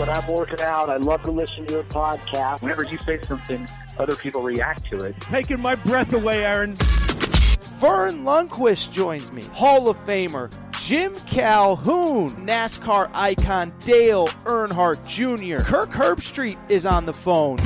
When 0.00 0.08
I'm 0.08 0.26
working 0.28 0.60
out. 0.62 0.88
I 0.88 0.96
love 0.96 1.22
to 1.24 1.30
listen 1.30 1.66
to 1.66 1.72
your 1.74 1.82
podcast. 1.84 2.62
Whenever 2.62 2.84
you 2.84 2.96
say 3.04 3.20
something, 3.20 3.68
other 3.98 4.16
people 4.16 4.40
react 4.42 4.90
to 4.90 5.04
it. 5.04 5.14
Taking 5.20 5.60
my 5.60 5.74
breath 5.74 6.14
away, 6.14 6.42
Aaron. 6.42 6.74
Verne 6.76 8.24
Lundquist 8.24 8.92
joins 8.92 9.30
me. 9.30 9.42
Hall 9.52 9.90
of 9.90 9.98
Famer 9.98 10.50
Jim 10.80 11.14
Calhoun, 11.26 12.30
NASCAR 12.46 13.10
icon 13.12 13.74
Dale 13.82 14.26
Earnhardt 14.46 15.04
Jr. 15.04 15.62
Kirk 15.62 15.90
Herbstreit 15.90 16.56
is 16.70 16.86
on 16.86 17.04
the 17.04 17.12
phone. 17.12 17.58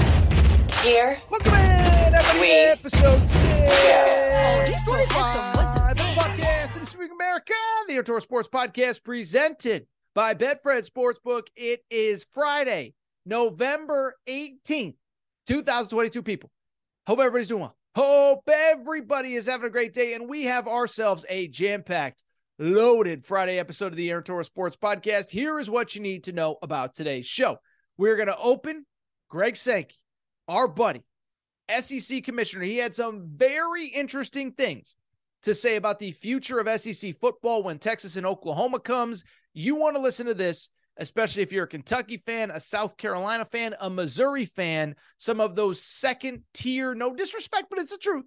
Here. 0.82 1.18
Welcome 1.30 1.55
in, 1.55 2.14
everybody, 2.14 2.40
We- 2.40 2.50
episode 2.50 3.28
six. 3.28 3.44
Oh, 3.46 4.64
this 4.66 4.86
one 4.88 4.98
has 4.98 5.34
some- 5.34 5.52
what's 5.55 5.70
his 5.70 5.80
Five, 5.80 5.96
the 5.96 6.02
name? 6.02 6.16
podcast 6.18 6.82
of 6.82 6.88
Speak 6.88 7.10
America, 7.12 7.52
the 7.86 7.98
Outdoor 7.98 8.20
Sports 8.20 8.48
Podcast, 8.48 9.05
presented 9.05 9.86
by 10.14 10.32
Betfred 10.32 10.88
Sportsbook. 10.88 11.48
It 11.56 11.80
is 11.90 12.24
Friday, 12.32 12.94
November 13.26 14.14
18th, 14.28 14.94
2022, 15.48 16.22
people. 16.22 16.50
Hope 17.06 17.18
everybody's 17.18 17.48
doing 17.48 17.62
well. 17.62 17.76
Hope 17.96 18.48
everybody 18.48 19.34
is 19.34 19.46
having 19.46 19.66
a 19.66 19.70
great 19.70 19.92
day, 19.92 20.14
and 20.14 20.28
we 20.28 20.44
have 20.44 20.68
ourselves 20.68 21.24
a 21.28 21.48
jam-packed, 21.48 22.22
loaded 22.58 23.24
Friday 23.24 23.58
episode 23.58 23.88
of 23.88 23.96
the 23.96 24.10
Aaron 24.10 24.22
Torres 24.22 24.46
Sports 24.46 24.76
Podcast. 24.76 25.30
Here 25.30 25.58
is 25.58 25.68
what 25.68 25.94
you 25.94 26.00
need 26.00 26.24
to 26.24 26.32
know 26.32 26.58
about 26.62 26.94
today's 26.94 27.26
show. 27.26 27.58
We're 27.98 28.16
going 28.16 28.28
to 28.28 28.38
open 28.38 28.86
Greg 29.28 29.56
Sankey, 29.56 29.96
our 30.46 30.68
buddy, 30.68 31.02
SEC 31.80 32.22
commissioner. 32.22 32.64
He 32.64 32.76
had 32.76 32.94
some 32.94 33.30
very 33.34 33.86
interesting 33.86 34.52
things 34.52 34.94
to 35.42 35.54
say 35.54 35.76
about 35.76 35.98
the 35.98 36.12
future 36.12 36.60
of 36.60 36.80
SEC 36.80 37.18
football 37.20 37.64
when 37.64 37.78
Texas 37.78 38.16
and 38.16 38.26
Oklahoma 38.26 38.78
comes. 38.78 39.24
You 39.55 39.77
want 39.77 39.97
to 39.97 40.02
listen 40.02 40.27
to 40.27 40.34
this, 40.34 40.69
especially 40.98 41.42
if 41.42 41.52
you're 41.52 41.64
a 41.64 41.69
Kentucky 41.69 42.19
fan, 42.19 42.50
a 42.50 42.60
South 42.60 42.96
Carolina 42.96 43.45
fan, 43.45 43.74
a 43.80 43.89
Missouri 43.89 44.45
fan, 44.45 44.96
some 45.18 45.40
of 45.40 45.55
those 45.55 45.80
second 45.80 46.42
tier, 46.52 46.95
no 46.95 47.14
disrespect, 47.14 47.67
but 47.70 47.78
it's 47.78 47.90
the 47.90 47.98
truth, 47.98 48.27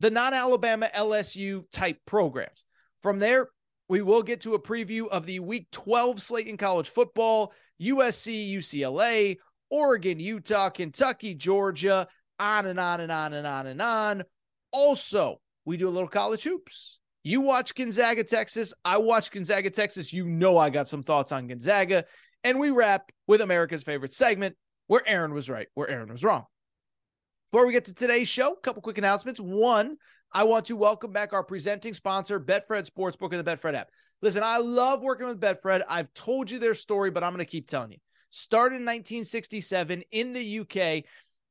the 0.00 0.10
non 0.10 0.34
Alabama 0.34 0.88
LSU 0.94 1.64
type 1.72 1.98
programs. 2.06 2.64
From 3.02 3.18
there, 3.18 3.48
we 3.88 4.02
will 4.02 4.22
get 4.22 4.42
to 4.42 4.54
a 4.54 4.60
preview 4.60 5.08
of 5.08 5.26
the 5.26 5.40
week 5.40 5.68
12 5.70 6.20
slate 6.20 6.48
in 6.48 6.56
college 6.56 6.88
football 6.88 7.52
USC, 7.80 8.52
UCLA, 8.52 9.36
Oregon, 9.70 10.18
Utah, 10.18 10.70
Kentucky, 10.70 11.34
Georgia, 11.34 12.08
on 12.38 12.66
and 12.66 12.78
on 12.78 13.00
and 13.00 13.12
on 13.12 13.32
and 13.32 13.46
on 13.46 13.66
and 13.66 13.82
on. 13.82 14.24
Also, 14.70 15.40
we 15.64 15.76
do 15.76 15.88
a 15.88 15.90
little 15.90 16.08
college 16.08 16.42
hoops. 16.42 16.98
You 17.26 17.40
watch 17.40 17.74
Gonzaga, 17.74 18.22
Texas. 18.22 18.72
I 18.84 18.98
watch 18.98 19.32
Gonzaga, 19.32 19.68
Texas. 19.68 20.12
You 20.12 20.28
know 20.28 20.56
I 20.58 20.70
got 20.70 20.86
some 20.86 21.02
thoughts 21.02 21.32
on 21.32 21.48
Gonzaga. 21.48 22.04
And 22.44 22.60
we 22.60 22.70
wrap 22.70 23.10
with 23.26 23.40
America's 23.40 23.82
favorite 23.82 24.12
segment 24.12 24.54
where 24.86 25.02
Aaron 25.04 25.34
was 25.34 25.50
right, 25.50 25.66
where 25.74 25.90
Aaron 25.90 26.12
was 26.12 26.22
wrong. 26.22 26.44
Before 27.50 27.66
we 27.66 27.72
get 27.72 27.86
to 27.86 27.94
today's 27.94 28.28
show, 28.28 28.52
a 28.52 28.60
couple 28.60 28.80
quick 28.80 28.98
announcements. 28.98 29.40
One, 29.40 29.96
I 30.32 30.44
want 30.44 30.66
to 30.66 30.76
welcome 30.76 31.10
back 31.10 31.32
our 31.32 31.42
presenting 31.42 31.94
sponsor, 31.94 32.38
Betfred 32.38 32.88
Sportsbook 32.88 33.32
and 33.32 33.44
the 33.44 33.56
Betfred 33.56 33.74
app. 33.74 33.88
Listen, 34.22 34.44
I 34.44 34.58
love 34.58 35.02
working 35.02 35.26
with 35.26 35.40
Betfred. 35.40 35.82
I've 35.88 36.14
told 36.14 36.48
you 36.48 36.60
their 36.60 36.74
story, 36.74 37.10
but 37.10 37.24
I'm 37.24 37.32
going 37.32 37.44
to 37.44 37.50
keep 37.50 37.66
telling 37.66 37.90
you. 37.90 37.98
Started 38.30 38.76
in 38.76 38.82
1967 38.82 40.04
in 40.12 40.32
the 40.32 40.60
UK. 40.60 41.02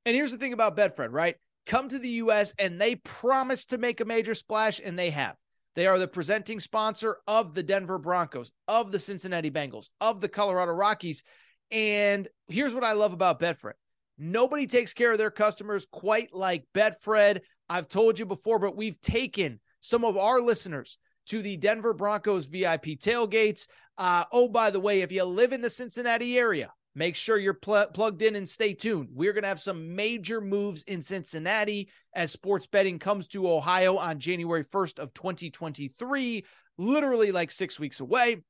And 0.05 0.15
here's 0.15 0.31
the 0.31 0.37
thing 0.37 0.53
about 0.53 0.77
Betfred, 0.77 1.09
right? 1.11 1.35
Come 1.65 1.89
to 1.89 1.99
the 1.99 2.07
US 2.07 2.53
and 2.59 2.79
they 2.79 2.95
promise 2.95 3.65
to 3.65 3.77
make 3.77 3.99
a 3.99 4.05
major 4.05 4.35
splash, 4.35 4.79
and 4.81 4.97
they 4.97 5.09
have. 5.09 5.35
They 5.75 5.87
are 5.87 5.99
the 5.99 6.07
presenting 6.07 6.59
sponsor 6.59 7.17
of 7.27 7.53
the 7.53 7.63
Denver 7.63 7.97
Broncos, 7.97 8.51
of 8.67 8.91
the 8.91 8.99
Cincinnati 8.99 9.51
Bengals, 9.51 9.89
of 9.99 10.21
the 10.21 10.29
Colorado 10.29 10.71
Rockies. 10.71 11.23
And 11.69 12.27
here's 12.47 12.73
what 12.73 12.83
I 12.83 12.93
love 12.93 13.13
about 13.13 13.39
Betfred 13.39 13.73
nobody 14.17 14.65
takes 14.65 14.93
care 14.93 15.11
of 15.11 15.17
their 15.17 15.31
customers 15.31 15.85
quite 15.91 16.33
like 16.33 16.65
Betfred. 16.73 17.41
I've 17.67 17.89
told 17.89 18.17
you 18.17 18.25
before, 18.25 18.59
but 18.59 18.77
we've 18.77 18.99
taken 19.01 19.59
some 19.81 20.05
of 20.05 20.15
our 20.17 20.39
listeners 20.39 20.97
to 21.27 21.41
the 21.41 21.57
Denver 21.57 21.93
Broncos 21.93 22.45
VIP 22.45 22.85
tailgates. 22.99 23.67
Uh, 23.97 24.23
oh, 24.31 24.47
by 24.47 24.69
the 24.69 24.79
way, 24.79 25.01
if 25.01 25.11
you 25.11 25.23
live 25.25 25.51
in 25.51 25.61
the 25.61 25.69
Cincinnati 25.69 26.37
area, 26.37 26.71
make 26.95 27.15
sure 27.15 27.37
you're 27.37 27.53
pl- 27.53 27.87
plugged 27.93 28.21
in 28.21 28.35
and 28.35 28.47
stay 28.47 28.73
tuned. 28.73 29.09
We're 29.13 29.33
going 29.33 29.43
to 29.43 29.49
have 29.49 29.59
some 29.59 29.95
major 29.95 30.39
moves 30.41 30.83
in 30.83 31.01
Cincinnati 31.01 31.89
as 32.13 32.31
sports 32.31 32.65
betting 32.65 32.97
comes 32.99 33.27
to 33.29 33.49
Ohio 33.49 33.97
on 33.97 34.19
January 34.19 34.63
1st 34.63 34.99
of 34.99 35.13
2023, 35.13 36.45
literally 36.77 37.31
like 37.31 37.51
6 37.51 37.79
weeks 37.79 37.99
away. 37.99 38.43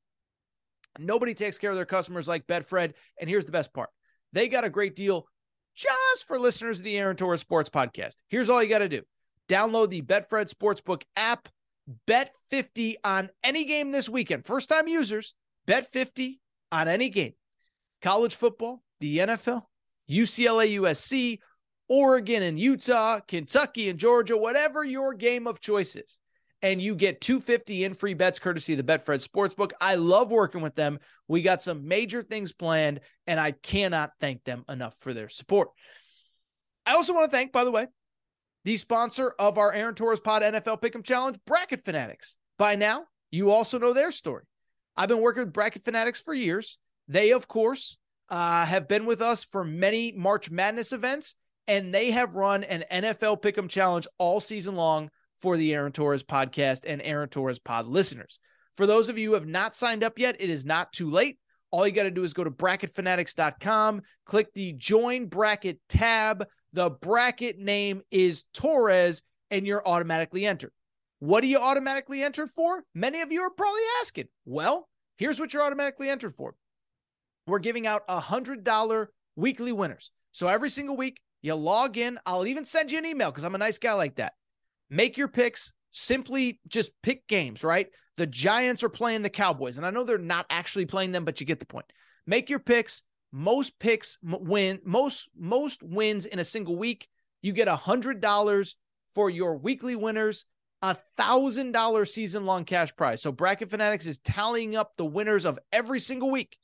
Nobody 0.99 1.33
takes 1.33 1.57
care 1.57 1.71
of 1.71 1.75
their 1.75 1.85
customers 1.85 2.27
like 2.27 2.47
Betfred, 2.47 2.93
and 3.19 3.29
here's 3.29 3.45
the 3.45 3.51
best 3.51 3.73
part. 3.73 3.89
They 4.31 4.47
got 4.47 4.63
a 4.63 4.69
great 4.69 4.95
deal 4.95 5.27
just 5.75 6.27
for 6.27 6.39
listeners 6.39 6.79
of 6.79 6.85
the 6.85 6.97
Aaron 6.97 7.17
Torres 7.17 7.41
Sports 7.41 7.69
Podcast. 7.69 8.15
Here's 8.29 8.49
all 8.49 8.63
you 8.63 8.69
got 8.69 8.79
to 8.79 8.89
do. 8.89 9.01
Download 9.49 9.89
the 9.89 10.01
Betfred 10.01 10.53
Sportsbook 10.53 11.03
app, 11.15 11.49
bet 12.07 12.33
50 12.49 12.97
on 13.03 13.29
any 13.43 13.65
game 13.65 13.91
this 13.91 14.07
weekend. 14.07 14.45
First 14.45 14.69
time 14.69 14.87
users, 14.87 15.35
bet 15.65 15.91
50 15.91 16.39
on 16.71 16.87
any 16.87 17.09
game. 17.09 17.33
College 18.05 18.35
football, 18.35 18.83
the 18.99 19.17
NFL, 19.17 19.63
UCLA, 20.07 20.79
USC, 20.79 21.39
Oregon 21.89 22.43
and 22.43 22.59
Utah, 22.59 23.19
Kentucky 23.19 23.89
and 23.89 23.97
Georgia, 23.97 24.37
whatever 24.37 24.83
your 24.83 25.15
game 25.15 25.47
of 25.47 25.59
choice 25.59 25.95
is. 25.95 26.19
And 26.61 26.79
you 26.79 26.93
get 26.93 27.19
250 27.19 27.83
in 27.83 27.95
free 27.95 28.13
bets 28.13 28.37
courtesy 28.37 28.73
of 28.73 28.77
the 28.77 28.83
Betfred 28.83 29.27
Sportsbook. 29.27 29.71
I 29.81 29.95
love 29.95 30.29
working 30.29 30.61
with 30.61 30.75
them. 30.75 30.99
We 31.27 31.41
got 31.41 31.63
some 31.63 31.87
major 31.87 32.21
things 32.21 32.51
planned, 32.51 32.99
and 33.25 33.39
I 33.39 33.53
cannot 33.53 34.11
thank 34.21 34.43
them 34.43 34.65
enough 34.69 34.93
for 34.99 35.11
their 35.11 35.29
support. 35.29 35.69
I 36.85 36.93
also 36.93 37.15
want 37.15 37.31
to 37.31 37.35
thank, 37.35 37.51
by 37.51 37.63
the 37.63 37.71
way, 37.71 37.87
the 38.65 38.77
sponsor 38.77 39.33
of 39.39 39.57
our 39.57 39.73
Aaron 39.73 39.95
Torres 39.95 40.19
Pod 40.19 40.43
NFL 40.43 40.79
Pick'em 40.79 41.03
Challenge, 41.03 41.39
Bracket 41.47 41.83
Fanatics. 41.83 42.35
By 42.59 42.75
now, 42.75 43.05
you 43.31 43.49
also 43.49 43.79
know 43.79 43.93
their 43.93 44.11
story. 44.11 44.43
I've 44.95 45.09
been 45.09 45.21
working 45.21 45.41
with 45.41 45.53
Bracket 45.53 45.83
Fanatics 45.83 46.21
for 46.21 46.35
years. 46.35 46.77
They, 47.07 47.31
of 47.31 47.47
course, 47.47 47.97
uh, 48.29 48.65
have 48.65 48.87
been 48.87 49.05
with 49.05 49.21
us 49.21 49.43
for 49.43 49.63
many 49.63 50.11
March 50.11 50.49
Madness 50.49 50.93
events, 50.93 51.35
and 51.67 51.93
they 51.93 52.11
have 52.11 52.35
run 52.35 52.63
an 52.63 52.83
NFL 52.91 53.41
Pick'em 53.41 53.69
Challenge 53.69 54.07
all 54.17 54.39
season 54.39 54.75
long 54.75 55.09
for 55.39 55.57
the 55.57 55.73
Aaron 55.73 55.91
Torres 55.91 56.23
podcast 56.23 56.81
and 56.85 57.01
Aaron 57.01 57.29
Torres 57.29 57.59
pod 57.59 57.85
listeners. 57.85 58.39
For 58.75 58.85
those 58.85 59.09
of 59.09 59.17
you 59.17 59.29
who 59.29 59.33
have 59.35 59.47
not 59.47 59.75
signed 59.75 60.03
up 60.03 60.19
yet, 60.19 60.35
it 60.39 60.49
is 60.49 60.65
not 60.65 60.91
too 60.91 61.09
late. 61.09 61.37
All 61.71 61.85
you 61.85 61.93
got 61.93 62.03
to 62.03 62.11
do 62.11 62.23
is 62.23 62.33
go 62.33 62.43
to 62.43 62.51
bracketfanatics.com, 62.51 64.01
click 64.25 64.53
the 64.53 64.73
join 64.73 65.27
bracket 65.27 65.79
tab. 65.89 66.45
The 66.73 66.89
bracket 66.89 67.57
name 67.57 68.01
is 68.11 68.45
Torres, 68.53 69.21
and 69.49 69.65
you're 69.65 69.87
automatically 69.87 70.45
entered. 70.45 70.71
What 71.19 71.43
are 71.43 71.47
you 71.47 71.57
automatically 71.57 72.21
entered 72.21 72.49
for? 72.49 72.83
Many 72.93 73.21
of 73.21 73.31
you 73.31 73.41
are 73.41 73.49
probably 73.49 73.81
asking. 74.01 74.27
Well, 74.45 74.87
here's 75.17 75.39
what 75.39 75.53
you're 75.53 75.63
automatically 75.63 76.09
entered 76.09 76.35
for. 76.35 76.55
We're 77.47 77.59
giving 77.59 77.87
out 77.87 78.03
a 78.07 78.19
$100 78.19 79.07
weekly 79.35 79.71
winners. 79.71 80.11
So 80.31 80.47
every 80.47 80.69
single 80.69 80.97
week, 80.97 81.21
you 81.41 81.53
log 81.55 81.97
in. 81.97 82.19
I'll 82.25 82.47
even 82.47 82.65
send 82.65 82.91
you 82.91 82.97
an 82.97 83.05
email 83.05 83.29
because 83.29 83.43
I'm 83.43 83.55
a 83.55 83.59
nice 83.59 83.77
guy 83.77 83.93
like 83.93 84.15
that. 84.15 84.33
Make 84.89 85.17
your 85.17 85.27
picks, 85.27 85.71
simply 85.91 86.59
just 86.67 86.91
pick 87.03 87.27
games, 87.27 87.63
right? 87.63 87.87
The 88.17 88.27
Giants 88.27 88.83
are 88.83 88.89
playing 88.89 89.21
the 89.21 89.29
Cowboys, 89.29 89.77
and 89.77 89.85
I 89.85 89.91
know 89.91 90.03
they're 90.03 90.17
not 90.17 90.45
actually 90.49 90.85
playing 90.85 91.11
them, 91.11 91.25
but 91.25 91.39
you 91.39 91.45
get 91.45 91.59
the 91.59 91.65
point. 91.65 91.85
Make 92.25 92.49
your 92.49 92.59
picks. 92.59 93.03
Most 93.31 93.77
picks 93.79 94.17
win, 94.23 94.79
most 94.85 95.29
most 95.37 95.83
wins 95.83 96.25
in 96.25 96.39
a 96.39 96.45
single 96.45 96.77
week. 96.77 97.09
You 97.41 97.51
get 97.51 97.67
a 97.67 97.75
hundred 97.75 98.21
dollars 98.21 98.77
for 99.13 99.29
your 99.29 99.57
weekly 99.57 99.95
winners, 99.95 100.45
a 100.81 100.95
thousand 101.17 101.73
dollar 101.73 102.05
season 102.05 102.45
long 102.45 102.63
cash 102.63 102.95
prize. 102.95 103.21
So 103.21 103.31
Bracket 103.31 103.69
Fanatics 103.69 104.05
is 104.05 104.19
tallying 104.19 104.75
up 104.75 104.93
the 104.95 105.05
winners 105.05 105.45
of 105.45 105.59
every 105.73 105.99
single 105.99 106.31
week. 106.31 106.57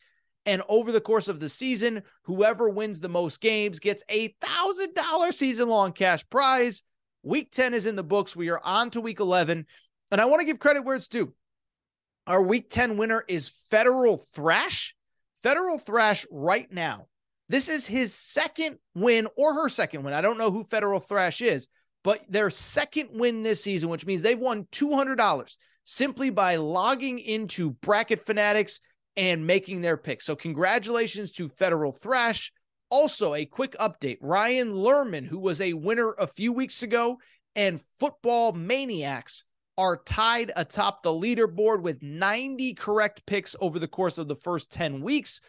And 0.45 0.63
over 0.67 0.91
the 0.91 1.01
course 1.01 1.27
of 1.27 1.39
the 1.39 1.49
season, 1.49 2.01
whoever 2.23 2.69
wins 2.69 2.99
the 2.99 3.09
most 3.09 3.41
games 3.41 3.79
gets 3.79 4.03
a 4.09 4.29
thousand 4.41 4.95
dollar 4.95 5.31
season 5.31 5.69
long 5.69 5.91
cash 5.93 6.27
prize. 6.29 6.83
Week 7.23 7.51
10 7.51 7.73
is 7.75 7.85
in 7.85 7.95
the 7.95 8.03
books. 8.03 8.35
We 8.35 8.49
are 8.49 8.61
on 8.63 8.89
to 8.91 9.01
week 9.01 9.19
11. 9.19 9.65
And 10.09 10.21
I 10.21 10.25
want 10.25 10.39
to 10.39 10.45
give 10.45 10.59
credit 10.59 10.83
where 10.83 10.95
it's 10.95 11.07
due. 11.07 11.33
Our 12.25 12.41
week 12.41 12.69
10 12.69 12.97
winner 12.97 13.23
is 13.27 13.49
Federal 13.69 14.17
Thrash. 14.17 14.95
Federal 15.43 15.77
Thrash 15.77 16.25
right 16.31 16.71
now. 16.71 17.07
This 17.49 17.67
is 17.67 17.85
his 17.85 18.13
second 18.13 18.77
win 18.95 19.27
or 19.38 19.53
her 19.55 19.69
second 19.69 20.03
win. 20.03 20.13
I 20.13 20.21
don't 20.21 20.38
know 20.38 20.51
who 20.51 20.63
Federal 20.63 20.99
Thrash 20.99 21.41
is, 21.41 21.67
but 22.03 22.21
their 22.29 22.49
second 22.49 23.09
win 23.11 23.43
this 23.43 23.63
season, 23.63 23.89
which 23.89 24.05
means 24.05 24.21
they've 24.21 24.39
won 24.39 24.65
$200 24.71 25.57
simply 25.83 26.29
by 26.29 26.55
logging 26.55 27.19
into 27.19 27.71
Bracket 27.71 28.19
Fanatics 28.19 28.79
and 29.18 29.46
making 29.46 29.81
their 29.81 29.98
pick. 29.98 30.22
So, 30.22 30.36
congratulations 30.36 31.31
to 31.34 31.50
Federal 31.50 31.92
Thrash. 31.92 32.52
Also, 32.90 33.34
a 33.34 33.46
quick 33.46 33.75
update 33.80 34.18
Ryan 34.22 34.74
Lerman, 34.74 35.25
who 35.25 35.40
was 35.40 35.62
a 35.62 35.74
winner 35.74 36.13
a 36.13 36.28
few 36.28 36.52
weeks 36.52 36.84
ago, 36.84 37.18
and 37.56 37.81
Football 38.00 38.54
Maniacs 38.54 39.46
are 39.78 40.02
tied 40.06 40.52
atop 40.56 41.02
the 41.02 41.10
leaderboard 41.10 41.81
with 41.81 42.04
90 42.04 42.74
correct 42.74 43.25
picks 43.25 43.56
over 43.62 43.80
the 43.80 43.88
course 43.88 44.18
of 44.18 44.28
the 44.28 44.36
first 44.36 44.72
10 44.72 45.02
weeks. 45.02 45.42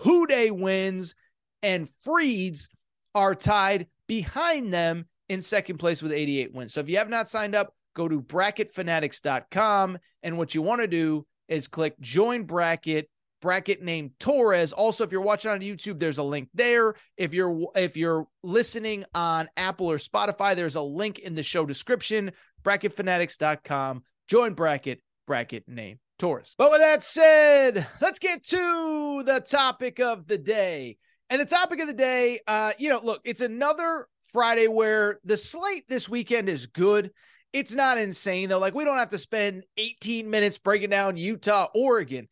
Houday 0.00 0.50
wins 0.50 1.14
and 1.62 1.88
Freeds 2.04 2.68
are 3.14 3.34
tied 3.34 3.86
behind 4.06 4.72
them 4.72 5.06
in 5.28 5.40
second 5.40 5.78
place 5.78 6.02
with 6.02 6.12
88 6.12 6.54
wins. 6.54 6.74
So 6.74 6.80
if 6.80 6.88
you 6.88 6.98
have 6.98 7.08
not 7.08 7.28
signed 7.28 7.54
up, 7.54 7.74
go 7.94 8.08
to 8.08 8.20
bracketfanatics.com. 8.20 9.98
And 10.22 10.38
what 10.38 10.54
you 10.54 10.62
want 10.62 10.80
to 10.80 10.88
do 10.88 11.26
is 11.48 11.68
click 11.68 11.98
join 12.00 12.44
bracket 12.44 13.08
bracket 13.44 13.82
name 13.82 14.10
Torres. 14.18 14.72
Also, 14.72 15.04
if 15.04 15.12
you're 15.12 15.20
watching 15.20 15.50
on 15.50 15.60
YouTube, 15.60 15.98
there's 15.98 16.16
a 16.16 16.22
link 16.22 16.48
there. 16.54 16.94
If 17.16 17.34
you're 17.34 17.66
if 17.76 17.96
you're 17.96 18.26
listening 18.42 19.04
on 19.14 19.48
Apple 19.56 19.90
or 19.90 19.98
Spotify, 19.98 20.56
there's 20.56 20.76
a 20.76 20.82
link 20.82 21.18
in 21.18 21.34
the 21.34 21.42
show 21.42 21.66
description. 21.66 22.32
Bracketfanatics.com. 22.64 24.02
Join 24.28 24.54
bracket 24.54 25.02
bracket 25.26 25.68
name 25.68 25.98
Torres. 26.18 26.54
But 26.56 26.70
with 26.70 26.80
that 26.80 27.02
said, 27.02 27.86
let's 28.00 28.18
get 28.18 28.42
to 28.44 29.22
the 29.24 29.40
topic 29.40 30.00
of 30.00 30.26
the 30.26 30.38
day. 30.38 30.96
And 31.28 31.40
the 31.40 31.46
topic 31.46 31.80
of 31.80 31.86
the 31.86 31.92
day, 31.92 32.40
uh, 32.46 32.72
you 32.78 32.88
know, 32.88 33.00
look, 33.02 33.20
it's 33.24 33.40
another 33.42 34.06
Friday 34.32 34.68
where 34.68 35.20
the 35.24 35.36
slate 35.36 35.84
this 35.88 36.08
weekend 36.08 36.48
is 36.48 36.66
good. 36.66 37.10
It's 37.54 37.72
not 37.72 37.98
insane 37.98 38.48
though. 38.48 38.58
Like 38.58 38.74
we 38.74 38.84
don't 38.84 38.98
have 38.98 39.10
to 39.10 39.18
spend 39.18 39.62
18 39.76 40.28
minutes 40.28 40.58
breaking 40.58 40.90
down 40.90 41.16
Utah, 41.16 41.68
Oregon. 41.72 42.26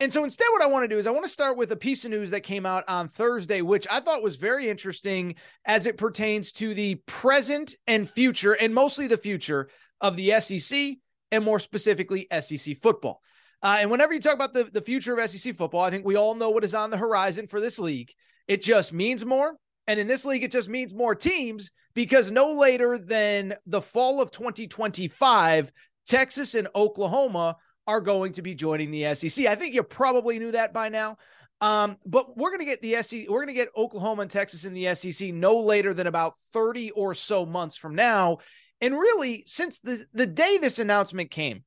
And 0.00 0.12
so 0.12 0.22
instead, 0.22 0.48
what 0.52 0.60
I 0.60 0.66
want 0.66 0.84
to 0.84 0.88
do 0.88 0.98
is 0.98 1.06
I 1.06 1.12
want 1.12 1.24
to 1.24 1.30
start 1.30 1.56
with 1.56 1.72
a 1.72 1.76
piece 1.76 2.04
of 2.04 2.10
news 2.10 2.30
that 2.32 2.42
came 2.42 2.66
out 2.66 2.84
on 2.86 3.08
Thursday, 3.08 3.62
which 3.62 3.86
I 3.90 4.00
thought 4.00 4.22
was 4.22 4.36
very 4.36 4.68
interesting 4.68 5.36
as 5.64 5.86
it 5.86 5.96
pertains 5.96 6.52
to 6.52 6.74
the 6.74 6.96
present 7.06 7.74
and 7.86 8.06
future, 8.06 8.52
and 8.52 8.74
mostly 8.74 9.06
the 9.06 9.16
future 9.16 9.70
of 10.02 10.14
the 10.14 10.38
SEC 10.40 10.96
and 11.32 11.42
more 11.42 11.58
specifically 11.58 12.26
SEC 12.38 12.76
football. 12.76 13.22
Uh, 13.62 13.78
and 13.80 13.90
whenever 13.90 14.12
you 14.12 14.20
talk 14.20 14.34
about 14.34 14.52
the, 14.52 14.64
the 14.64 14.82
future 14.82 15.18
of 15.18 15.30
SEC 15.30 15.54
football, 15.54 15.80
I 15.80 15.88
think 15.88 16.04
we 16.04 16.16
all 16.16 16.34
know 16.34 16.50
what 16.50 16.64
is 16.64 16.74
on 16.74 16.90
the 16.90 16.98
horizon 16.98 17.46
for 17.46 17.62
this 17.62 17.78
league. 17.78 18.12
It 18.46 18.60
just 18.60 18.92
means 18.92 19.24
more. 19.24 19.54
And 19.86 19.98
in 19.98 20.06
this 20.06 20.26
league, 20.26 20.44
it 20.44 20.52
just 20.52 20.68
means 20.68 20.92
more 20.92 21.14
teams 21.14 21.70
because 21.96 22.30
no 22.30 22.52
later 22.52 22.98
than 22.98 23.54
the 23.64 23.80
fall 23.80 24.20
of 24.20 24.30
2025, 24.30 25.72
Texas 26.06 26.54
and 26.54 26.68
Oklahoma 26.74 27.56
are 27.86 28.02
going 28.02 28.34
to 28.34 28.42
be 28.42 28.54
joining 28.54 28.90
the 28.90 29.14
SEC. 29.14 29.46
I 29.46 29.54
think 29.54 29.74
you 29.74 29.82
probably 29.82 30.38
knew 30.38 30.52
that 30.52 30.74
by 30.74 30.90
now. 30.90 31.16
Um, 31.62 31.96
but 32.04 32.36
we're 32.36 32.50
going 32.50 32.60
to 32.60 32.66
get 32.66 32.82
the 32.82 33.02
SEC, 33.02 33.30
we're 33.30 33.38
going 33.38 33.48
to 33.48 33.54
get 33.54 33.70
Oklahoma 33.74 34.22
and 34.22 34.30
Texas 34.30 34.66
in 34.66 34.74
the 34.74 34.94
SEC 34.94 35.32
no 35.32 35.58
later 35.58 35.94
than 35.94 36.06
about 36.06 36.38
30 36.52 36.90
or 36.90 37.14
so 37.14 37.46
months 37.46 37.78
from 37.78 37.94
now. 37.94 38.38
And 38.82 38.94
really, 38.94 39.44
since 39.46 39.78
the, 39.78 40.04
the 40.12 40.26
day 40.26 40.58
this 40.58 40.78
announcement 40.78 41.30
came, 41.30 41.64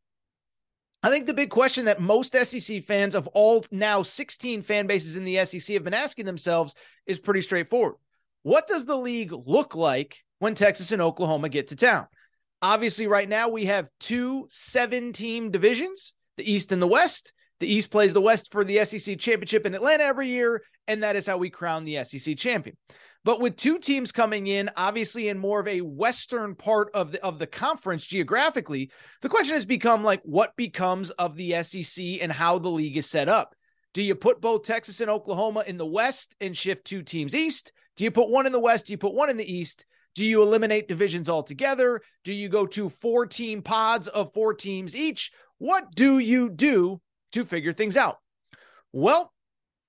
I 1.01 1.09
think 1.09 1.25
the 1.25 1.33
big 1.33 1.49
question 1.49 1.85
that 1.85 2.01
most 2.01 2.35
SEC 2.35 2.83
fans 2.83 3.15
of 3.15 3.25
all 3.29 3.65
now 3.71 4.03
16 4.03 4.61
fan 4.61 4.85
bases 4.85 5.15
in 5.15 5.23
the 5.23 5.43
SEC 5.43 5.73
have 5.73 5.83
been 5.83 5.95
asking 5.95 6.25
themselves 6.25 6.75
is 7.07 7.19
pretty 7.19 7.41
straightforward. 7.41 7.95
What 8.43 8.67
does 8.67 8.85
the 8.85 8.97
league 8.97 9.33
look 9.33 9.75
like 9.75 10.17
when 10.39 10.55
Texas 10.55 10.91
and 10.91 11.01
Oklahoma 11.01 11.49
get 11.49 11.67
to 11.67 11.75
town? 11.75 12.07
Obviously, 12.61 13.07
right 13.07 13.27
now 13.27 13.49
we 13.49 13.65
have 13.65 13.89
two 13.99 14.47
seven 14.49 15.13
team 15.13 15.51
divisions 15.51 16.13
the 16.37 16.49
East 16.49 16.71
and 16.71 16.81
the 16.81 16.87
West. 16.87 17.33
The 17.59 17.67
East 17.67 17.91
plays 17.91 18.13
the 18.13 18.21
West 18.21 18.51
for 18.53 18.63
the 18.63 18.83
SEC 18.85 19.19
championship 19.19 19.65
in 19.65 19.75
Atlanta 19.75 20.03
every 20.03 20.27
year, 20.27 20.61
and 20.87 21.03
that 21.03 21.17
is 21.17 21.27
how 21.27 21.37
we 21.37 21.49
crown 21.49 21.83
the 21.83 22.01
SEC 22.05 22.37
champion. 22.37 22.77
But 23.25 23.41
with 23.41 23.57
two 23.57 23.77
teams 23.79 24.13
coming 24.13 24.47
in, 24.47 24.69
obviously 24.77 25.27
in 25.27 25.37
more 25.37 25.59
of 25.59 25.67
a 25.67 25.81
western 25.81 26.55
part 26.55 26.89
of 26.93 27.11
the 27.11 27.23
of 27.23 27.37
the 27.37 27.47
conference 27.47 28.05
geographically, 28.05 28.91
the 29.21 29.29
question 29.29 29.55
has 29.55 29.65
become 29.65 30.03
like 30.03 30.21
what 30.23 30.55
becomes 30.55 31.09
of 31.11 31.35
the 31.35 31.61
SEC 31.63 32.21
and 32.21 32.31
how 32.31 32.57
the 32.57 32.69
league 32.69 32.95
is 32.95 33.09
set 33.09 33.27
up. 33.27 33.53
Do 33.93 34.01
you 34.01 34.15
put 34.15 34.39
both 34.39 34.63
Texas 34.63 35.01
and 35.01 35.09
Oklahoma 35.09 35.63
in 35.67 35.77
the 35.77 35.85
West 35.85 36.35
and 36.39 36.55
shift 36.55 36.85
two 36.85 37.03
teams 37.03 37.35
east? 37.35 37.73
Do 37.99 38.05
you 38.05 38.11
put 38.11 38.29
one 38.29 38.45
in 38.45 38.53
the 38.53 38.61
West? 38.61 38.85
Do 38.85 38.93
you 38.93 38.97
put 38.97 39.13
one 39.13 39.29
in 39.29 39.35
the 39.35 39.53
East? 39.53 39.85
Do 40.15 40.23
you 40.23 40.41
eliminate 40.41 40.87
divisions 40.87 41.29
altogether? 41.29 41.99
Do 42.23 42.31
you 42.31 42.47
go 42.47 42.65
to 42.67 42.87
four 42.87 43.25
team 43.25 43.61
pods 43.61 44.07
of 44.07 44.31
four 44.31 44.53
teams 44.53 44.95
each? 44.95 45.33
What 45.57 45.93
do 45.95 46.17
you 46.17 46.49
do 46.49 47.01
to 47.33 47.43
figure 47.43 47.73
things 47.73 47.97
out? 47.97 48.19
Well, 48.93 49.33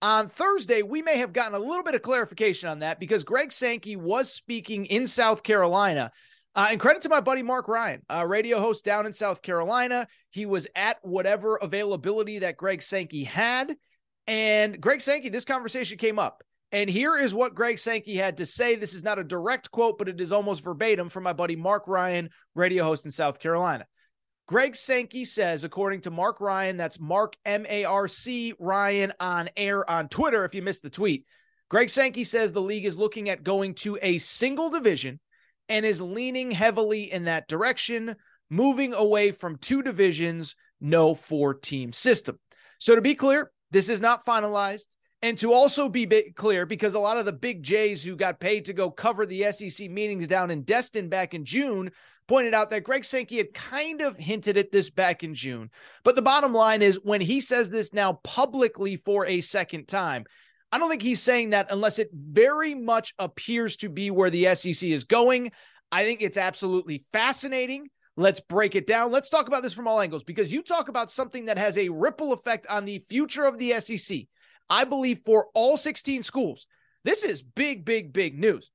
on 0.02 0.28
Thursday, 0.28 0.82
we 0.82 1.02
may 1.02 1.18
have 1.18 1.32
gotten 1.32 1.54
a 1.54 1.60
little 1.60 1.84
bit 1.84 1.94
of 1.94 2.02
clarification 2.02 2.68
on 2.68 2.80
that 2.80 2.98
because 2.98 3.22
Greg 3.22 3.52
Sankey 3.52 3.94
was 3.94 4.32
speaking 4.32 4.86
in 4.86 5.06
South 5.06 5.44
Carolina. 5.44 6.10
Uh, 6.56 6.66
and 6.72 6.80
credit 6.80 7.02
to 7.02 7.08
my 7.08 7.20
buddy 7.20 7.44
Marc 7.44 7.68
Ryan, 7.68 8.02
a 8.08 8.26
radio 8.26 8.58
host 8.58 8.84
down 8.84 9.06
in 9.06 9.12
South 9.12 9.40
Carolina. 9.40 10.08
He 10.30 10.46
was 10.46 10.66
at 10.74 10.96
whatever 11.02 11.58
availability 11.62 12.40
that 12.40 12.56
Greg 12.56 12.82
Sankey 12.82 13.22
had. 13.22 13.76
And 14.26 14.80
Greg 14.80 15.00
Sankey, 15.00 15.28
this 15.28 15.44
conversation 15.44 15.96
came 15.96 16.18
up. 16.18 16.42
And 16.72 16.88
here 16.88 17.16
is 17.16 17.34
what 17.34 17.54
Greg 17.54 17.78
Sankey 17.78 18.16
had 18.16 18.36
to 18.36 18.46
say. 18.46 18.76
This 18.76 18.94
is 18.94 19.02
not 19.02 19.18
a 19.18 19.24
direct 19.24 19.70
quote, 19.70 19.98
but 19.98 20.08
it 20.08 20.20
is 20.20 20.30
almost 20.30 20.62
verbatim 20.62 21.08
from 21.08 21.24
my 21.24 21.32
buddy 21.32 21.56
Marc 21.56 21.88
Ryan, 21.88 22.30
radio 22.54 22.84
host 22.84 23.04
in 23.04 23.10
South 23.10 23.40
Carolina. 23.40 23.86
Greg 24.46 24.74
Sankey 24.74 25.24
says, 25.24 25.64
according 25.64 26.00
to 26.02 26.10
Marc 26.10 26.40
Ryan, 26.40 26.76
that's 26.76 27.00
Mark 27.00 27.36
M 27.44 27.66
A 27.68 27.84
R 27.84 28.08
C 28.08 28.54
Ryan 28.58 29.12
on 29.20 29.48
air 29.56 29.88
on 29.88 30.08
Twitter. 30.08 30.44
If 30.44 30.54
you 30.54 30.62
missed 30.62 30.82
the 30.82 30.90
tweet, 30.90 31.24
Greg 31.68 31.88
Sankey 31.88 32.24
says 32.24 32.52
the 32.52 32.60
league 32.60 32.84
is 32.84 32.98
looking 32.98 33.30
at 33.30 33.44
going 33.44 33.74
to 33.76 33.98
a 34.02 34.18
single 34.18 34.70
division 34.70 35.20
and 35.68 35.86
is 35.86 36.02
leaning 36.02 36.50
heavily 36.50 37.12
in 37.12 37.24
that 37.24 37.46
direction, 37.46 38.16
moving 38.48 38.92
away 38.92 39.30
from 39.30 39.56
two 39.56 39.82
divisions, 39.82 40.56
no 40.80 41.14
four 41.14 41.54
team 41.54 41.92
system. 41.92 42.38
So, 42.78 42.96
to 42.96 43.00
be 43.00 43.14
clear, 43.14 43.52
this 43.70 43.88
is 43.88 44.00
not 44.00 44.26
finalized. 44.26 44.88
And 45.22 45.36
to 45.38 45.52
also 45.52 45.88
be 45.88 46.06
clear, 46.34 46.64
because 46.64 46.94
a 46.94 46.98
lot 46.98 47.18
of 47.18 47.26
the 47.26 47.32
big 47.32 47.62
Jays 47.62 48.02
who 48.02 48.16
got 48.16 48.40
paid 48.40 48.64
to 48.64 48.72
go 48.72 48.90
cover 48.90 49.26
the 49.26 49.52
SEC 49.52 49.90
meetings 49.90 50.26
down 50.26 50.50
in 50.50 50.62
Destin 50.62 51.08
back 51.10 51.34
in 51.34 51.44
June 51.44 51.90
pointed 52.26 52.54
out 52.54 52.70
that 52.70 52.84
Greg 52.84 53.04
Sankey 53.04 53.38
had 53.38 53.52
kind 53.52 54.00
of 54.00 54.16
hinted 54.16 54.56
at 54.56 54.70
this 54.70 54.88
back 54.88 55.22
in 55.22 55.34
June. 55.34 55.68
But 56.04 56.16
the 56.16 56.22
bottom 56.22 56.54
line 56.54 56.80
is 56.80 57.00
when 57.02 57.20
he 57.20 57.40
says 57.40 57.70
this 57.70 57.92
now 57.92 58.14
publicly 58.22 58.96
for 58.96 59.26
a 59.26 59.40
second 59.40 59.88
time, 59.88 60.24
I 60.72 60.78
don't 60.78 60.88
think 60.88 61.02
he's 61.02 61.20
saying 61.20 61.50
that 61.50 61.66
unless 61.70 61.98
it 61.98 62.08
very 62.14 62.74
much 62.74 63.12
appears 63.18 63.76
to 63.78 63.88
be 63.88 64.10
where 64.10 64.30
the 64.30 64.54
SEC 64.54 64.88
is 64.88 65.04
going. 65.04 65.50
I 65.90 66.04
think 66.04 66.22
it's 66.22 66.38
absolutely 66.38 67.04
fascinating. 67.12 67.88
Let's 68.16 68.40
break 68.40 68.76
it 68.76 68.86
down. 68.86 69.10
Let's 69.10 69.28
talk 69.28 69.48
about 69.48 69.62
this 69.64 69.74
from 69.74 69.88
all 69.88 70.00
angles 70.00 70.22
because 70.22 70.52
you 70.52 70.62
talk 70.62 70.88
about 70.88 71.10
something 71.10 71.46
that 71.46 71.58
has 71.58 71.76
a 71.76 71.88
ripple 71.88 72.32
effect 72.32 72.66
on 72.68 72.84
the 72.84 73.00
future 73.00 73.44
of 73.44 73.58
the 73.58 73.72
SEC. 73.80 74.20
I 74.70 74.84
believe 74.84 75.18
for 75.18 75.48
all 75.52 75.76
16 75.76 76.22
schools, 76.22 76.66
this 77.04 77.24
is 77.24 77.42
big, 77.42 77.84
big, 77.84 78.12
big 78.12 78.38
news. 78.38 78.70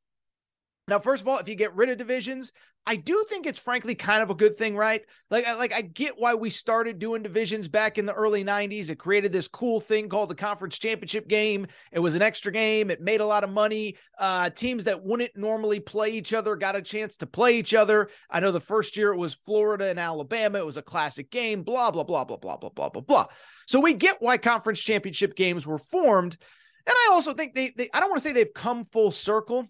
Now, 0.88 1.00
first 1.00 1.22
of 1.22 1.28
all, 1.28 1.40
if 1.40 1.50
you 1.50 1.56
get 1.56 1.76
rid 1.76 1.90
of 1.90 1.98
divisions, 1.98 2.52
I 2.88 2.96
do 2.98 3.26
think 3.28 3.48
it's 3.48 3.58
frankly 3.58 3.96
kind 3.96 4.22
of 4.22 4.30
a 4.30 4.36
good 4.36 4.56
thing, 4.56 4.76
right? 4.78 5.02
Like, 5.32 5.48
I, 5.48 5.56
like 5.56 5.74
I 5.74 5.82
get 5.82 6.20
why 6.20 6.36
we 6.36 6.52
started 6.52 7.00
doing 7.00 7.24
divisions 7.24 7.68
back 7.68 7.98
in 7.98 8.06
the 8.06 8.14
early 8.14 8.44
'90s. 8.44 8.90
It 8.92 9.00
created 9.00 9.32
this 9.32 9.48
cool 9.48 9.80
thing 9.80 10.08
called 10.08 10.30
the 10.30 10.36
conference 10.36 10.78
championship 10.78 11.28
game. 11.28 11.66
It 11.92 12.00
was 12.00 12.14
an 12.14 12.22
extra 12.22 12.52
game. 12.52 12.92
It 12.92 13.02
made 13.02 13.22
a 13.22 13.26
lot 13.26 13.44
of 13.44 13.50
money. 13.50 13.98
Uh, 14.20 14.52
teams 14.52 14.84
that 14.84 15.04
wouldn't 15.04 15.36
normally 15.36 15.80
play 15.80 16.12
each 16.12 16.34
other 16.34 16.56
got 16.56 16.76
a 16.76 16.82
chance 16.82 17.18
to 17.18 17.26
play 17.26 17.58
each 17.58 17.74
other. 17.74 18.10
I 18.30 18.40
know 18.40 18.52
the 18.52 18.60
first 18.60 18.96
year 18.96 19.14
it 19.14 19.18
was 19.18 19.34
Florida 19.34 19.90
and 19.90 20.00
Alabama. 20.00 20.60
It 20.60 20.66
was 20.66 20.78
a 20.78 20.84
classic 20.84 21.32
game. 21.32 21.64
Blah 21.64 21.90
blah 21.90 22.04
blah 22.04 22.24
blah 22.24 22.38
blah 22.38 22.58
blah 22.58 22.70
blah 22.70 22.90
blah 22.90 23.02
blah. 23.02 23.26
So 23.66 23.80
we 23.80 23.96
get 23.96 24.18
why 24.22 24.38
conference 24.38 24.80
championship 24.80 25.36
games 25.36 25.66
were 25.66 25.80
formed. 25.80 26.38
And 26.88 26.94
I 26.96 27.10
also 27.14 27.34
think 27.34 27.56
they, 27.56 27.74
they 27.76 27.90
I 27.96 28.00
don't 28.00 28.10
want 28.10 28.22
to 28.22 28.28
say 28.28 28.34
they've 28.34 28.54
come 28.54 28.84
full 28.84 29.10
circle 29.10 29.68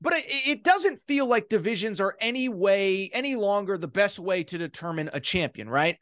but 0.00 0.12
it, 0.14 0.24
it, 0.28 0.64
doesn't 0.64 1.00
feel 1.06 1.26
like 1.26 1.48
divisions 1.48 2.00
are 2.00 2.16
any 2.20 2.48
way 2.48 3.10
any 3.12 3.34
longer 3.34 3.76
the 3.76 3.88
best 3.88 4.18
way 4.18 4.42
to 4.44 4.58
determine 4.58 5.10
a 5.12 5.20
champion, 5.20 5.68
right? 5.68 5.96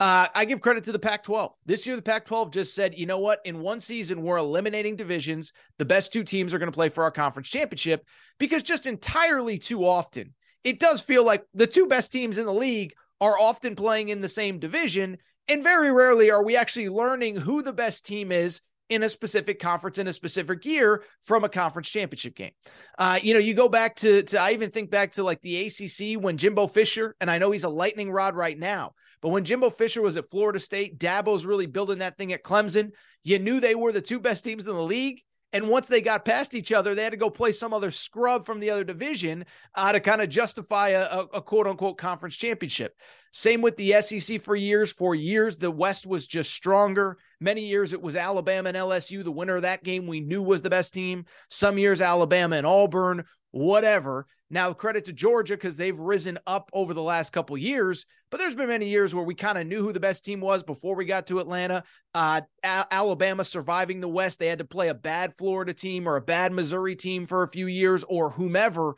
Uh, 0.00 0.26
I 0.34 0.46
give 0.46 0.60
credit 0.60 0.84
to 0.84 0.92
the 0.92 0.98
Pac 0.98 1.22
12. 1.22 1.52
This 1.64 1.86
year, 1.86 1.94
the 1.94 2.02
Pac 2.02 2.26
12 2.26 2.52
just 2.52 2.74
said, 2.74 2.94
you 2.96 3.06
know 3.06 3.18
what? 3.18 3.38
In 3.44 3.60
one 3.60 3.78
season, 3.78 4.22
we're 4.22 4.36
eliminating 4.36 4.96
divisions. 4.96 5.52
The 5.78 5.84
best 5.84 6.12
two 6.12 6.24
teams 6.24 6.52
are 6.52 6.58
going 6.58 6.70
to 6.70 6.74
play 6.74 6.88
for 6.88 7.04
our 7.04 7.12
conference 7.12 7.48
championship 7.48 8.04
because 8.38 8.64
just 8.64 8.86
entirely 8.86 9.58
too 9.58 9.86
often, 9.86 10.34
it 10.64 10.80
does 10.80 11.00
feel 11.00 11.24
like 11.24 11.44
the 11.54 11.68
two 11.68 11.86
best 11.86 12.10
teams 12.10 12.38
in 12.38 12.46
the 12.46 12.52
league 12.52 12.94
are 13.20 13.38
often 13.38 13.76
playing 13.76 14.08
in 14.08 14.20
the 14.20 14.28
same 14.28 14.58
division. 14.58 15.18
And 15.46 15.62
very 15.62 15.92
rarely 15.92 16.32
are 16.32 16.44
we 16.44 16.56
actually 16.56 16.88
learning 16.88 17.36
who 17.36 17.62
the 17.62 17.72
best 17.72 18.04
team 18.04 18.32
is 18.32 18.60
in 18.88 19.02
a 19.02 19.08
specific 19.08 19.58
conference 19.58 19.98
in 19.98 20.06
a 20.06 20.12
specific 20.12 20.64
year 20.64 21.02
from 21.22 21.44
a 21.44 21.48
conference 21.48 21.88
championship 21.88 22.34
game. 22.34 22.52
Uh, 22.98 23.18
you 23.22 23.32
know, 23.32 23.40
you 23.40 23.54
go 23.54 23.68
back 23.68 23.96
to, 23.96 24.22
to, 24.22 24.38
I 24.38 24.52
even 24.52 24.70
think 24.70 24.90
back 24.90 25.12
to 25.12 25.24
like 25.24 25.40
the 25.40 25.66
ACC 25.66 26.22
when 26.22 26.36
Jimbo 26.36 26.66
Fisher, 26.66 27.16
and 27.20 27.30
I 27.30 27.38
know 27.38 27.50
he's 27.50 27.64
a 27.64 27.68
lightning 27.68 28.10
rod 28.10 28.34
right 28.34 28.58
now, 28.58 28.92
but 29.22 29.30
when 29.30 29.44
Jimbo 29.44 29.70
Fisher 29.70 30.02
was 30.02 30.16
at 30.16 30.28
Florida 30.28 30.58
State, 30.58 30.98
Dabo's 30.98 31.46
really 31.46 31.66
building 31.66 32.00
that 32.00 32.18
thing 32.18 32.32
at 32.32 32.42
Clemson. 32.42 32.90
You 33.24 33.38
knew 33.38 33.60
they 33.60 33.74
were 33.74 33.92
the 33.92 34.02
two 34.02 34.18
best 34.18 34.44
teams 34.44 34.66
in 34.68 34.74
the 34.74 34.82
league. 34.82 35.22
And 35.52 35.68
once 35.68 35.88
they 35.88 36.00
got 36.00 36.24
past 36.24 36.54
each 36.54 36.72
other, 36.72 36.94
they 36.94 37.04
had 37.04 37.12
to 37.12 37.18
go 37.18 37.28
play 37.28 37.52
some 37.52 37.74
other 37.74 37.90
scrub 37.90 38.46
from 38.46 38.58
the 38.58 38.70
other 38.70 38.84
division 38.84 39.44
uh, 39.74 39.92
to 39.92 40.00
kind 40.00 40.22
of 40.22 40.28
justify 40.30 40.90
a, 40.90 41.02
a, 41.02 41.28
a 41.34 41.42
quote 41.42 41.66
unquote 41.66 41.98
conference 41.98 42.36
championship. 42.36 42.96
Same 43.32 43.62
with 43.62 43.76
the 43.76 44.00
SEC 44.02 44.42
for 44.42 44.54
years. 44.54 44.92
For 44.92 45.14
years, 45.14 45.56
the 45.56 45.70
West 45.70 46.06
was 46.06 46.26
just 46.26 46.52
stronger. 46.52 47.16
Many 47.40 47.64
years, 47.64 47.92
it 47.92 48.02
was 48.02 48.14
Alabama 48.14 48.68
and 48.68 48.76
LSU. 48.76 49.24
The 49.24 49.32
winner 49.32 49.56
of 49.56 49.62
that 49.62 49.84
game 49.84 50.06
we 50.06 50.20
knew 50.20 50.42
was 50.42 50.62
the 50.62 50.70
best 50.70 50.92
team. 50.92 51.24
Some 51.48 51.78
years, 51.78 52.00
Alabama 52.00 52.56
and 52.56 52.66
Auburn, 52.66 53.24
whatever. 53.50 54.26
Now, 54.52 54.74
credit 54.74 55.06
to 55.06 55.14
Georgia 55.14 55.54
because 55.54 55.78
they've 55.78 55.98
risen 55.98 56.38
up 56.46 56.68
over 56.74 56.92
the 56.92 57.02
last 57.02 57.32
couple 57.32 57.56
years, 57.56 58.04
but 58.30 58.38
there's 58.38 58.54
been 58.54 58.68
many 58.68 58.86
years 58.86 59.14
where 59.14 59.24
we 59.24 59.34
kind 59.34 59.56
of 59.56 59.66
knew 59.66 59.82
who 59.82 59.94
the 59.94 59.98
best 59.98 60.26
team 60.26 60.42
was 60.42 60.62
before 60.62 60.94
we 60.94 61.06
got 61.06 61.26
to 61.28 61.40
Atlanta. 61.40 61.84
Uh, 62.12 62.42
a- 62.62 62.86
Alabama 62.90 63.44
surviving 63.44 64.02
the 64.02 64.08
West, 64.08 64.38
they 64.38 64.48
had 64.48 64.58
to 64.58 64.66
play 64.66 64.88
a 64.88 64.94
bad 64.94 65.34
Florida 65.34 65.72
team 65.72 66.06
or 66.06 66.16
a 66.16 66.20
bad 66.20 66.52
Missouri 66.52 66.94
team 66.94 67.24
for 67.24 67.42
a 67.42 67.48
few 67.48 67.66
years 67.66 68.04
or 68.04 68.28
whomever. 68.28 68.94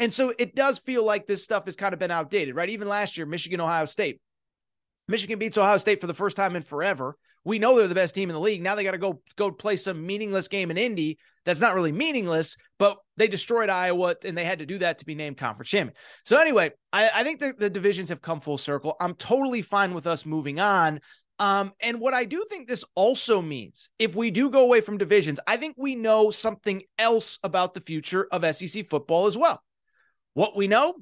And 0.00 0.12
so 0.12 0.34
it 0.40 0.56
does 0.56 0.80
feel 0.80 1.04
like 1.04 1.28
this 1.28 1.44
stuff 1.44 1.66
has 1.66 1.76
kind 1.76 1.92
of 1.92 2.00
been 2.00 2.10
outdated, 2.10 2.56
right? 2.56 2.68
Even 2.68 2.88
last 2.88 3.16
year, 3.16 3.26
Michigan, 3.26 3.60
Ohio 3.60 3.84
State. 3.84 4.20
Michigan 5.06 5.38
beats 5.38 5.56
Ohio 5.56 5.78
State 5.78 6.00
for 6.00 6.08
the 6.08 6.14
first 6.14 6.36
time 6.36 6.56
in 6.56 6.62
forever. 6.62 7.16
We 7.46 7.58
know 7.58 7.78
they're 7.78 7.88
the 7.88 7.94
best 7.94 8.14
team 8.14 8.28
in 8.28 8.34
the 8.34 8.40
league. 8.40 8.62
Now 8.62 8.74
they 8.74 8.84
got 8.84 8.92
to 8.92 8.98
go 8.98 9.22
go 9.36 9.50
play 9.50 9.76
some 9.76 10.04
meaningless 10.04 10.48
game 10.48 10.70
in 10.70 10.76
Indy 10.76 11.18
that's 11.46 11.60
not 11.60 11.76
really 11.76 11.92
meaningless, 11.92 12.56
but 12.76 12.98
they 13.16 13.28
destroyed 13.28 13.70
Iowa 13.70 14.16
and 14.24 14.36
they 14.36 14.44
had 14.44 14.58
to 14.58 14.66
do 14.66 14.78
that 14.78 14.98
to 14.98 15.06
be 15.06 15.14
named 15.14 15.38
conference 15.38 15.70
champion. 15.70 15.96
So 16.24 16.38
anyway, 16.38 16.72
I, 16.92 17.08
I 17.14 17.24
think 17.24 17.40
that 17.40 17.56
the 17.56 17.70
divisions 17.70 18.10
have 18.10 18.20
come 18.20 18.40
full 18.40 18.58
circle. 18.58 18.96
I'm 19.00 19.14
totally 19.14 19.62
fine 19.62 19.94
with 19.94 20.08
us 20.08 20.26
moving 20.26 20.58
on. 20.58 21.00
Um, 21.38 21.72
and 21.80 22.00
what 22.00 22.14
I 22.14 22.24
do 22.24 22.44
think 22.50 22.66
this 22.66 22.84
also 22.96 23.40
means, 23.40 23.90
if 23.98 24.16
we 24.16 24.32
do 24.32 24.50
go 24.50 24.64
away 24.64 24.80
from 24.80 24.98
divisions, 24.98 25.38
I 25.46 25.56
think 25.56 25.76
we 25.78 25.94
know 25.94 26.30
something 26.30 26.82
else 26.98 27.38
about 27.44 27.74
the 27.74 27.80
future 27.80 28.26
of 28.32 28.44
SEC 28.56 28.88
football 28.88 29.26
as 29.26 29.36
well. 29.36 29.62
What 30.34 30.56
we 30.56 30.66
know, 30.66 30.94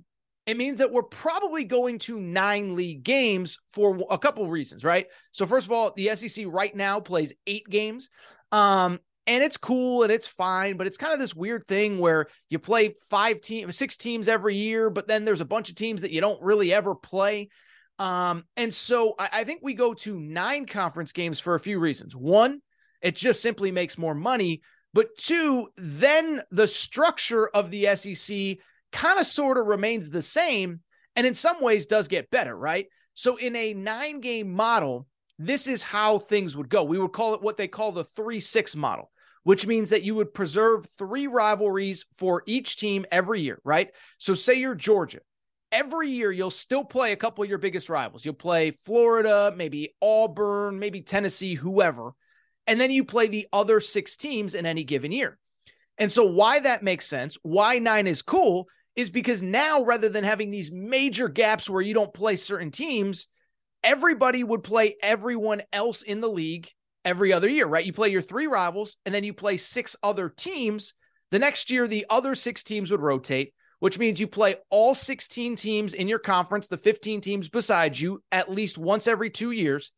it 0.46 0.56
means 0.56 0.78
that 0.78 0.92
we're 0.92 1.02
probably 1.02 1.64
going 1.64 1.98
to 2.00 2.20
nine 2.20 2.76
league 2.76 3.02
games 3.02 3.58
for 3.70 3.98
a 4.10 4.18
couple 4.18 4.48
reasons, 4.48 4.84
right? 4.84 5.06
So 5.30 5.46
first 5.46 5.66
of 5.66 5.72
all, 5.72 5.92
the 5.96 6.14
SEC 6.14 6.46
right 6.48 6.74
now 6.74 7.00
plays 7.00 7.32
eight 7.46 7.68
games. 7.68 8.10
Um, 8.52 9.00
and 9.26 9.42
it's 9.42 9.56
cool 9.56 10.02
and 10.02 10.12
it's 10.12 10.26
fine, 10.26 10.76
but 10.76 10.86
it's 10.86 10.98
kind 10.98 11.14
of 11.14 11.18
this 11.18 11.34
weird 11.34 11.66
thing 11.66 11.98
where 11.98 12.26
you 12.50 12.58
play 12.58 12.94
five 13.08 13.40
teams, 13.40 13.74
six 13.76 13.96
teams 13.96 14.28
every 14.28 14.54
year, 14.54 14.90
but 14.90 15.08
then 15.08 15.24
there's 15.24 15.40
a 15.40 15.46
bunch 15.46 15.70
of 15.70 15.76
teams 15.76 16.02
that 16.02 16.10
you 16.10 16.20
don't 16.20 16.42
really 16.42 16.74
ever 16.74 16.94
play. 16.94 17.48
Um, 17.98 18.44
and 18.56 18.72
so 18.72 19.14
I, 19.18 19.28
I 19.32 19.44
think 19.44 19.60
we 19.62 19.72
go 19.72 19.94
to 19.94 20.18
nine 20.18 20.66
conference 20.66 21.12
games 21.12 21.40
for 21.40 21.54
a 21.54 21.60
few 21.60 21.78
reasons. 21.78 22.14
One, 22.14 22.60
it 23.00 23.16
just 23.16 23.40
simply 23.40 23.70
makes 23.70 23.96
more 23.96 24.14
money. 24.14 24.60
But 24.92 25.16
two, 25.16 25.68
then 25.76 26.42
the 26.50 26.68
structure 26.68 27.48
of 27.48 27.70
the 27.70 27.96
SEC 27.96 28.58
kind 28.94 29.20
of 29.20 29.26
sort 29.26 29.58
of 29.58 29.66
remains 29.66 30.08
the 30.08 30.22
same 30.22 30.80
and 31.16 31.26
in 31.26 31.34
some 31.34 31.60
ways 31.60 31.86
does 31.86 32.08
get 32.08 32.30
better, 32.30 32.56
right? 32.56 32.86
So 33.12 33.36
in 33.36 33.54
a 33.54 33.74
nine 33.74 34.20
game 34.20 34.50
model, 34.50 35.06
this 35.38 35.66
is 35.66 35.82
how 35.82 36.18
things 36.18 36.56
would 36.56 36.70
go. 36.70 36.82
We 36.84 36.98
would 36.98 37.12
call 37.12 37.34
it 37.34 37.42
what 37.42 37.58
they 37.58 37.68
call 37.68 37.92
the 37.92 38.04
3 38.04 38.40
6 38.40 38.74
model 38.74 39.10
which 39.44 39.66
means 39.66 39.90
that 39.90 40.02
you 40.02 40.14
would 40.14 40.34
preserve 40.34 40.86
three 40.98 41.26
rivalries 41.26 42.04
for 42.16 42.42
each 42.46 42.76
team 42.76 43.06
every 43.12 43.42
year, 43.42 43.60
right? 43.62 43.90
So, 44.18 44.34
say 44.34 44.54
you're 44.54 44.74
Georgia. 44.74 45.20
Every 45.70 46.08
year, 46.08 46.32
you'll 46.32 46.50
still 46.50 46.84
play 46.84 47.12
a 47.12 47.16
couple 47.16 47.44
of 47.44 47.50
your 47.50 47.58
biggest 47.58 47.88
rivals. 47.88 48.24
You'll 48.24 48.34
play 48.34 48.70
Florida, 48.70 49.52
maybe 49.54 49.94
Auburn, 50.00 50.78
maybe 50.78 51.02
Tennessee, 51.02 51.54
whoever. 51.54 52.12
And 52.66 52.80
then 52.80 52.90
you 52.90 53.04
play 53.04 53.26
the 53.26 53.46
other 53.52 53.80
six 53.80 54.16
teams 54.16 54.54
in 54.54 54.66
any 54.66 54.84
given 54.84 55.12
year. 55.12 55.38
And 55.98 56.10
so, 56.10 56.24
why 56.24 56.60
that 56.60 56.82
makes 56.82 57.06
sense, 57.06 57.36
why 57.42 57.78
nine 57.78 58.06
is 58.06 58.22
cool, 58.22 58.66
is 58.96 59.10
because 59.10 59.42
now 59.42 59.84
rather 59.84 60.08
than 60.08 60.24
having 60.24 60.50
these 60.50 60.70
major 60.72 61.28
gaps 61.28 61.68
where 61.68 61.82
you 61.82 61.94
don't 61.94 62.14
play 62.14 62.36
certain 62.36 62.70
teams, 62.70 63.28
everybody 63.82 64.44
would 64.44 64.62
play 64.62 64.96
everyone 65.02 65.62
else 65.72 66.02
in 66.02 66.20
the 66.20 66.28
league 66.28 66.68
every 67.04 67.32
other 67.32 67.48
year, 67.48 67.66
right? 67.66 67.84
You 67.84 67.92
play 67.92 68.08
your 68.08 68.22
three 68.22 68.46
rivals 68.46 68.96
and 69.04 69.14
then 69.14 69.24
you 69.24 69.34
play 69.34 69.56
six 69.56 69.96
other 70.02 70.28
teams. 70.28 70.94
The 71.30 71.38
next 71.38 71.70
year, 71.70 71.86
the 71.86 72.06
other 72.08 72.34
six 72.34 72.64
teams 72.64 72.90
would 72.90 73.00
rotate, 73.00 73.52
which 73.80 73.98
means 73.98 74.20
you 74.20 74.28
play 74.28 74.56
all 74.70 74.94
16 74.94 75.56
teams 75.56 75.94
in 75.94 76.08
your 76.08 76.18
conference, 76.18 76.68
the 76.68 76.78
15 76.78 77.20
teams 77.20 77.48
beside 77.48 77.98
you, 77.98 78.22
at 78.32 78.50
least 78.50 78.78
once 78.78 79.06
every 79.06 79.30
two 79.30 79.50
years. 79.50 79.92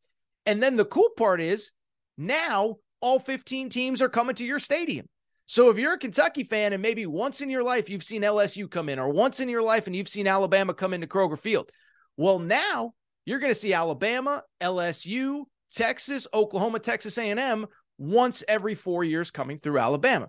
And 0.47 0.63
then 0.63 0.77
the 0.77 0.85
cool 0.85 1.11
part 1.17 1.41
is 1.41 1.73
now 2.17 2.77
all 3.01 3.19
15 3.19 3.69
teams 3.69 4.01
are 4.01 4.09
coming 4.09 4.35
to 4.37 4.45
your 4.45 4.59
stadium. 4.59 5.07
So 5.47 5.71
if 5.71 5.79
you're 5.79 5.95
a 5.95 5.99
Kentucky 5.99 6.43
fan 6.43 6.73
and 6.73 6.83
maybe 6.83 7.07
once 7.07 7.41
in 7.41 7.49
your 7.49 7.63
life 7.63 7.89
you've 7.89 8.03
seen 8.03 8.23
LSU 8.23 8.69
come 8.69 8.89
in, 8.89 8.99
or 8.99 9.09
once 9.09 9.41
in 9.41 9.49
your 9.49 9.63
life 9.63 9.87
and 9.87 9.95
you've 9.95 10.09
seen 10.09 10.27
Alabama 10.27 10.75
come 10.75 10.93
into 10.93 11.07
Kroger 11.07 11.39
Field, 11.39 11.71
well, 12.17 12.39
now 12.39 12.95
you're 13.25 13.39
going 13.39 13.53
to 13.53 13.59
see 13.59 13.73
Alabama, 13.73 14.43
LSU, 14.61 15.45
Texas, 15.73 16.27
Oklahoma, 16.35 16.81
Texas 16.81 17.17
A&M 17.17 17.67
once 17.99 18.43
every 18.49 18.75
4 18.75 19.05
years 19.05 19.31
coming 19.31 19.59
through 19.59 19.79
Alabama. 19.79 20.29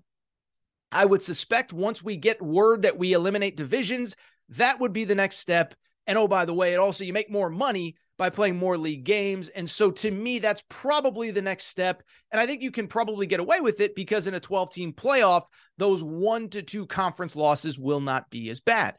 I 0.92 1.06
would 1.06 1.22
suspect 1.22 1.74
once 1.74 2.04
we 2.04 2.16
get 2.16 2.42
word 2.42 2.84
that 2.84 2.98
we 2.98 3.14
eliminate 3.14 3.58
divisions, 3.58 4.16
that 4.50 4.80
would 4.80 4.94
be 4.94 5.04
the 5.04 5.16
next 5.16 5.38
step. 5.38 5.74
And 6.06 6.18
oh, 6.18 6.28
by 6.28 6.46
the 6.46 6.54
way, 6.54 6.74
it 6.74 6.80
also 6.80 7.04
you 7.04 7.12
make 7.12 7.30
more 7.30 7.50
money 7.50 7.96
by 8.18 8.30
playing 8.30 8.58
more 8.58 8.78
league 8.78 9.04
games. 9.04 9.50
And 9.50 9.70
so 9.70 9.92
to 9.92 10.12
me, 10.12 10.40
that's 10.40 10.64
probably 10.70 11.32
the 11.32 11.42
next 11.42 11.66
step. 11.66 12.04
And 12.32 12.42
I 12.42 12.46
think 12.46 12.62
you 12.62 12.72
can 12.72 12.88
probably 12.88 13.28
get 13.28 13.40
away 13.40 13.60
with 13.60 13.80
it 13.80 13.96
because 13.96 14.28
in 14.28 14.34
a 14.34 14.40
12 14.40 14.72
team 14.72 14.94
playoff, 14.94 15.44
those 15.78 16.04
one 16.04 16.50
to 16.50 16.62
two 16.62 16.86
conference 16.88 17.36
losses 17.36 17.78
will 17.78 18.02
not 18.02 18.30
be 18.30 18.50
as 18.50 18.60
bad. 18.60 18.96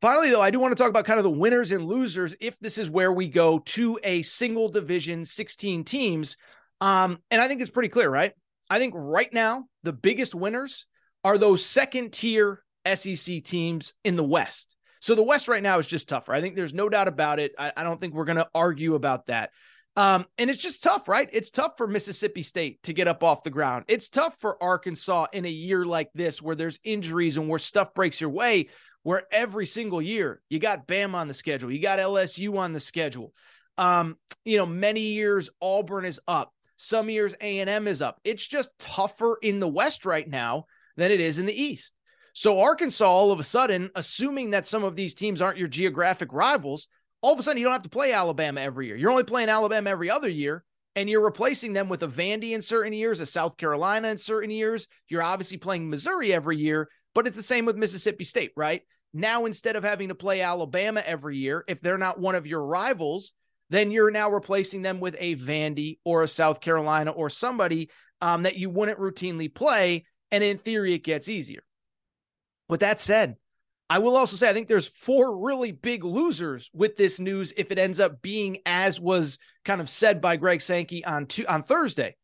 Finally, 0.00 0.30
though, 0.30 0.40
I 0.40 0.50
do 0.50 0.58
want 0.58 0.72
to 0.72 0.82
talk 0.82 0.88
about 0.88 1.04
kind 1.04 1.18
of 1.18 1.24
the 1.24 1.30
winners 1.30 1.72
and 1.72 1.84
losers 1.84 2.34
if 2.40 2.58
this 2.58 2.78
is 2.78 2.88
where 2.88 3.12
we 3.12 3.28
go 3.28 3.58
to 3.58 3.98
a 4.02 4.22
single 4.22 4.68
division, 4.68 5.24
16 5.24 5.84
teams. 5.84 6.36
Um, 6.80 7.18
and 7.30 7.40
I 7.40 7.48
think 7.48 7.60
it's 7.60 7.70
pretty 7.70 7.90
clear, 7.90 8.08
right? 8.08 8.32
I 8.70 8.78
think 8.78 8.94
right 8.96 9.30
now, 9.32 9.64
the 9.82 9.92
biggest 9.92 10.34
winners 10.34 10.86
are 11.22 11.36
those 11.36 11.64
second 11.64 12.12
tier 12.12 12.62
SEC 12.94 13.44
teams 13.44 13.92
in 14.04 14.16
the 14.16 14.24
West. 14.24 14.74
So 15.00 15.14
the 15.14 15.22
West 15.22 15.48
right 15.48 15.62
now 15.62 15.78
is 15.78 15.86
just 15.86 16.08
tougher. 16.08 16.32
I 16.32 16.40
think 16.40 16.54
there's 16.54 16.74
no 16.74 16.88
doubt 16.88 17.08
about 17.08 17.40
it. 17.40 17.52
I, 17.58 17.72
I 17.76 17.82
don't 17.82 17.98
think 17.98 18.14
we're 18.14 18.24
going 18.24 18.36
to 18.36 18.48
argue 18.54 18.94
about 18.94 19.26
that. 19.26 19.50
Um, 19.96 20.24
and 20.38 20.48
it's 20.48 20.62
just 20.62 20.82
tough, 20.82 21.08
right? 21.08 21.28
It's 21.32 21.50
tough 21.50 21.76
for 21.76 21.86
Mississippi 21.86 22.42
State 22.42 22.82
to 22.84 22.92
get 22.92 23.08
up 23.08 23.24
off 23.24 23.42
the 23.42 23.50
ground. 23.50 23.86
It's 23.88 24.08
tough 24.08 24.38
for 24.38 24.62
Arkansas 24.62 25.26
in 25.32 25.44
a 25.44 25.50
year 25.50 25.84
like 25.84 26.10
this 26.14 26.40
where 26.40 26.54
there's 26.54 26.78
injuries 26.84 27.36
and 27.36 27.48
where 27.48 27.58
stuff 27.58 27.92
breaks 27.92 28.20
your 28.20 28.30
way 28.30 28.68
where 29.02 29.22
every 29.32 29.66
single 29.66 30.02
year 30.02 30.42
you 30.48 30.58
got 30.58 30.86
Bam 30.86 31.14
on 31.14 31.28
the 31.28 31.34
schedule, 31.34 31.72
you 31.72 31.80
got 31.80 31.98
LSU 31.98 32.58
on 32.58 32.72
the 32.72 32.80
schedule. 32.80 33.32
Um, 33.78 34.18
you 34.44 34.58
know, 34.58 34.66
many 34.66 35.00
years 35.00 35.50
Auburn 35.60 36.04
is 36.04 36.20
up, 36.28 36.52
some 36.76 37.08
years 37.08 37.34
A&M 37.40 37.88
is 37.88 38.02
up. 38.02 38.20
It's 38.24 38.46
just 38.46 38.70
tougher 38.78 39.38
in 39.42 39.60
the 39.60 39.68
West 39.68 40.04
right 40.04 40.28
now 40.28 40.66
than 40.96 41.10
it 41.10 41.20
is 41.20 41.38
in 41.38 41.46
the 41.46 41.62
East. 41.62 41.94
So 42.32 42.60
Arkansas, 42.60 43.06
all 43.06 43.32
of 43.32 43.40
a 43.40 43.44
sudden, 43.44 43.90
assuming 43.94 44.50
that 44.50 44.66
some 44.66 44.84
of 44.84 44.96
these 44.96 45.14
teams 45.14 45.42
aren't 45.42 45.58
your 45.58 45.68
geographic 45.68 46.32
rivals, 46.32 46.88
all 47.22 47.32
of 47.32 47.38
a 47.38 47.42
sudden 47.42 47.58
you 47.58 47.64
don't 47.64 47.72
have 47.72 47.82
to 47.82 47.88
play 47.88 48.12
Alabama 48.12 48.60
every 48.60 48.86
year. 48.86 48.96
You're 48.96 49.10
only 49.10 49.24
playing 49.24 49.48
Alabama 49.48 49.90
every 49.90 50.10
other 50.10 50.28
year, 50.28 50.64
and 50.96 51.08
you're 51.08 51.24
replacing 51.24 51.72
them 51.72 51.88
with 51.88 52.02
a 52.02 52.08
Vandy 52.08 52.52
in 52.52 52.62
certain 52.62 52.92
years, 52.92 53.20
a 53.20 53.26
South 53.26 53.56
Carolina 53.56 54.08
in 54.08 54.18
certain 54.18 54.50
years. 54.50 54.86
You're 55.08 55.22
obviously 55.22 55.58
playing 55.58 55.90
Missouri 55.90 56.32
every 56.32 56.56
year, 56.56 56.88
but 57.14 57.26
it's 57.26 57.36
the 57.36 57.42
same 57.42 57.66
with 57.66 57.76
Mississippi 57.76 58.24
State, 58.24 58.52
right? 58.56 58.82
Now, 59.12 59.44
instead 59.44 59.76
of 59.76 59.84
having 59.84 60.08
to 60.08 60.14
play 60.14 60.40
Alabama 60.40 61.02
every 61.04 61.36
year, 61.36 61.64
if 61.66 61.80
they're 61.80 61.98
not 61.98 62.20
one 62.20 62.36
of 62.36 62.46
your 62.46 62.64
rivals, 62.64 63.32
then 63.68 63.90
you're 63.90 64.10
now 64.10 64.30
replacing 64.30 64.82
them 64.82 65.00
with 65.00 65.16
a 65.18 65.36
Vandy 65.36 65.98
or 66.04 66.22
a 66.22 66.28
South 66.28 66.60
Carolina 66.60 67.10
or 67.10 67.28
somebody 67.28 67.90
um, 68.20 68.44
that 68.44 68.56
you 68.56 68.70
wouldn't 68.70 68.98
routinely 68.98 69.52
play. 69.52 70.04
And 70.30 70.44
in 70.44 70.58
theory, 70.58 70.94
it 70.94 71.04
gets 71.04 71.28
easier. 71.28 71.62
With 72.70 72.80
that 72.80 73.00
said, 73.00 73.36
I 73.88 73.98
will 73.98 74.16
also 74.16 74.36
say 74.36 74.48
I 74.48 74.52
think 74.52 74.68
there's 74.68 74.86
four 74.86 75.36
really 75.36 75.72
big 75.72 76.04
losers 76.04 76.70
with 76.72 76.96
this 76.96 77.18
news 77.18 77.52
if 77.56 77.72
it 77.72 77.78
ends 77.78 77.98
up 77.98 78.22
being 78.22 78.58
as 78.64 79.00
was 79.00 79.38
kind 79.64 79.80
of 79.80 79.90
said 79.90 80.20
by 80.20 80.36
Greg 80.36 80.60
Sankey 80.60 81.04
on 81.04 81.26
two, 81.26 81.44
on 81.48 81.64
Thursday. 81.64 82.14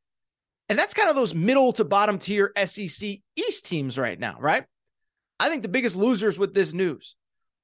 And 0.69 0.79
that's 0.79 0.95
kind 0.95 1.11
of 1.11 1.17
those 1.17 1.35
middle 1.35 1.73
to 1.73 1.85
bottom 1.85 2.19
tier 2.19 2.53
SEC 2.65 3.19
East 3.35 3.67
teams 3.67 3.99
right 3.99 4.19
now, 4.19 4.37
right? 4.39 4.65
I 5.41 5.49
think 5.49 5.63
the 5.63 5.69
biggest 5.69 5.97
losers 5.97 6.39
with 6.39 6.55
this 6.55 6.73
news 6.73 7.17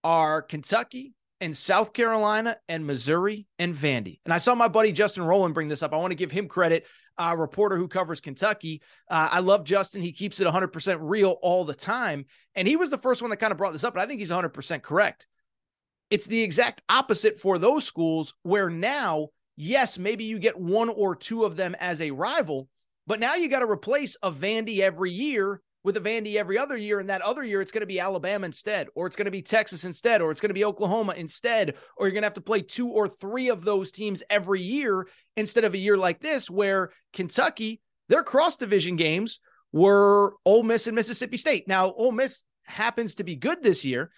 are 0.02 0.42
Kentucky 0.42 1.14
and 1.40 1.56
South 1.56 1.92
Carolina 1.92 2.56
and 2.68 2.86
Missouri 2.86 3.46
and 3.58 3.74
Vandy. 3.74 4.18
And 4.24 4.34
I 4.34 4.38
saw 4.38 4.54
my 4.54 4.68
buddy 4.68 4.92
Justin 4.92 5.24
Rowland 5.24 5.54
bring 5.54 5.68
this 5.68 5.82
up. 5.82 5.92
I 5.92 5.96
want 5.96 6.10
to 6.10 6.16
give 6.16 6.32
him 6.32 6.48
credit, 6.48 6.86
uh, 7.18 7.34
reporter 7.38 7.76
who 7.76 7.88
covers 7.88 8.20
Kentucky. 8.20 8.82
Uh, 9.08 9.28
I 9.30 9.40
love 9.40 9.64
Justin. 9.64 10.02
He 10.02 10.12
keeps 10.12 10.40
it 10.40 10.46
100% 10.46 10.98
real 11.00 11.38
all 11.42 11.64
the 11.64 11.74
time. 11.74 12.24
And 12.54 12.66
he 12.66 12.76
was 12.76 12.90
the 12.90 12.98
first 12.98 13.22
one 13.22 13.30
that 13.30 13.38
kind 13.38 13.52
of 13.52 13.58
brought 13.58 13.72
this 13.72 13.84
up, 13.84 13.94
but 13.94 14.02
I 14.02 14.06
think 14.06 14.20
he's 14.20 14.30
100% 14.30 14.82
correct. 14.82 15.26
It's 16.10 16.26
the 16.26 16.42
exact 16.42 16.82
opposite 16.88 17.38
for 17.38 17.58
those 17.58 17.84
schools 17.84 18.34
where 18.42 18.68
now, 18.68 19.28
yes, 19.56 19.98
maybe 19.98 20.24
you 20.24 20.38
get 20.38 20.58
one 20.58 20.88
or 20.88 21.16
two 21.16 21.44
of 21.44 21.56
them 21.56 21.74
as 21.80 22.00
a 22.00 22.10
rival, 22.10 22.68
but 23.06 23.20
now 23.20 23.34
you 23.34 23.48
got 23.48 23.60
to 23.60 23.70
replace 23.70 24.16
a 24.22 24.30
Vandy 24.30 24.80
every 24.80 25.10
year 25.10 25.60
with 25.84 25.96
a 25.96 26.00
Vandy 26.00 26.36
every 26.36 26.58
other 26.58 26.76
year. 26.76 27.00
And 27.00 27.10
that 27.10 27.22
other 27.22 27.44
year, 27.44 27.60
it's 27.60 27.72
going 27.72 27.80
to 27.80 27.86
be 27.86 28.00
Alabama 28.00 28.46
instead, 28.46 28.88
or 28.94 29.06
it's 29.06 29.16
going 29.16 29.26
to 29.26 29.30
be 29.30 29.42
Texas 29.42 29.84
instead, 29.84 30.22
or 30.22 30.30
it's 30.30 30.40
going 30.40 30.50
to 30.50 30.54
be 30.54 30.64
Oklahoma 30.64 31.14
instead, 31.16 31.74
or 31.96 32.06
you're 32.06 32.12
going 32.12 32.22
to 32.22 32.26
have 32.26 32.34
to 32.34 32.40
play 32.40 32.62
two 32.62 32.88
or 32.88 33.08
three 33.08 33.48
of 33.48 33.64
those 33.64 33.90
teams 33.90 34.22
every 34.30 34.60
year 34.60 35.06
instead 35.36 35.64
of 35.64 35.74
a 35.74 35.78
year 35.78 35.96
like 35.96 36.20
this 36.20 36.50
where 36.50 36.90
Kentucky, 37.12 37.80
their 38.08 38.22
cross 38.22 38.56
division 38.56 38.96
games 38.96 39.40
were 39.72 40.34
Ole 40.44 40.62
Miss 40.62 40.86
and 40.86 40.94
Mississippi 40.94 41.36
State. 41.36 41.66
Now, 41.66 41.92
Ole 41.92 42.12
Miss 42.12 42.42
happens 42.64 43.16
to 43.16 43.24
be 43.24 43.36
good 43.36 43.62
this 43.62 43.84
year, 43.84 44.10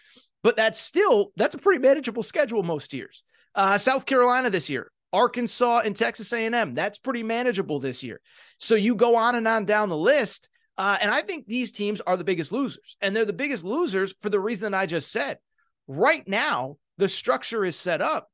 but 0.43 0.57
that's 0.57 0.81
still 0.81 1.33
that's 1.37 1.55
a 1.55 1.59
pretty 1.59 1.81
manageable 1.81 2.23
schedule 2.23 2.63
most 2.63 2.93
years. 2.93 3.23
Uh, 3.55 3.79
South 3.79 4.05
Carolina 4.05 4.51
this 4.51 4.69
year, 4.69 4.91
Arkansas 5.13 5.83
and 5.85 5.95
Texas 5.95 6.33
A&M, 6.33 6.75
that's 6.75 6.99
pretty 6.99 7.23
manageable 7.23 7.79
this 7.79 8.03
year. 8.03 8.21
So 8.59 8.75
you 8.75 8.97
go 8.97 9.17
on 9.17 9.37
and 9.37 9.47
on 9.47 9.65
down 9.65 9.89
the 9.89 9.97
list 9.97 10.51
uh, 10.77 10.99
and 11.01 11.11
I 11.11 11.21
think 11.21 11.47
these 11.47 11.73
teams 11.73 12.01
are 12.01 12.17
the 12.17 12.25
biggest 12.25 12.53
losers. 12.53 12.97
And 13.01 13.15
they're 13.15 13.25
the 13.25 13.33
biggest 13.33 13.65
losers 13.65 14.15
for 14.21 14.29
the 14.29 14.41
reason 14.41 14.73
that 14.73 14.79
I 14.79 14.87
just 14.87 15.13
said. 15.13 15.39
Right 15.87 16.27
now, 16.27 16.77
the 16.99 17.09
structure 17.09 17.65
is 17.65 17.77
set 17.77 18.01
up 18.01 18.29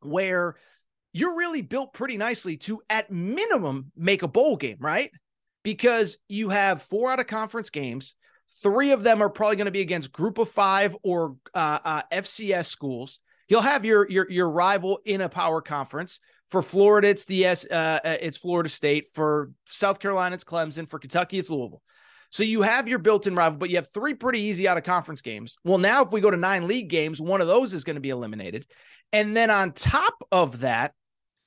where 0.00 0.56
you're 1.12 1.36
really 1.36 1.62
built 1.62 1.92
pretty 1.92 2.16
nicely 2.16 2.56
to, 2.56 2.80
at 2.88 3.10
minimum, 3.10 3.92
make 3.96 4.22
a 4.22 4.28
bowl 4.28 4.56
game, 4.56 4.78
right? 4.80 5.10
Because 5.62 6.16
you 6.28 6.48
have 6.48 6.82
four 6.82 7.10
out 7.10 7.20
of 7.20 7.26
conference 7.26 7.70
games. 7.70 8.14
Three 8.62 8.92
of 8.92 9.02
them 9.02 9.22
are 9.22 9.28
probably 9.28 9.56
going 9.56 9.66
to 9.66 9.72
be 9.72 9.80
against 9.80 10.12
group 10.12 10.38
of 10.38 10.48
five 10.48 10.96
or 11.02 11.36
uh, 11.54 11.78
uh, 11.84 12.02
FCS 12.10 12.66
schools. 12.66 13.20
You'll 13.48 13.60
have 13.60 13.84
your, 13.84 14.08
your, 14.08 14.30
your 14.30 14.50
rival 14.50 15.00
in 15.04 15.20
a 15.20 15.28
power 15.28 15.60
conference. 15.60 16.20
For 16.52 16.60
Florida, 16.60 17.08
it's 17.08 17.24
the 17.24 17.46
S. 17.46 17.64
Uh, 17.64 17.98
uh, 18.04 18.16
it's 18.20 18.36
Florida 18.36 18.68
State. 18.68 19.06
For 19.14 19.50
South 19.64 20.00
Carolina, 20.00 20.34
it's 20.34 20.44
Clemson. 20.44 20.86
For 20.86 20.98
Kentucky, 20.98 21.38
it's 21.38 21.48
Louisville. 21.48 21.80
So 22.28 22.42
you 22.42 22.60
have 22.60 22.86
your 22.86 22.98
built-in 22.98 23.34
rival, 23.34 23.58
but 23.58 23.70
you 23.70 23.76
have 23.76 23.88
three 23.88 24.12
pretty 24.12 24.40
easy 24.40 24.68
out 24.68 24.76
of 24.76 24.84
conference 24.84 25.22
games. 25.22 25.56
Well, 25.64 25.78
now 25.78 26.04
if 26.04 26.12
we 26.12 26.20
go 26.20 26.30
to 26.30 26.36
nine 26.36 26.68
league 26.68 26.90
games, 26.90 27.22
one 27.22 27.40
of 27.40 27.46
those 27.46 27.72
is 27.72 27.84
going 27.84 27.96
to 27.96 28.02
be 28.02 28.10
eliminated, 28.10 28.66
and 29.14 29.34
then 29.34 29.48
on 29.48 29.72
top 29.72 30.12
of 30.30 30.60
that, 30.60 30.92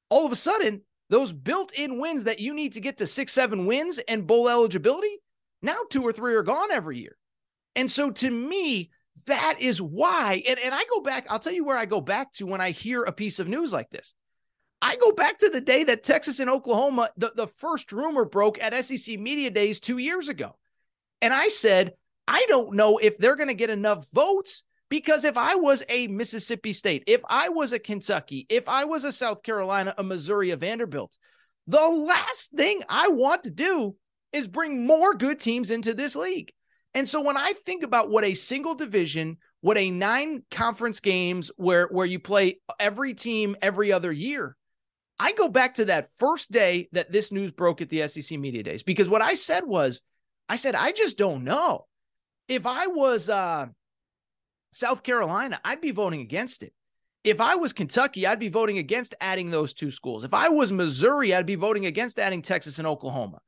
all 0.09 0.25
of 0.25 0.31
a 0.31 0.35
sudden, 0.35 0.81
those 1.12 1.31
built-in 1.31 2.00
wins 2.00 2.24
that 2.24 2.39
you 2.39 2.55
need 2.55 2.74
to 2.74 2.81
get 2.81 2.98
to 2.98 3.05
six, 3.05 3.31
seven 3.31 3.68
wins 3.68 4.00
and 4.07 4.25
bowl 4.25 4.50
eligibility, 4.50 5.20
now 5.61 5.77
two 5.91 6.01
or 6.01 6.13
three 6.13 6.33
are 6.33 6.41
gone 6.41 6.72
every 6.72 6.98
year. 6.98 7.15
And 7.75 7.91
so 7.91 8.09
to 8.09 8.31
me, 8.31 8.89
that 9.27 9.57
is 9.59 9.79
why. 9.79 10.41
And, 10.50 10.57
and 10.59 10.74
I 10.74 10.83
go 10.89 11.01
back, 11.01 11.27
I'll 11.29 11.37
tell 11.37 11.53
you 11.53 11.63
where 11.63 11.77
I 11.77 11.85
go 11.85 12.01
back 12.01 12.33
to 12.33 12.48
when 12.48 12.59
I 12.59 12.72
hear 12.72 13.03
a 13.03 13.11
piece 13.11 13.39
of 13.39 13.48
news 13.48 13.72
like 13.72 13.91
this. 13.91 14.15
I 14.85 14.98
go 14.98 15.11
back 15.11 15.39
to 15.39 15.50
the 15.50 15.61
day 15.61 15.83
that 15.85 16.03
Texas 16.03 16.39
and 16.39 16.48
Oklahoma, 16.48 17.09
the, 17.17 17.31
the 17.35 17.48
first 17.48 17.91
rumor 17.91 18.24
broke 18.24 18.61
at 18.61 18.85
SEC 18.85 19.17
Media 19.17 19.50
Days 19.50 19.79
two 19.79 19.98
years 19.98 20.29
ago. 20.29 20.55
And 21.24 21.33
I 21.33 21.48
said, 21.48 21.93
I 22.27 22.45
don't 22.50 22.75
know 22.75 23.00
if 23.00 23.17
they're 23.17 23.35
going 23.35 23.50
to 23.50 23.55
get 23.55 23.71
enough 23.71 24.07
votes 24.11 24.63
because 24.89 25.25
if 25.25 25.37
I 25.37 25.55
was 25.55 25.83
a 25.89 26.05
Mississippi 26.05 26.71
State, 26.71 27.03
if 27.07 27.21
I 27.27 27.50
was 27.50 27.74
a 27.74 27.79
Kentucky, 27.79 28.45
if 28.48 28.69
I 28.69 28.85
was 28.85 29.05
a 29.05 29.11
South 29.11 29.41
Carolina, 29.41 29.95
a 29.98 30.03
Missouri, 30.03 30.51
a 30.51 30.55
Vanderbilt, 30.55 31.17
the 31.65 31.87
last 31.87 32.51
thing 32.51 32.81
I 32.87 33.07
want 33.07 33.45
to 33.45 33.50
do 33.50 33.95
is 34.33 34.48
bring 34.48 34.85
more 34.85 35.15
good 35.15 35.39
teams 35.39 35.71
into 35.71 35.95
this 35.95 36.15
league. 36.15 36.53
And 36.93 37.09
so 37.09 37.21
when 37.21 37.37
I 37.37 37.53
think 37.53 37.83
about 37.83 38.11
what 38.11 38.24
a 38.24 38.35
single 38.35 38.75
division, 38.75 39.37
what 39.61 39.79
a 39.79 39.89
nine 39.89 40.43
conference 40.51 41.00
games 41.00 41.50
where 41.57 41.87
where 41.87 42.05
you 42.05 42.19
play 42.19 42.59
every 42.79 43.15
team 43.15 43.55
every 43.63 43.91
other 43.91 44.11
year, 44.11 44.55
I 45.18 45.32
go 45.34 45.48
back 45.48 45.75
to 45.75 45.86
that 45.86 46.12
first 46.18 46.51
day 46.51 46.90
that 46.92 47.12
this 47.12 47.32
news 47.32 47.51
broke 47.51 47.82
at 47.82 47.90
the 47.90 48.08
SEC 48.08 48.38
Media 48.38 48.64
Days 48.64 48.84
because 48.84 49.10
what 49.10 49.22
I 49.22 49.36
said 49.36 49.66
was, 49.66 50.01
I 50.50 50.58
said, 50.58 50.75
I 50.75 50.92
just 50.92 51.18
don't 51.18 51.44
know. 51.44 51.86
If 52.48 52.66
I 52.66 52.88
was 52.88 53.30
uh, 53.30 53.68
South 54.72 55.04
Carolina, 55.04 55.60
I'd 55.64 55.82
be 55.82 55.92
voting 55.92 56.22
against 56.22 56.64
it. 56.64 56.74
If 57.24 57.42
I 57.42 57.56
was 57.56 57.74
Kentucky, 57.74 58.28
I'd 58.28 58.40
be 58.40 58.50
voting 58.50 58.78
against 58.78 59.16
adding 59.20 59.50
those 59.50 59.74
two 59.74 59.90
schools. 59.90 60.24
If 60.24 60.34
I 60.34 60.50
was 60.50 60.72
Missouri, 60.72 61.34
I'd 61.34 61.48
be 61.48 61.56
voting 61.56 61.88
against 61.88 62.20
adding 62.20 62.44
Texas 62.44 62.78
and 62.78 62.88
Oklahoma. 62.88 63.40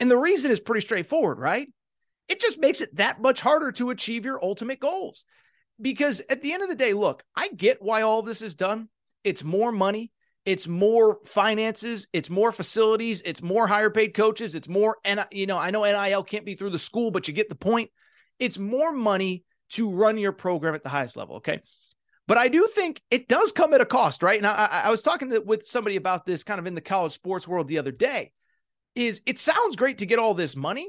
And 0.00 0.10
the 0.10 0.18
reason 0.18 0.50
is 0.50 0.58
pretty 0.58 0.80
straightforward, 0.80 1.38
right? 1.38 1.68
It 2.28 2.40
just 2.40 2.58
makes 2.58 2.80
it 2.80 2.96
that 2.96 3.20
much 3.20 3.40
harder 3.40 3.70
to 3.72 3.90
achieve 3.90 4.24
your 4.24 4.42
ultimate 4.42 4.80
goals. 4.80 5.24
Because 5.80 6.20
at 6.28 6.42
the 6.42 6.52
end 6.52 6.62
of 6.62 6.68
the 6.68 6.74
day, 6.74 6.92
look, 6.92 7.22
I 7.36 7.48
get 7.48 7.80
why 7.80 8.02
all 8.02 8.22
this 8.22 8.42
is 8.42 8.56
done. 8.56 8.88
It's 9.22 9.44
more 9.44 9.70
money, 9.70 10.10
it's 10.44 10.66
more 10.66 11.18
finances, 11.24 12.08
it's 12.12 12.30
more 12.30 12.50
facilities, 12.50 13.22
it's 13.24 13.42
more 13.42 13.66
higher 13.66 13.90
paid 13.90 14.14
coaches, 14.14 14.54
it's 14.54 14.68
more 14.68 14.96
and 15.04 15.24
you 15.30 15.46
know, 15.46 15.58
I 15.58 15.70
know 15.70 15.84
NIL 15.84 16.24
can't 16.24 16.46
be 16.46 16.54
through 16.54 16.70
the 16.70 16.78
school, 16.78 17.10
but 17.10 17.28
you 17.28 17.34
get 17.34 17.48
the 17.48 17.54
point. 17.54 17.90
It's 18.38 18.58
more 18.58 18.92
money 18.92 19.44
to 19.70 19.90
run 19.90 20.18
your 20.18 20.32
program 20.32 20.74
at 20.74 20.82
the 20.82 20.88
highest 20.88 21.16
level, 21.16 21.36
okay? 21.36 21.60
But 22.26 22.38
I 22.38 22.48
do 22.48 22.66
think 22.66 23.02
it 23.10 23.28
does 23.28 23.52
come 23.52 23.74
at 23.74 23.80
a 23.80 23.86
cost, 23.86 24.22
right? 24.22 24.40
Now, 24.40 24.52
I, 24.52 24.82
I 24.84 24.90
was 24.90 25.02
talking 25.02 25.30
to, 25.30 25.40
with 25.40 25.64
somebody 25.64 25.96
about 25.96 26.24
this 26.24 26.44
kind 26.44 26.58
of 26.58 26.66
in 26.66 26.74
the 26.74 26.80
college 26.80 27.12
sports 27.12 27.46
world 27.46 27.68
the 27.68 27.78
other 27.78 27.92
day. 27.92 28.32
Is 28.94 29.20
it 29.26 29.38
sounds 29.38 29.76
great 29.76 29.98
to 29.98 30.06
get 30.06 30.18
all 30.18 30.34
this 30.34 30.56
money, 30.56 30.88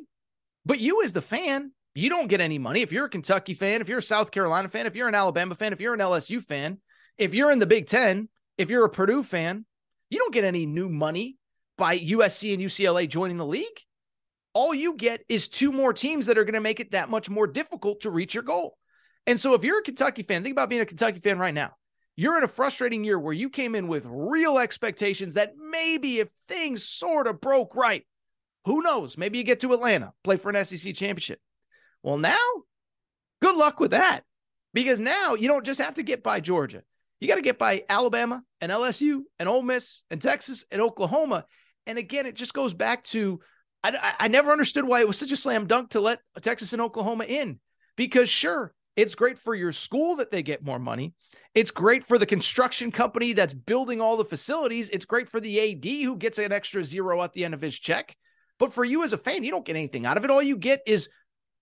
but 0.65 0.79
you 0.79 1.03
as 1.03 1.13
the 1.13 1.21
fan, 1.21 1.71
you 1.93 2.09
don't 2.09 2.27
get 2.27 2.41
any 2.41 2.57
money. 2.57 2.81
If 2.81 2.91
you're 2.91 3.05
a 3.05 3.09
Kentucky 3.09 3.53
fan, 3.53 3.81
if 3.81 3.89
you're 3.89 3.99
a 3.99 4.03
South 4.03 4.31
Carolina 4.31 4.69
fan, 4.69 4.85
if 4.85 4.95
you're 4.95 5.07
an 5.07 5.15
Alabama 5.15 5.55
fan, 5.55 5.73
if 5.73 5.81
you're 5.81 5.93
an 5.93 5.99
LSU 5.99 6.41
fan, 6.41 6.79
if 7.17 7.33
you're 7.33 7.51
in 7.51 7.59
the 7.59 7.65
Big 7.65 7.87
Ten, 7.87 8.29
if 8.61 8.69
you're 8.69 8.85
a 8.85 8.89
Purdue 8.89 9.23
fan, 9.23 9.65
you 10.09 10.19
don't 10.19 10.33
get 10.33 10.43
any 10.43 10.65
new 10.65 10.87
money 10.87 11.37
by 11.77 11.97
USC 11.97 12.53
and 12.53 12.61
UCLA 12.61 13.09
joining 13.09 13.37
the 13.37 13.45
league. 13.45 13.65
All 14.53 14.73
you 14.73 14.95
get 14.95 15.23
is 15.27 15.47
two 15.47 15.71
more 15.71 15.93
teams 15.93 16.27
that 16.27 16.37
are 16.37 16.43
going 16.43 16.53
to 16.53 16.61
make 16.61 16.79
it 16.79 16.91
that 16.91 17.09
much 17.09 17.29
more 17.29 17.47
difficult 17.47 18.01
to 18.01 18.11
reach 18.11 18.33
your 18.33 18.43
goal. 18.43 18.77
And 19.25 19.39
so 19.39 19.53
if 19.53 19.63
you're 19.63 19.79
a 19.79 19.83
Kentucky 19.83 20.23
fan, 20.23 20.43
think 20.43 20.53
about 20.53 20.69
being 20.69 20.81
a 20.81 20.85
Kentucky 20.85 21.19
fan 21.19 21.39
right 21.39 21.53
now. 21.53 21.71
You're 22.15 22.37
in 22.37 22.43
a 22.43 22.49
frustrating 22.49 23.03
year 23.03 23.17
where 23.17 23.33
you 23.33 23.49
came 23.49 23.73
in 23.73 23.87
with 23.87 24.05
real 24.07 24.59
expectations 24.59 25.35
that 25.35 25.53
maybe 25.57 26.19
if 26.19 26.29
things 26.47 26.83
sort 26.83 27.27
of 27.27 27.41
broke 27.41 27.75
right, 27.75 28.05
who 28.65 28.81
knows? 28.81 29.17
Maybe 29.17 29.37
you 29.37 29.43
get 29.43 29.61
to 29.61 29.73
Atlanta, 29.73 30.13
play 30.23 30.37
for 30.37 30.49
an 30.49 30.65
SEC 30.65 30.93
championship. 30.93 31.39
Well, 32.03 32.17
now, 32.17 32.35
good 33.41 33.55
luck 33.55 33.79
with 33.79 33.91
that 33.91 34.21
because 34.73 34.99
now 34.99 35.33
you 35.33 35.47
don't 35.47 35.65
just 35.65 35.81
have 35.81 35.95
to 35.95 36.03
get 36.03 36.21
by 36.21 36.41
Georgia. 36.41 36.83
You 37.21 37.27
got 37.27 37.35
to 37.35 37.41
get 37.41 37.59
by 37.59 37.85
Alabama 37.87 38.43
and 38.59 38.71
LSU 38.71 39.21
and 39.39 39.47
Ole 39.47 39.61
Miss 39.61 40.03
and 40.09 40.21
Texas 40.21 40.65
and 40.71 40.81
Oklahoma. 40.81 41.45
And 41.87 41.97
again, 41.97 42.25
it 42.25 42.35
just 42.35 42.53
goes 42.53 42.73
back 42.73 43.03
to 43.05 43.39
I, 43.83 44.13
I 44.19 44.27
never 44.27 44.51
understood 44.51 44.85
why 44.85 44.99
it 45.01 45.07
was 45.07 45.17
such 45.17 45.31
a 45.31 45.37
slam 45.37 45.65
dunk 45.65 45.91
to 45.91 46.01
let 46.01 46.19
Texas 46.41 46.73
and 46.73 46.81
Oklahoma 46.81 47.25
in 47.25 47.59
because 47.95 48.29
sure, 48.29 48.73
it's 48.95 49.15
great 49.15 49.37
for 49.37 49.55
your 49.55 49.71
school 49.71 50.17
that 50.17 50.31
they 50.31 50.43
get 50.43 50.65
more 50.65 50.79
money. 50.79 51.13
It's 51.55 51.71
great 51.71 52.03
for 52.03 52.17
the 52.17 52.25
construction 52.25 52.91
company 52.91 53.33
that's 53.33 53.53
building 53.53 54.01
all 54.01 54.17
the 54.17 54.25
facilities. 54.25 54.89
It's 54.89 55.05
great 55.05 55.29
for 55.29 55.39
the 55.39 55.71
AD 55.71 55.85
who 55.85 56.17
gets 56.17 56.37
an 56.37 56.51
extra 56.51 56.83
zero 56.83 57.21
at 57.21 57.33
the 57.33 57.45
end 57.45 57.53
of 57.53 57.61
his 57.61 57.77
check. 57.77 58.15
But 58.59 58.73
for 58.73 58.83
you 58.83 59.03
as 59.03 59.13
a 59.13 59.17
fan, 59.17 59.43
you 59.43 59.51
don't 59.51 59.65
get 59.65 59.75
anything 59.75 60.05
out 60.05 60.17
of 60.17 60.25
it. 60.25 60.29
All 60.29 60.41
you 60.41 60.57
get 60.57 60.81
is 60.85 61.09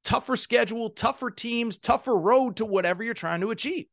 tougher 0.04 0.36
schedule, 0.36 0.90
tougher 0.90 1.30
teams, 1.30 1.78
tougher 1.78 2.16
road 2.16 2.58
to 2.58 2.66
whatever 2.66 3.04
you're 3.04 3.14
trying 3.14 3.42
to 3.42 3.52
achieve. 3.52 3.86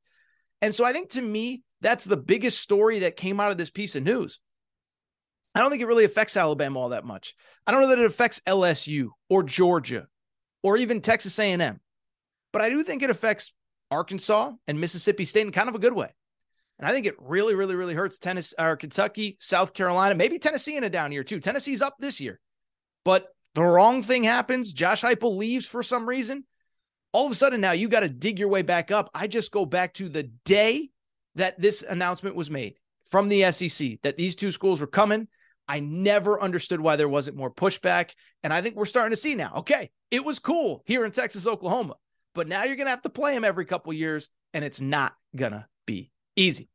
And 0.62 0.74
so 0.74 0.84
I 0.84 0.92
think 0.92 1.10
to 1.10 1.22
me, 1.22 1.62
that's 1.80 2.04
the 2.04 2.16
biggest 2.16 2.60
story 2.60 3.00
that 3.00 3.16
came 3.16 3.40
out 3.40 3.50
of 3.50 3.58
this 3.58 3.70
piece 3.70 3.96
of 3.96 4.02
news. 4.02 4.40
I 5.54 5.60
don't 5.60 5.70
think 5.70 5.82
it 5.82 5.86
really 5.86 6.04
affects 6.04 6.36
Alabama 6.36 6.80
all 6.80 6.88
that 6.90 7.04
much. 7.04 7.34
I 7.66 7.72
don't 7.72 7.80
know 7.80 7.88
that 7.88 7.98
it 7.98 8.06
affects 8.06 8.40
LSU 8.46 9.08
or 9.30 9.42
Georgia 9.42 10.06
or 10.62 10.76
even 10.76 11.00
Texas 11.00 11.38
A&M. 11.38 11.80
But 12.52 12.62
I 12.62 12.68
do 12.68 12.82
think 12.82 13.02
it 13.02 13.10
affects 13.10 13.54
Arkansas 13.90 14.52
and 14.66 14.80
Mississippi 14.80 15.24
State 15.24 15.46
in 15.46 15.52
kind 15.52 15.68
of 15.68 15.74
a 15.74 15.78
good 15.78 15.92
way. 15.92 16.10
And 16.78 16.86
I 16.86 16.92
think 16.92 17.06
it 17.06 17.16
really, 17.18 17.54
really, 17.54 17.74
really 17.74 17.94
hurts 17.94 18.18
Tennessee 18.18 18.54
or 18.58 18.70
uh, 18.70 18.76
Kentucky, 18.76 19.36
South 19.40 19.72
Carolina, 19.72 20.14
maybe 20.14 20.38
Tennessee 20.38 20.76
in 20.76 20.84
a 20.84 20.90
down 20.90 21.12
year 21.12 21.24
too. 21.24 21.40
Tennessee's 21.40 21.82
up 21.82 21.94
this 21.98 22.20
year, 22.20 22.38
but 23.04 23.28
the 23.54 23.62
wrong 23.62 24.02
thing 24.02 24.24
happens. 24.24 24.72
Josh 24.72 25.02
Heupel 25.02 25.36
leaves 25.36 25.64
for 25.64 25.82
some 25.82 26.06
reason. 26.06 26.44
All 27.16 27.24
of 27.24 27.32
a 27.32 27.34
sudden 27.34 27.62
now 27.62 27.72
you 27.72 27.88
got 27.88 28.00
to 28.00 28.10
dig 28.10 28.38
your 28.38 28.48
way 28.48 28.60
back 28.60 28.90
up. 28.90 29.08
I 29.14 29.26
just 29.26 29.50
go 29.50 29.64
back 29.64 29.94
to 29.94 30.10
the 30.10 30.24
day 30.44 30.90
that 31.36 31.58
this 31.58 31.80
announcement 31.80 32.36
was 32.36 32.50
made 32.50 32.74
from 33.06 33.30
the 33.30 33.50
SEC 33.52 34.02
that 34.02 34.18
these 34.18 34.36
two 34.36 34.50
schools 34.52 34.82
were 34.82 34.86
coming. 34.86 35.26
I 35.66 35.80
never 35.80 36.38
understood 36.38 36.78
why 36.78 36.96
there 36.96 37.08
wasn't 37.08 37.38
more 37.38 37.50
pushback. 37.50 38.10
And 38.42 38.52
I 38.52 38.60
think 38.60 38.76
we're 38.76 38.84
starting 38.84 39.16
to 39.16 39.16
see 39.16 39.34
now. 39.34 39.54
Okay, 39.56 39.88
it 40.10 40.26
was 40.26 40.38
cool 40.38 40.82
here 40.84 41.06
in 41.06 41.10
Texas, 41.10 41.46
Oklahoma, 41.46 41.94
but 42.34 42.48
now 42.48 42.64
you're 42.64 42.76
going 42.76 42.84
to 42.84 42.90
have 42.90 43.00
to 43.00 43.08
play 43.08 43.32
them 43.32 43.44
every 43.44 43.64
couple 43.64 43.94
years, 43.94 44.28
and 44.52 44.62
it's 44.62 44.82
not 44.82 45.14
going 45.34 45.52
to 45.52 45.64
be 45.86 46.10
easy. 46.36 46.68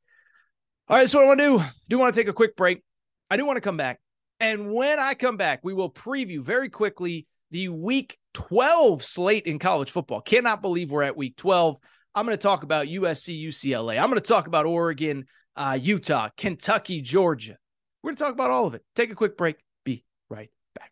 All 0.89 0.97
right, 0.97 1.08
so 1.08 1.19
what 1.19 1.25
I 1.25 1.27
want 1.27 1.39
to 1.39 1.60
do, 1.60 1.63
do 1.88 1.99
want 1.99 2.15
to 2.15 2.19
take 2.19 2.30
a 2.30 2.34
quick 2.34 2.56
break. 2.56 2.82
I 3.30 3.38
do 3.38 3.45
want 3.45 3.58
to 3.58 3.62
come 3.62 3.77
back. 3.77 3.99
And 4.39 4.73
when 4.73 4.97
I 4.97 5.13
come 5.13 5.38
back, 5.38 5.60
we 5.62 5.75
will 5.75 5.91
preview 5.91 6.39
very 6.39 6.69
quickly 6.69 7.27
the 7.51 7.69
week 7.69 8.17
12 8.34 9.04
slate 9.04 9.46
in 9.46 9.60
college 9.60 9.91
football. 9.91 10.22
Cannot 10.22 10.62
believe 10.62 10.91
we're 10.91 11.04
at 11.04 11.17
week 11.17 11.36
12. 11.38 11.78
I'm 12.13 12.26
going 12.26 12.38
to 12.38 12.41
talk 12.41 12.63
about 12.63 12.88
USC, 12.88 13.41
UCLA. 13.48 14.02
I'm 14.02 14.10
going 14.10 14.22
to 14.22 14.28
talk 14.28 14.48
about 14.48 14.65
Oregon, 14.65 15.26
uh, 15.56 15.78
Utah, 15.82 16.30
Kentucky, 16.36 17.02
Georgia. 17.02 17.58
We're 18.04 18.10
going 18.10 18.17
to 18.17 18.24
talk 18.24 18.34
about 18.34 18.52
all 18.52 18.65
of 18.65 18.76
it. 18.76 18.84
Take 18.96 19.12
a 19.12 19.15
quick 19.15 19.38
break. 19.38 19.58
Be 19.86 20.04
right 20.30 20.50
back. 20.76 20.91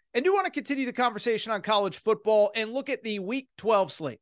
and 0.13 0.25
do 0.25 0.33
want 0.33 0.45
to 0.45 0.51
continue 0.51 0.85
the 0.85 0.93
conversation 0.93 1.51
on 1.51 1.61
college 1.61 1.97
football 1.97 2.51
and 2.55 2.71
look 2.71 2.89
at 2.89 3.03
the 3.03 3.19
week 3.19 3.47
12 3.57 3.91
slate. 3.91 4.19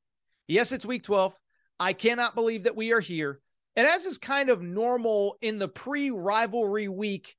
Yes, 0.48 0.72
it's 0.72 0.86
week 0.86 1.04
12. 1.04 1.36
I 1.80 1.94
cannot 1.94 2.36
believe 2.36 2.64
that 2.64 2.76
we 2.76 2.92
are 2.92 3.00
here. 3.00 3.40
And 3.76 3.88
as 3.88 4.06
is 4.06 4.18
kind 4.18 4.50
of 4.50 4.62
normal 4.62 5.38
in 5.42 5.58
the 5.58 5.68
pre 5.68 6.10
rivalry 6.10 6.88
week 6.88 7.36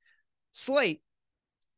slate, 0.51 1.01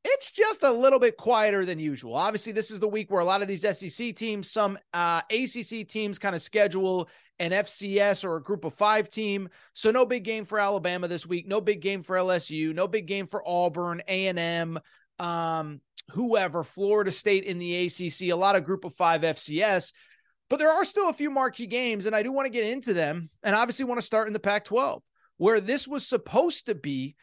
it's 0.06 0.32
just 0.32 0.64
a 0.64 0.72
little 0.72 1.00
bit 1.00 1.18
quieter 1.18 1.66
than 1.66 1.80
usual. 1.80 2.16
Obviously, 2.16 2.54
this 2.54 2.72
is 2.72 2.80
the 2.80 2.88
week 2.88 3.10
where 3.10 3.22
a 3.22 3.26
lot 3.26 3.42
of 3.42 3.48
these 3.48 3.62
SEC 3.62 4.16
teams, 4.16 4.50
some 4.50 4.78
uh, 4.94 5.22
ACC 5.30 5.88
teams 5.88 6.20
kind 6.20 6.36
of 6.36 6.42
schedule 6.42 7.10
an 7.40 7.52
FCS 7.52 8.24
or 8.24 8.38
a 8.38 8.44
group 8.44 8.64
of 8.64 8.74
five 8.74 9.10
team. 9.10 9.50
So 9.74 9.92
no 9.92 10.06
big 10.06 10.24
game 10.24 10.46
for 10.46 10.60
Alabama 10.60 11.08
this 11.08 11.26
week. 11.26 11.48
No 11.48 11.62
big 11.62 11.82
game 11.82 12.02
for 12.04 12.16
LSU. 12.16 12.74
No 12.74 12.88
big 12.88 13.06
game 13.08 13.26
for 13.26 13.44
Auburn, 13.48 14.02
A&M, 14.08 14.80
um, 15.20 15.82
whoever, 16.12 16.64
Florida 16.64 17.12
State 17.12 17.44
in 17.44 17.60
the 17.60 17.86
ACC, 17.86 18.30
a 18.30 18.34
lot 18.34 18.56
of 18.56 18.66
group 18.66 18.86
of 18.86 18.96
five 18.96 19.22
FCS. 19.22 19.94
But 20.50 20.60
there 20.60 20.72
are 20.72 20.86
still 20.86 21.10
a 21.10 21.14
few 21.14 21.32
marquee 21.32 21.68
games, 21.68 22.06
and 22.06 22.16
I 22.16 22.24
do 22.24 22.32
want 22.32 22.46
to 22.46 22.52
get 22.52 22.70
into 22.70 22.94
them. 22.94 23.30
And 23.42 23.56
obviously 23.56 23.86
want 23.86 24.00
to 24.00 24.06
start 24.06 24.28
in 24.28 24.34
the 24.34 24.40
Pac 24.40 24.66
12, 24.66 25.02
where 25.38 25.60
this 25.60 25.88
was 25.88 26.06
supposed 26.06 26.68
to 26.68 26.76
be 26.76 27.16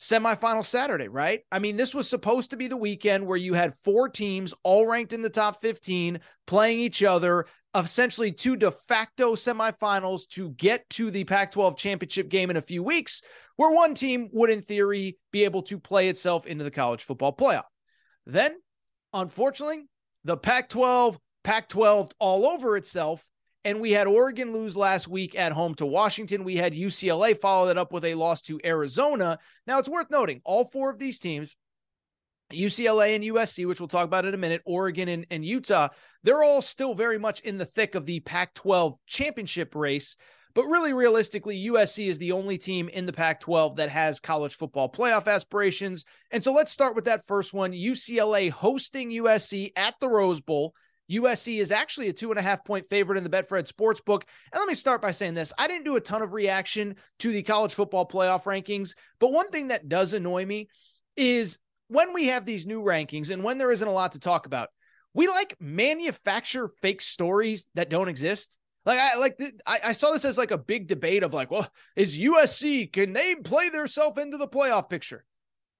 semifinal 0.00 0.64
Saturday, 0.64 1.08
right? 1.08 1.40
I 1.52 1.58
mean, 1.58 1.76
this 1.76 1.94
was 1.94 2.08
supposed 2.08 2.50
to 2.50 2.56
be 2.56 2.68
the 2.68 2.76
weekend 2.76 3.26
where 3.26 3.36
you 3.36 3.52
had 3.52 3.74
four 3.74 4.08
teams 4.08 4.54
all 4.62 4.86
ranked 4.86 5.12
in 5.12 5.20
the 5.20 5.28
top 5.28 5.60
15 5.60 6.20
playing 6.46 6.80
each 6.80 7.02
other, 7.02 7.44
essentially 7.74 8.32
two 8.32 8.56
de 8.56 8.70
facto 8.70 9.34
semifinals 9.34 10.26
to 10.30 10.50
get 10.50 10.88
to 10.90 11.10
the 11.10 11.24
Pac 11.24 11.50
12 11.50 11.76
championship 11.76 12.30
game 12.30 12.48
in 12.48 12.56
a 12.56 12.62
few 12.62 12.82
weeks, 12.82 13.22
where 13.56 13.70
one 13.70 13.92
team 13.92 14.30
would, 14.32 14.48
in 14.48 14.62
theory, 14.62 15.18
be 15.32 15.44
able 15.44 15.62
to 15.62 15.78
play 15.78 16.08
itself 16.08 16.46
into 16.46 16.64
the 16.64 16.70
college 16.70 17.04
football 17.04 17.36
playoff. 17.36 17.64
Then, 18.32 18.56
unfortunately, 19.12 19.86
the 20.24 20.36
Pac 20.36 20.68
12, 20.68 21.18
Pac 21.42 21.68
12 21.68 22.12
all 22.18 22.46
over 22.46 22.76
itself. 22.76 23.28
And 23.62 23.80
we 23.80 23.90
had 23.90 24.06
Oregon 24.06 24.54
lose 24.54 24.74
last 24.74 25.06
week 25.06 25.38
at 25.38 25.52
home 25.52 25.74
to 25.74 25.86
Washington. 25.86 26.44
We 26.44 26.56
had 26.56 26.72
UCLA 26.72 27.38
follow 27.38 27.66
that 27.66 27.76
up 27.76 27.92
with 27.92 28.06
a 28.06 28.14
loss 28.14 28.40
to 28.42 28.58
Arizona. 28.64 29.38
Now, 29.66 29.78
it's 29.78 29.88
worth 29.88 30.10
noting 30.10 30.40
all 30.44 30.64
four 30.64 30.88
of 30.88 30.98
these 30.98 31.18
teams, 31.18 31.54
UCLA 32.52 33.14
and 33.14 33.24
USC, 33.24 33.66
which 33.66 33.80
we'll 33.80 33.88
talk 33.88 34.04
about 34.06 34.24
in 34.24 34.32
a 34.32 34.38
minute, 34.38 34.62
Oregon 34.64 35.08
and, 35.08 35.26
and 35.30 35.44
Utah, 35.44 35.88
they're 36.22 36.42
all 36.42 36.62
still 36.62 36.94
very 36.94 37.18
much 37.18 37.40
in 37.40 37.58
the 37.58 37.64
thick 37.64 37.94
of 37.94 38.06
the 38.06 38.20
Pac 38.20 38.54
12 38.54 38.96
championship 39.06 39.74
race. 39.74 40.16
But 40.54 40.66
really, 40.66 40.92
realistically, 40.92 41.66
USC 41.66 42.08
is 42.08 42.18
the 42.18 42.32
only 42.32 42.58
team 42.58 42.88
in 42.88 43.06
the 43.06 43.12
Pac 43.12 43.40
12 43.40 43.76
that 43.76 43.88
has 43.88 44.18
college 44.18 44.54
football 44.54 44.90
playoff 44.90 45.26
aspirations. 45.26 46.04
And 46.30 46.42
so 46.42 46.52
let's 46.52 46.72
start 46.72 46.96
with 46.96 47.04
that 47.04 47.26
first 47.26 47.54
one 47.54 47.72
UCLA 47.72 48.50
hosting 48.50 49.10
USC 49.10 49.70
at 49.76 49.94
the 50.00 50.08
Rose 50.08 50.40
Bowl. 50.40 50.74
USC 51.10 51.58
is 51.58 51.72
actually 51.72 52.08
a 52.08 52.12
two 52.12 52.30
and 52.30 52.38
a 52.38 52.42
half 52.42 52.64
point 52.64 52.86
favorite 52.88 53.18
in 53.18 53.24
the 53.24 53.30
Betfred 53.30 53.70
Sportsbook. 53.70 54.22
And 54.52 54.58
let 54.58 54.68
me 54.68 54.74
start 54.74 55.02
by 55.02 55.10
saying 55.10 55.34
this 55.34 55.52
I 55.58 55.66
didn't 55.66 55.84
do 55.84 55.96
a 55.96 56.00
ton 56.00 56.22
of 56.22 56.32
reaction 56.32 56.96
to 57.20 57.32
the 57.32 57.42
college 57.42 57.74
football 57.74 58.06
playoff 58.06 58.44
rankings, 58.44 58.94
but 59.18 59.32
one 59.32 59.48
thing 59.48 59.68
that 59.68 59.88
does 59.88 60.12
annoy 60.12 60.46
me 60.46 60.68
is 61.16 61.58
when 61.88 62.12
we 62.12 62.28
have 62.28 62.44
these 62.44 62.66
new 62.66 62.82
rankings 62.82 63.30
and 63.30 63.42
when 63.42 63.58
there 63.58 63.72
isn't 63.72 63.88
a 63.88 63.92
lot 63.92 64.12
to 64.12 64.20
talk 64.20 64.46
about, 64.46 64.68
we 65.12 65.26
like 65.26 65.56
manufacture 65.58 66.70
fake 66.80 67.00
stories 67.00 67.68
that 67.74 67.90
don't 67.90 68.08
exist. 68.08 68.56
Like 68.90 68.98
I 68.98 69.18
like 69.18 69.40
I, 69.68 69.78
I, 69.84 69.92
saw 69.92 70.10
this 70.10 70.24
as 70.24 70.36
like 70.36 70.50
a 70.50 70.58
big 70.58 70.88
debate 70.88 71.22
of 71.22 71.32
like, 71.32 71.48
well, 71.48 71.68
is 71.94 72.18
USC 72.18 72.92
can 72.92 73.12
they 73.12 73.36
play 73.36 73.68
themselves 73.68 74.20
into 74.20 74.36
the 74.36 74.48
playoff 74.48 74.90
picture? 74.90 75.24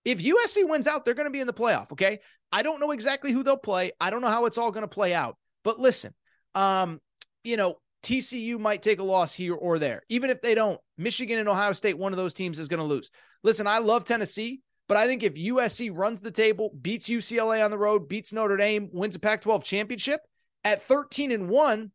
If 0.05 0.23
USC 0.23 0.69
wins 0.69 0.87
out, 0.87 1.05
they're 1.05 1.15
going 1.15 1.27
to 1.27 1.33
be 1.33 1.41
in 1.41 1.49
the 1.49 1.53
playoff. 1.53 1.91
Okay, 1.91 2.21
I 2.53 2.63
don't 2.63 2.79
know 2.79 2.93
exactly 2.93 3.33
who 3.33 3.43
they'll 3.43 3.57
play. 3.57 3.91
I 4.01 4.11
don't 4.11 4.23
know 4.23 4.29
how 4.29 4.45
it's 4.45 4.59
all 4.59 4.71
going 4.71 4.85
to 4.85 4.89
play 4.89 5.13
out. 5.13 5.37
But 5.65 5.81
listen, 5.81 6.15
um, 6.55 7.01
you 7.43 7.57
know, 7.57 7.79
TCU 8.05 8.61
might 8.61 8.81
take 8.81 9.01
a 9.01 9.03
loss 9.03 9.35
here 9.35 9.55
or 9.55 9.81
there. 9.81 10.03
Even 10.09 10.31
if 10.31 10.41
they 10.41 10.55
don't, 10.55 10.81
Michigan 10.97 11.41
and 11.41 11.49
Ohio 11.49 11.73
State, 11.73 11.99
one 11.99 12.13
of 12.13 12.17
those 12.17 12.33
teams 12.33 12.61
is 12.61 12.69
going 12.69 12.79
to 12.79 12.85
lose. 12.85 13.11
Listen, 13.43 13.67
I 13.67 13.79
love 13.79 14.05
Tennessee, 14.05 14.61
but 14.87 14.97
I 14.97 15.09
think 15.09 15.25
if 15.25 15.35
USC 15.35 15.91
runs 15.93 16.23
the 16.23 16.31
table, 16.31 16.71
beats 16.81 17.09
UCLA 17.09 17.65
on 17.65 17.73
the 17.73 17.79
road, 17.79 18.09
beats 18.09 18.33
Notre 18.33 18.57
Dame, 18.57 18.89
wins 18.93 19.17
a 19.17 19.19
Pac 19.19 19.41
12 19.41 19.65
championship 19.65 20.21
at 20.63 20.83
13 20.83 21.33
and 21.33 21.49
1, 21.49 21.91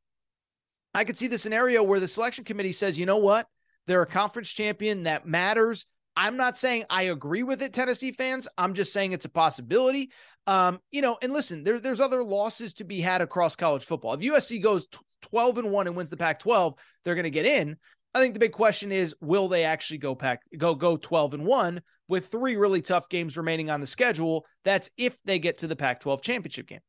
I 0.96 1.04
could 1.04 1.18
see 1.18 1.28
the 1.28 1.38
scenario 1.38 1.84
where 1.84 2.00
the 2.00 2.08
selection 2.08 2.46
committee 2.46 2.72
says, 2.72 2.98
you 2.98 3.06
know 3.06 3.18
what? 3.18 3.48
They're 3.86 4.02
a 4.02 4.08
conference 4.08 4.50
champion 4.50 5.04
that 5.04 5.28
matters. 5.28 5.86
I'm 6.16 6.38
not 6.38 6.58
saying 6.58 6.86
I 6.90 7.04
agree 7.04 7.44
with 7.44 7.62
it, 7.62 7.74
Tennessee 7.74 8.14
fans. 8.14 8.48
I'm 8.58 8.74
just 8.74 8.94
saying 8.94 9.12
it's 9.12 9.26
a 9.26 9.30
possibility. 9.30 10.10
Um, 10.48 10.80
you 10.92 11.02
know, 11.02 11.18
and 11.22 11.34
listen, 11.34 11.64
there, 11.64 11.82
there's 11.82 12.00
other 12.00 12.24
losses 12.24 12.74
to 12.76 12.86
be 12.86 13.02
had 13.02 13.22
across 13.22 13.58
college 13.58 13.84
football. 13.84 14.14
If 14.14 14.22
USC 14.22 14.64
goes 14.64 14.88
12 15.24 15.58
and 15.58 15.72
1 15.72 15.88
and 15.88 15.96
wins 15.98 16.10
the 16.10 16.18
Pac 16.18 16.40
12, 16.40 16.76
they're 17.04 17.16
going 17.16 17.24
to 17.26 17.30
get 17.30 17.46
in. 17.46 17.76
I 18.14 18.22
think 18.22 18.34
the 18.34 18.40
big 18.40 18.54
question 18.54 18.94
is 18.94 19.14
will 19.20 19.50
they 19.50 19.66
actually 19.66 19.98
go 19.98 20.16
pack 20.16 20.44
go 20.58 20.74
go 20.74 20.96
12 20.96 21.34
and 21.34 21.46
1 21.46 21.82
with 22.08 22.28
three 22.28 22.56
really 22.56 22.82
tough 22.82 23.10
games 23.10 23.38
remaining 23.38 23.70
on 23.70 23.82
the 23.82 23.88
schedule? 23.88 24.46
That's 24.64 24.90
if 24.98 25.22
they 25.24 25.40
get 25.40 25.60
to 25.60 25.68
the 25.68 25.76
Pac 25.76 26.00
12 26.02 26.22
championship 26.22 26.68
game. 26.68 26.82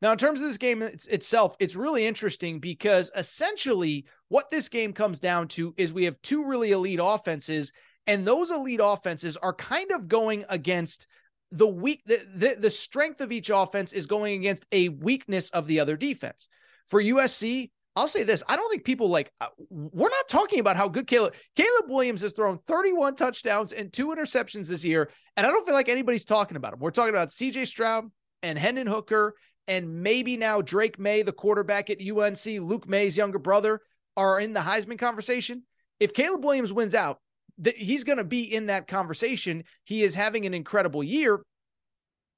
Now, 0.00 0.12
in 0.12 0.18
terms 0.18 0.40
of 0.40 0.46
this 0.46 0.58
game 0.58 0.82
it's, 0.82 1.06
itself, 1.06 1.54
it's 1.60 1.76
really 1.76 2.06
interesting 2.06 2.58
because 2.58 3.10
essentially 3.16 4.06
what 4.28 4.50
this 4.50 4.68
game 4.68 4.92
comes 4.92 5.20
down 5.20 5.48
to 5.48 5.74
is 5.76 5.92
we 5.92 6.04
have 6.04 6.20
two 6.22 6.44
really 6.44 6.72
elite 6.72 7.00
offenses, 7.02 7.72
and 8.06 8.26
those 8.26 8.50
elite 8.50 8.80
offenses 8.82 9.36
are 9.36 9.54
kind 9.54 9.92
of 9.92 10.08
going 10.08 10.44
against 10.48 11.06
the 11.52 11.68
weak 11.68 12.02
the, 12.06 12.26
the, 12.34 12.56
the 12.58 12.70
strength 12.70 13.20
of 13.20 13.30
each 13.30 13.50
offense 13.50 13.92
is 13.92 14.06
going 14.06 14.40
against 14.40 14.64
a 14.72 14.88
weakness 14.88 15.50
of 15.50 15.66
the 15.66 15.78
other 15.78 15.96
defense. 15.96 16.48
For 16.88 17.00
USC, 17.00 17.70
I'll 17.94 18.08
say 18.08 18.22
this. 18.22 18.42
I 18.48 18.56
don't 18.56 18.70
think 18.70 18.84
people 18.84 19.08
like, 19.08 19.30
uh, 19.40 19.48
we're 19.68 20.08
not 20.08 20.28
talking 20.28 20.60
about 20.60 20.76
how 20.76 20.88
good 20.88 21.06
Caleb, 21.06 21.34
Caleb 21.56 21.84
Williams 21.88 22.22
has 22.22 22.32
thrown 22.32 22.58
31 22.66 23.16
touchdowns 23.16 23.72
and 23.72 23.92
two 23.92 24.08
interceptions 24.08 24.68
this 24.68 24.84
year. 24.84 25.10
And 25.36 25.46
I 25.46 25.50
don't 25.50 25.66
feel 25.66 25.74
like 25.74 25.90
anybody's 25.90 26.24
talking 26.24 26.56
about 26.56 26.72
him. 26.72 26.78
We're 26.80 26.90
talking 26.90 27.14
about 27.14 27.28
CJ 27.28 27.66
Stroud 27.66 28.10
and 28.42 28.58
Hendon 28.58 28.86
Hooker 28.86 29.34
and 29.68 30.02
maybe 30.02 30.36
now 30.36 30.60
Drake 30.60 30.98
Maye, 30.98 31.22
the 31.22 31.32
quarterback 31.32 31.90
at 31.90 31.98
UNC, 32.00 32.44
Luke 32.60 32.88
Maye's 32.88 33.16
younger 33.16 33.38
brother, 33.38 33.80
are 34.16 34.40
in 34.40 34.52
the 34.52 34.60
Heisman 34.60 34.98
conversation. 34.98 35.62
If 36.00 36.14
Caleb 36.14 36.44
Williams 36.44 36.72
wins 36.72 36.94
out, 36.94 37.20
th- 37.62 37.76
he's 37.78 38.04
going 38.04 38.18
to 38.18 38.24
be 38.24 38.42
in 38.42 38.66
that 38.66 38.88
conversation. 38.88 39.64
He 39.84 40.02
is 40.02 40.14
having 40.14 40.46
an 40.46 40.54
incredible 40.54 41.04
year. 41.04 41.40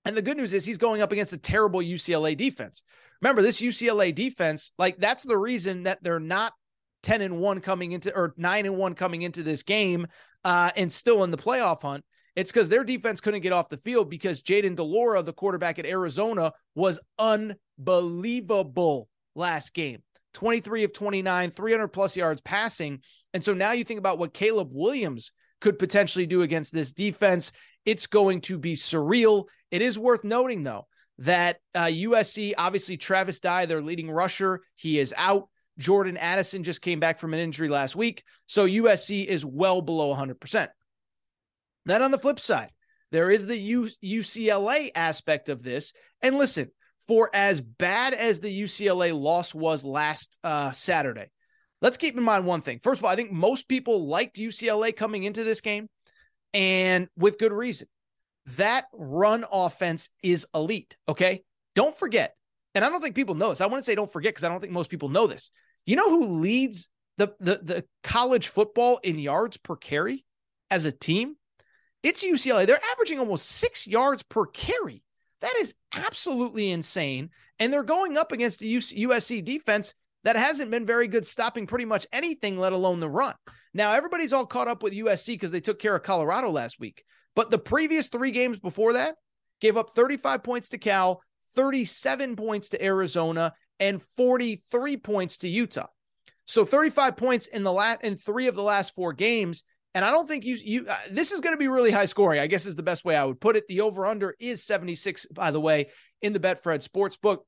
And 0.04 0.16
the 0.16 0.22
good 0.22 0.36
news 0.36 0.52
is 0.52 0.64
he's 0.64 0.78
going 0.78 1.02
up 1.02 1.12
against 1.12 1.32
a 1.32 1.38
terrible 1.38 1.80
UCLA 1.80 2.36
defense. 2.36 2.82
Remember, 3.22 3.42
this 3.42 3.62
UCLA 3.62 4.14
defense, 4.14 4.72
like 4.78 4.98
that's 4.98 5.22
the 5.22 5.38
reason 5.38 5.84
that 5.84 6.02
they're 6.02 6.20
not 6.20 6.52
10 7.04 7.22
and 7.22 7.38
1 7.38 7.60
coming 7.60 7.92
into 7.92 8.14
or 8.14 8.34
9 8.36 8.66
and 8.66 8.76
1 8.76 8.94
coming 8.94 9.22
into 9.22 9.42
this 9.42 9.62
game 9.62 10.06
uh, 10.44 10.70
and 10.76 10.92
still 10.92 11.24
in 11.24 11.30
the 11.30 11.38
playoff 11.38 11.82
hunt. 11.82 12.04
It's 12.36 12.50
because 12.50 12.68
their 12.68 12.84
defense 12.84 13.20
couldn't 13.20 13.42
get 13.42 13.52
off 13.52 13.68
the 13.68 13.76
field 13.78 14.10
because 14.10 14.42
Jayden 14.42 14.74
de 14.74 14.82
Laura, 14.82 15.22
the 15.22 15.32
quarterback 15.32 15.78
at 15.78 15.86
Arizona, 15.86 16.52
was 16.74 16.98
unbelievable 17.18 19.08
last 19.34 19.72
game. 19.72 20.02
23 20.34 20.84
of 20.84 20.92
29, 20.92 21.50
300 21.50 21.88
plus 21.88 22.16
yards 22.16 22.40
passing. 22.40 23.00
And 23.32 23.44
so 23.44 23.54
now 23.54 23.72
you 23.72 23.84
think 23.84 23.98
about 23.98 24.18
what 24.18 24.34
Caleb 24.34 24.70
Williams 24.72 25.30
could 25.60 25.78
potentially 25.78 26.26
do 26.26 26.42
against 26.42 26.72
this 26.72 26.92
defense. 26.92 27.52
It's 27.84 28.08
going 28.08 28.40
to 28.42 28.58
be 28.58 28.74
surreal. 28.74 29.44
It 29.74 29.82
is 29.82 29.98
worth 29.98 30.22
noting, 30.22 30.62
though, 30.62 30.86
that 31.18 31.56
uh, 31.74 31.86
USC, 31.86 32.52
obviously, 32.56 32.96
Travis 32.96 33.40
Dye, 33.40 33.66
their 33.66 33.82
leading 33.82 34.08
rusher, 34.08 34.60
he 34.76 35.00
is 35.00 35.12
out. 35.16 35.48
Jordan 35.78 36.16
Addison 36.16 36.62
just 36.62 36.80
came 36.80 37.00
back 37.00 37.18
from 37.18 37.34
an 37.34 37.40
injury 37.40 37.68
last 37.68 37.96
week. 37.96 38.22
So 38.46 38.68
USC 38.68 39.26
is 39.26 39.44
well 39.44 39.82
below 39.82 40.14
100%. 40.14 40.68
Then 41.86 42.02
on 42.02 42.12
the 42.12 42.20
flip 42.20 42.38
side, 42.38 42.70
there 43.10 43.32
is 43.32 43.46
the 43.46 43.58
U- 43.58 43.88
UCLA 44.04 44.92
aspect 44.94 45.48
of 45.48 45.64
this. 45.64 45.92
And 46.22 46.38
listen, 46.38 46.70
for 47.08 47.28
as 47.34 47.60
bad 47.60 48.14
as 48.14 48.38
the 48.38 48.62
UCLA 48.62 49.12
loss 49.12 49.52
was 49.52 49.84
last 49.84 50.38
uh, 50.44 50.70
Saturday, 50.70 51.32
let's 51.82 51.96
keep 51.96 52.16
in 52.16 52.22
mind 52.22 52.46
one 52.46 52.60
thing. 52.60 52.78
First 52.80 53.00
of 53.00 53.06
all, 53.06 53.10
I 53.10 53.16
think 53.16 53.32
most 53.32 53.66
people 53.66 54.06
liked 54.06 54.36
UCLA 54.36 54.94
coming 54.94 55.24
into 55.24 55.42
this 55.42 55.60
game, 55.60 55.88
and 56.52 57.08
with 57.16 57.40
good 57.40 57.52
reason. 57.52 57.88
That 58.56 58.86
run 58.92 59.44
offense 59.50 60.10
is 60.22 60.46
elite. 60.54 60.96
Okay. 61.08 61.42
Don't 61.74 61.96
forget, 61.96 62.36
and 62.74 62.84
I 62.84 62.88
don't 62.88 63.00
think 63.00 63.14
people 63.14 63.34
know 63.34 63.48
this. 63.48 63.60
I 63.60 63.66
want 63.66 63.82
to 63.82 63.84
say 63.84 63.94
don't 63.94 64.12
forget 64.12 64.32
because 64.32 64.44
I 64.44 64.48
don't 64.48 64.60
think 64.60 64.72
most 64.72 64.90
people 64.90 65.08
know 65.08 65.26
this. 65.26 65.50
You 65.86 65.96
know 65.96 66.08
who 66.08 66.40
leads 66.40 66.88
the, 67.18 67.34
the, 67.40 67.56
the 67.56 67.84
college 68.02 68.48
football 68.48 69.00
in 69.02 69.18
yards 69.18 69.56
per 69.56 69.76
carry 69.76 70.24
as 70.70 70.86
a 70.86 70.92
team? 70.92 71.36
It's 72.02 72.24
UCLA. 72.24 72.66
They're 72.66 72.78
averaging 72.92 73.18
almost 73.18 73.46
six 73.46 73.86
yards 73.86 74.22
per 74.22 74.46
carry. 74.46 75.02
That 75.40 75.54
is 75.58 75.74
absolutely 75.94 76.70
insane. 76.70 77.30
And 77.58 77.72
they're 77.72 77.82
going 77.82 78.16
up 78.16 78.32
against 78.32 78.60
the 78.60 78.76
USC 78.76 79.44
defense 79.44 79.94
that 80.24 80.36
hasn't 80.36 80.70
been 80.70 80.86
very 80.86 81.06
good 81.06 81.26
stopping 81.26 81.66
pretty 81.66 81.84
much 81.84 82.06
anything, 82.12 82.58
let 82.58 82.72
alone 82.72 83.00
the 83.00 83.08
run. 83.08 83.34
Now, 83.74 83.92
everybody's 83.92 84.32
all 84.32 84.46
caught 84.46 84.68
up 84.68 84.82
with 84.82 84.94
USC 84.94 85.28
because 85.28 85.50
they 85.50 85.60
took 85.60 85.78
care 85.78 85.94
of 85.94 86.02
Colorado 86.02 86.50
last 86.50 86.80
week. 86.80 87.04
But 87.36 87.50
the 87.50 87.58
previous 87.58 88.08
three 88.08 88.30
games 88.30 88.58
before 88.58 88.94
that 88.94 89.16
gave 89.60 89.76
up 89.76 89.90
35 89.90 90.42
points 90.42 90.68
to 90.70 90.78
Cal, 90.78 91.20
37 91.54 92.36
points 92.36 92.70
to 92.70 92.84
Arizona, 92.84 93.52
and 93.80 94.00
43 94.00 94.96
points 94.98 95.38
to 95.38 95.48
Utah. 95.48 95.86
So 96.46 96.64
35 96.64 97.16
points 97.16 97.46
in 97.46 97.62
the 97.62 97.72
last 97.72 98.02
in 98.02 98.16
three 98.16 98.46
of 98.48 98.54
the 98.54 98.62
last 98.62 98.94
four 98.94 99.12
games. 99.12 99.64
And 99.94 100.04
I 100.04 100.10
don't 100.10 100.26
think 100.26 100.44
you 100.44 100.56
you 100.56 100.86
uh, 100.88 100.96
this 101.10 101.32
is 101.32 101.40
going 101.40 101.54
to 101.54 101.58
be 101.58 101.68
really 101.68 101.90
high 101.90 102.04
scoring. 102.04 102.40
I 102.40 102.46
guess 102.46 102.66
is 102.66 102.76
the 102.76 102.82
best 102.82 103.04
way 103.04 103.16
I 103.16 103.24
would 103.24 103.40
put 103.40 103.56
it. 103.56 103.66
The 103.68 103.80
over 103.80 104.06
under 104.06 104.34
is 104.38 104.64
76 104.64 105.26
by 105.26 105.50
the 105.50 105.60
way 105.60 105.90
in 106.20 106.32
the 106.32 106.40
Betfred 106.40 106.82
sports 106.82 107.16
book. 107.16 107.46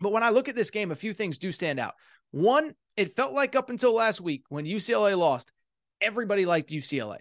But 0.00 0.12
when 0.12 0.22
I 0.22 0.30
look 0.30 0.48
at 0.48 0.54
this 0.54 0.70
game, 0.70 0.90
a 0.90 0.96
few 0.96 1.12
things 1.12 1.38
do 1.38 1.52
stand 1.52 1.78
out. 1.78 1.94
One, 2.30 2.74
it 2.96 3.12
felt 3.12 3.32
like 3.32 3.56
up 3.56 3.68
until 3.68 3.92
last 3.92 4.20
week 4.20 4.44
when 4.48 4.64
UCLA 4.64 5.18
lost, 5.18 5.50
everybody 6.00 6.46
liked 6.46 6.70
UCLA. 6.70 7.18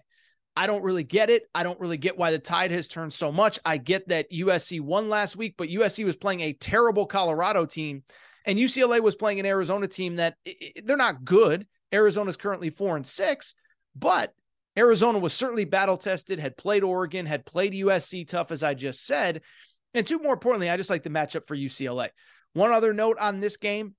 I 0.60 0.68
don't 0.68 0.84
really 0.84 1.06
get 1.06 1.30
it. 1.30 1.44
I 1.56 1.64
don't 1.64 1.80
really 1.80 1.96
get 1.96 2.18
why 2.18 2.32
the 2.32 2.38
tide 2.38 2.72
has 2.72 2.90
turned 2.90 3.14
so 3.14 3.32
much. 3.32 3.60
I 3.64 3.78
get 3.78 4.10
that 4.10 4.30
USC 4.30 4.82
won 4.82 5.08
last 5.08 5.38
week, 5.38 5.56
but 5.58 5.70
USC 5.70 6.04
was 6.04 6.18
playing 6.18 6.42
a 6.42 6.52
terrible 6.52 7.06
Colorado 7.06 7.66
team 7.66 8.04
and 8.46 8.60
UCLA 8.60 9.00
was 9.00 9.16
playing 9.16 9.40
an 9.40 9.46
Arizona 9.46 9.88
team 9.88 10.18
that 10.18 10.36
they're 10.84 10.98
not 10.98 11.24
good. 11.24 11.66
Arizona's 11.94 12.36
currently 12.36 12.70
4 12.70 12.98
and 12.98 13.08
6, 13.08 13.56
but 13.96 14.34
Arizona 14.78 15.18
was 15.18 15.32
certainly 15.32 15.64
battle 15.64 15.96
tested, 15.96 16.40
had 16.40 16.58
played 16.58 16.84
Oregon, 16.84 17.26
had 17.26 17.46
played 17.46 17.72
USC 17.72 18.28
tough, 18.28 18.52
as 18.52 18.62
I 18.62 18.74
just 18.74 19.06
said. 19.06 19.44
And 19.94 20.06
two, 20.06 20.20
more 20.20 20.34
importantly, 20.34 20.70
I 20.70 20.76
just 20.76 20.90
like 20.90 21.04
the 21.04 21.10
matchup 21.10 21.48
for 21.48 21.56
UCLA. 21.56 22.10
One 22.52 22.74
other 22.74 22.92
note 22.92 23.18
on 23.18 23.40
this 23.40 23.56
game 23.56 23.96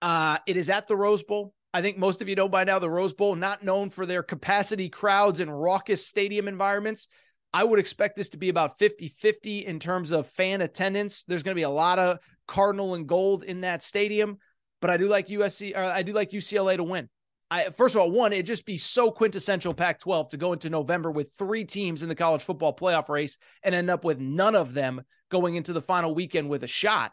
uh, 0.00 0.38
it 0.46 0.56
is 0.56 0.70
at 0.70 0.88
the 0.88 0.96
Rose 0.96 1.22
Bowl. 1.22 1.52
I 1.74 1.82
think 1.82 1.98
most 1.98 2.22
of 2.22 2.28
you 2.28 2.36
know 2.36 2.48
by 2.48 2.62
now 2.62 2.78
the 2.78 2.88
Rose 2.88 3.12
Bowl, 3.12 3.34
not 3.34 3.64
known 3.64 3.90
for 3.90 4.06
their 4.06 4.22
capacity 4.22 4.88
crowds 4.88 5.40
and 5.40 5.60
raucous 5.60 6.06
stadium 6.06 6.46
environments. 6.46 7.08
I 7.52 7.64
would 7.64 7.80
expect 7.80 8.14
this 8.14 8.28
to 8.28 8.36
be 8.36 8.48
about 8.48 8.78
50 8.78 9.08
50 9.08 9.66
in 9.66 9.80
terms 9.80 10.12
of 10.12 10.28
fan 10.28 10.60
attendance. 10.60 11.24
There's 11.26 11.42
going 11.42 11.56
to 11.56 11.58
be 11.58 11.62
a 11.62 11.68
lot 11.68 11.98
of 11.98 12.20
Cardinal 12.46 12.94
and 12.94 13.08
gold 13.08 13.42
in 13.42 13.62
that 13.62 13.82
stadium, 13.82 14.38
but 14.80 14.88
I 14.88 14.96
do 14.96 15.06
like 15.06 15.26
USC, 15.26 15.74
I 15.74 16.02
do 16.02 16.12
like 16.12 16.30
UCLA 16.30 16.76
to 16.76 16.84
win. 16.84 17.08
I, 17.50 17.70
first 17.70 17.96
of 17.96 18.00
all, 18.00 18.12
one, 18.12 18.32
it'd 18.32 18.46
just 18.46 18.66
be 18.66 18.76
so 18.76 19.10
quintessential 19.10 19.74
Pac 19.74 19.98
12 19.98 20.28
to 20.28 20.36
go 20.36 20.52
into 20.52 20.70
November 20.70 21.10
with 21.10 21.32
three 21.36 21.64
teams 21.64 22.04
in 22.04 22.08
the 22.08 22.14
college 22.14 22.42
football 22.42 22.74
playoff 22.74 23.08
race 23.08 23.36
and 23.64 23.74
end 23.74 23.90
up 23.90 24.04
with 24.04 24.20
none 24.20 24.54
of 24.54 24.74
them 24.74 25.02
going 25.28 25.56
into 25.56 25.72
the 25.72 25.82
final 25.82 26.14
weekend 26.14 26.48
with 26.48 26.62
a 26.62 26.68
shot. 26.68 27.10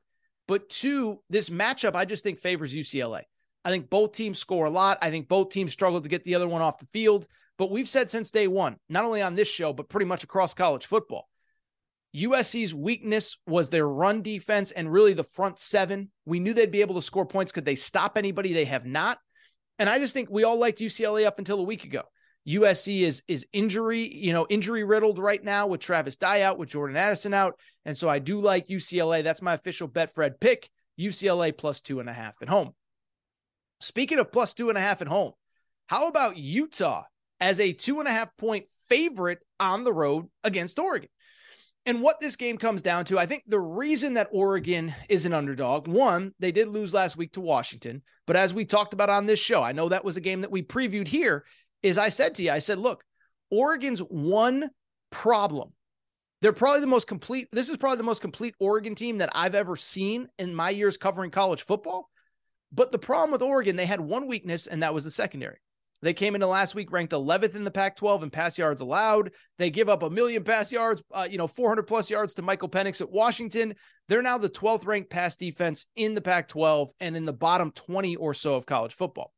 But 0.47 0.69
two, 0.69 1.23
this 1.31 1.49
matchup 1.49 1.95
I 1.95 2.05
just 2.05 2.23
think 2.23 2.39
favors 2.39 2.75
UCLA. 2.75 3.23
I 3.63 3.69
think 3.69 3.89
both 3.89 4.13
teams 4.13 4.39
score 4.39 4.65
a 4.65 4.69
lot. 4.69 4.97
I 5.01 5.11
think 5.11 5.27
both 5.27 5.49
teams 5.49 5.71
struggle 5.71 6.01
to 6.01 6.09
get 6.09 6.23
the 6.23 6.35
other 6.35 6.47
one 6.47 6.61
off 6.61 6.79
the 6.79 6.85
field. 6.87 7.27
But 7.57 7.71
we've 7.71 7.89
said 7.89 8.09
since 8.09 8.31
day 8.31 8.47
one, 8.47 8.77
not 8.89 9.05
only 9.05 9.21
on 9.21 9.35
this 9.35 9.47
show, 9.47 9.71
but 9.71 9.89
pretty 9.89 10.05
much 10.05 10.23
across 10.23 10.53
college 10.53 10.85
football, 10.85 11.27
USC's 12.15 12.73
weakness 12.73 13.37
was 13.45 13.69
their 13.69 13.87
run 13.87 14.21
defense 14.21 14.71
and 14.71 14.91
really 14.91 15.13
the 15.13 15.23
front 15.23 15.59
seven. 15.59 16.09
We 16.25 16.39
knew 16.39 16.53
they'd 16.53 16.71
be 16.71 16.81
able 16.81 16.95
to 16.95 17.01
score 17.01 17.25
points. 17.25 17.51
Could 17.51 17.65
they 17.65 17.75
stop 17.75 18.17
anybody? 18.17 18.51
They 18.51 18.65
have 18.65 18.85
not. 18.85 19.19
And 19.79 19.89
I 19.89 19.99
just 19.99 20.13
think 20.13 20.29
we 20.29 20.43
all 20.43 20.57
liked 20.57 20.79
UCLA 20.79 21.25
up 21.25 21.39
until 21.39 21.59
a 21.59 21.63
week 21.63 21.85
ago. 21.85 22.03
USC 22.47 23.01
is 23.01 23.21
is 23.27 23.45
injury, 23.53 24.11
you 24.13 24.33
know, 24.33 24.47
injury 24.49 24.83
riddled 24.83 25.19
right 25.19 25.43
now 25.43 25.67
with 25.67 25.79
Travis 25.79 26.17
Dye 26.17 26.41
out, 26.41 26.57
with 26.57 26.69
Jordan 26.69 26.97
Addison 26.97 27.33
out. 27.33 27.57
And 27.85 27.95
so 27.95 28.09
I 28.09 28.19
do 28.19 28.39
like 28.39 28.67
UCLA. 28.67 29.23
That's 29.23 29.41
my 29.41 29.53
official 29.53 29.87
Betfred 29.87 30.39
pick. 30.39 30.69
UCLA 30.99 31.55
plus 31.55 31.81
two 31.81 31.99
and 31.99 32.09
a 32.09 32.13
half 32.13 32.35
at 32.41 32.49
home. 32.49 32.73
Speaking 33.81 34.19
of 34.19 34.31
plus 34.31 34.53
two 34.53 34.69
and 34.69 34.77
a 34.77 34.81
half 34.81 35.01
at 35.01 35.07
home, 35.07 35.33
how 35.87 36.07
about 36.07 36.37
Utah 36.37 37.03
as 37.39 37.59
a 37.59 37.73
two 37.73 37.99
and 37.99 38.07
a 38.07 38.11
half 38.11 38.35
point 38.37 38.65
favorite 38.87 39.39
on 39.59 39.83
the 39.83 39.93
road 39.93 40.27
against 40.43 40.79
Oregon? 40.79 41.09
And 41.85 42.01
what 42.01 42.19
this 42.19 42.35
game 42.35 42.59
comes 42.59 42.83
down 42.83 43.05
to, 43.05 43.17
I 43.17 43.25
think 43.25 43.43
the 43.47 43.59
reason 43.59 44.13
that 44.13 44.29
Oregon 44.31 44.93
is 45.09 45.25
an 45.25 45.33
underdog, 45.33 45.87
one, 45.87 46.31
they 46.39 46.51
did 46.51 46.67
lose 46.67 46.93
last 46.93 47.17
week 47.17 47.33
to 47.33 47.41
Washington. 47.41 48.03
But 48.27 48.35
as 48.35 48.53
we 48.53 48.65
talked 48.65 48.93
about 48.93 49.09
on 49.09 49.25
this 49.25 49.39
show, 49.39 49.63
I 49.63 49.71
know 49.71 49.89
that 49.89 50.05
was 50.05 50.15
a 50.15 50.21
game 50.21 50.41
that 50.41 50.51
we 50.51 50.61
previewed 50.61 51.07
here, 51.07 51.43
is 51.81 51.97
I 51.97 52.09
said 52.09 52.35
to 52.35 52.43
you, 52.43 52.51
I 52.51 52.59
said, 52.59 52.77
look, 52.77 53.03
Oregon's 53.49 53.99
one 53.99 54.69
problem. 55.09 55.73
They're 56.41 56.53
probably 56.53 56.81
the 56.81 56.87
most 56.87 57.07
complete. 57.07 57.47
This 57.51 57.69
is 57.69 57.77
probably 57.77 57.97
the 57.97 58.03
most 58.03 58.21
complete 58.21 58.53
Oregon 58.59 58.93
team 58.93 59.17
that 59.17 59.31
I've 59.33 59.55
ever 59.55 59.75
seen 59.75 60.27
in 60.37 60.53
my 60.53 60.69
years 60.69 60.97
covering 60.97 61.31
college 61.31 61.63
football. 61.63 62.09
But 62.71 62.91
the 62.91 62.99
problem 62.99 63.31
with 63.31 63.41
Oregon, 63.41 63.75
they 63.75 63.85
had 63.85 63.99
one 63.99 64.27
weakness, 64.27 64.67
and 64.67 64.83
that 64.83 64.93
was 64.93 65.03
the 65.03 65.11
secondary. 65.11 65.57
They 66.01 66.13
came 66.13 66.33
into 66.33 66.47
last 66.47 66.73
week 66.73 66.91
ranked 66.91 67.13
11th 67.13 67.55
in 67.55 67.63
the 67.63 67.69
Pac 67.69 67.95
12 67.95 68.23
in 68.23 68.29
pass 68.31 68.57
yards 68.57 68.81
allowed. 68.81 69.31
They 69.59 69.69
give 69.69 69.87
up 69.87 70.01
a 70.01 70.09
million 70.09 70.43
pass 70.43 70.71
yards, 70.71 71.03
uh, 71.11 71.27
you 71.29 71.37
know, 71.37 71.47
400 71.47 71.83
plus 71.83 72.09
yards 72.09 72.33
to 72.35 72.41
Michael 72.41 72.69
Penix 72.69 73.01
at 73.01 73.11
Washington. 73.11 73.75
They're 74.07 74.23
now 74.23 74.39
the 74.39 74.49
12th 74.49 74.87
ranked 74.87 75.11
pass 75.11 75.37
defense 75.37 75.85
in 75.95 76.15
the 76.15 76.21
Pac 76.21 76.47
12 76.47 76.89
and 76.99 77.15
in 77.15 77.25
the 77.25 77.33
bottom 77.33 77.71
20 77.71 78.15
or 78.15 78.33
so 78.33 78.55
of 78.55 78.65
college 78.65 78.93
football. 78.93 79.31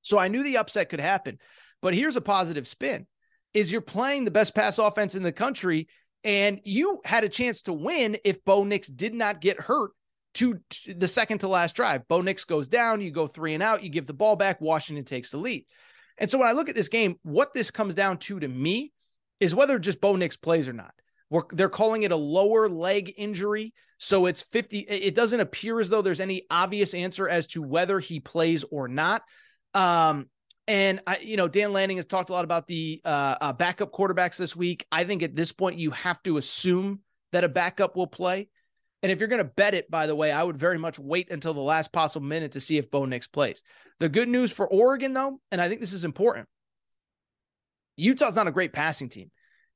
So 0.00 0.18
I 0.18 0.28
knew 0.28 0.42
the 0.42 0.56
upset 0.56 0.88
could 0.88 1.00
happen. 1.00 1.38
But 1.82 1.94
here's 1.94 2.16
a 2.16 2.22
positive 2.22 2.66
spin 2.66 3.06
is 3.52 3.70
you're 3.70 3.80
playing 3.80 4.24
the 4.24 4.30
best 4.30 4.54
pass 4.54 4.78
offense 4.78 5.14
in 5.14 5.22
the 5.22 5.32
country 5.32 5.88
and 6.24 6.60
you 6.64 7.00
had 7.04 7.24
a 7.24 7.28
chance 7.28 7.62
to 7.62 7.72
win 7.72 8.16
if 8.24 8.44
Bo 8.44 8.64
Nix 8.64 8.88
did 8.88 9.14
not 9.14 9.40
get 9.40 9.60
hurt 9.60 9.90
to, 10.36 10.60
to 10.70 10.94
the 10.94 11.08
second 11.08 11.38
to 11.38 11.48
last 11.48 11.74
drive. 11.76 12.06
Bo 12.08 12.20
Nix 12.20 12.44
goes 12.44 12.68
down, 12.68 13.00
you 13.00 13.10
go 13.10 13.26
three 13.26 13.54
and 13.54 13.62
out, 13.62 13.82
you 13.82 13.90
give 13.90 14.06
the 14.06 14.14
ball 14.14 14.36
back, 14.36 14.60
Washington 14.60 15.04
takes 15.04 15.30
the 15.30 15.38
lead. 15.38 15.64
And 16.18 16.30
so 16.30 16.38
when 16.38 16.48
I 16.48 16.52
look 16.52 16.68
at 16.68 16.74
this 16.74 16.88
game, 16.88 17.16
what 17.22 17.52
this 17.54 17.70
comes 17.70 17.94
down 17.94 18.18
to 18.18 18.40
to 18.40 18.48
me 18.48 18.92
is 19.40 19.54
whether 19.54 19.78
just 19.78 20.00
Bo 20.00 20.16
Nix 20.16 20.36
plays 20.36 20.68
or 20.68 20.72
not. 20.72 20.92
We're, 21.28 21.42
they're 21.52 21.68
calling 21.68 22.04
it 22.04 22.12
a 22.12 22.16
lower 22.16 22.68
leg 22.68 23.12
injury. 23.16 23.74
So 23.98 24.26
it's 24.26 24.42
50. 24.42 24.80
It 24.80 25.14
doesn't 25.14 25.40
appear 25.40 25.80
as 25.80 25.88
though 25.88 26.02
there's 26.02 26.20
any 26.20 26.42
obvious 26.50 26.94
answer 26.94 27.28
as 27.28 27.46
to 27.48 27.62
whether 27.62 27.98
he 27.98 28.20
plays 28.20 28.64
or 28.70 28.88
not. 28.88 29.22
Um, 29.74 30.28
and 30.68 31.00
I, 31.06 31.18
you 31.18 31.36
know, 31.36 31.48
Dan 31.48 31.72
Lanning 31.72 31.96
has 31.96 32.06
talked 32.06 32.30
a 32.30 32.32
lot 32.32 32.44
about 32.44 32.66
the 32.66 33.00
uh, 33.04 33.36
uh, 33.40 33.52
backup 33.52 33.92
quarterbacks 33.92 34.36
this 34.36 34.56
week. 34.56 34.86
I 34.90 35.04
think 35.04 35.22
at 35.22 35.34
this 35.34 35.52
point 35.52 35.78
you 35.78 35.92
have 35.92 36.22
to 36.24 36.36
assume 36.36 37.00
that 37.32 37.44
a 37.44 37.48
backup 37.48 37.96
will 37.96 38.06
play. 38.06 38.48
And 39.02 39.12
if 39.12 39.20
you're 39.20 39.28
going 39.28 39.42
to 39.42 39.50
bet 39.56 39.74
it, 39.74 39.90
by 39.90 40.06
the 40.06 40.16
way, 40.16 40.32
I 40.32 40.42
would 40.42 40.56
very 40.56 40.78
much 40.78 40.98
wait 40.98 41.30
until 41.30 41.54
the 41.54 41.60
last 41.60 41.92
possible 41.92 42.26
minute 42.26 42.52
to 42.52 42.60
see 42.60 42.78
if 42.78 42.90
Bo 42.90 43.04
Nix 43.04 43.26
plays. 43.26 43.62
The 44.00 44.08
good 44.08 44.28
news 44.28 44.50
for 44.50 44.66
Oregon, 44.66 45.12
though, 45.12 45.40
and 45.52 45.60
I 45.60 45.68
think 45.68 45.80
this 45.80 45.92
is 45.92 46.04
important, 46.04 46.48
Utah's 47.96 48.36
not 48.36 48.48
a 48.48 48.52
great 48.52 48.72
passing 48.72 49.08
team. 49.08 49.30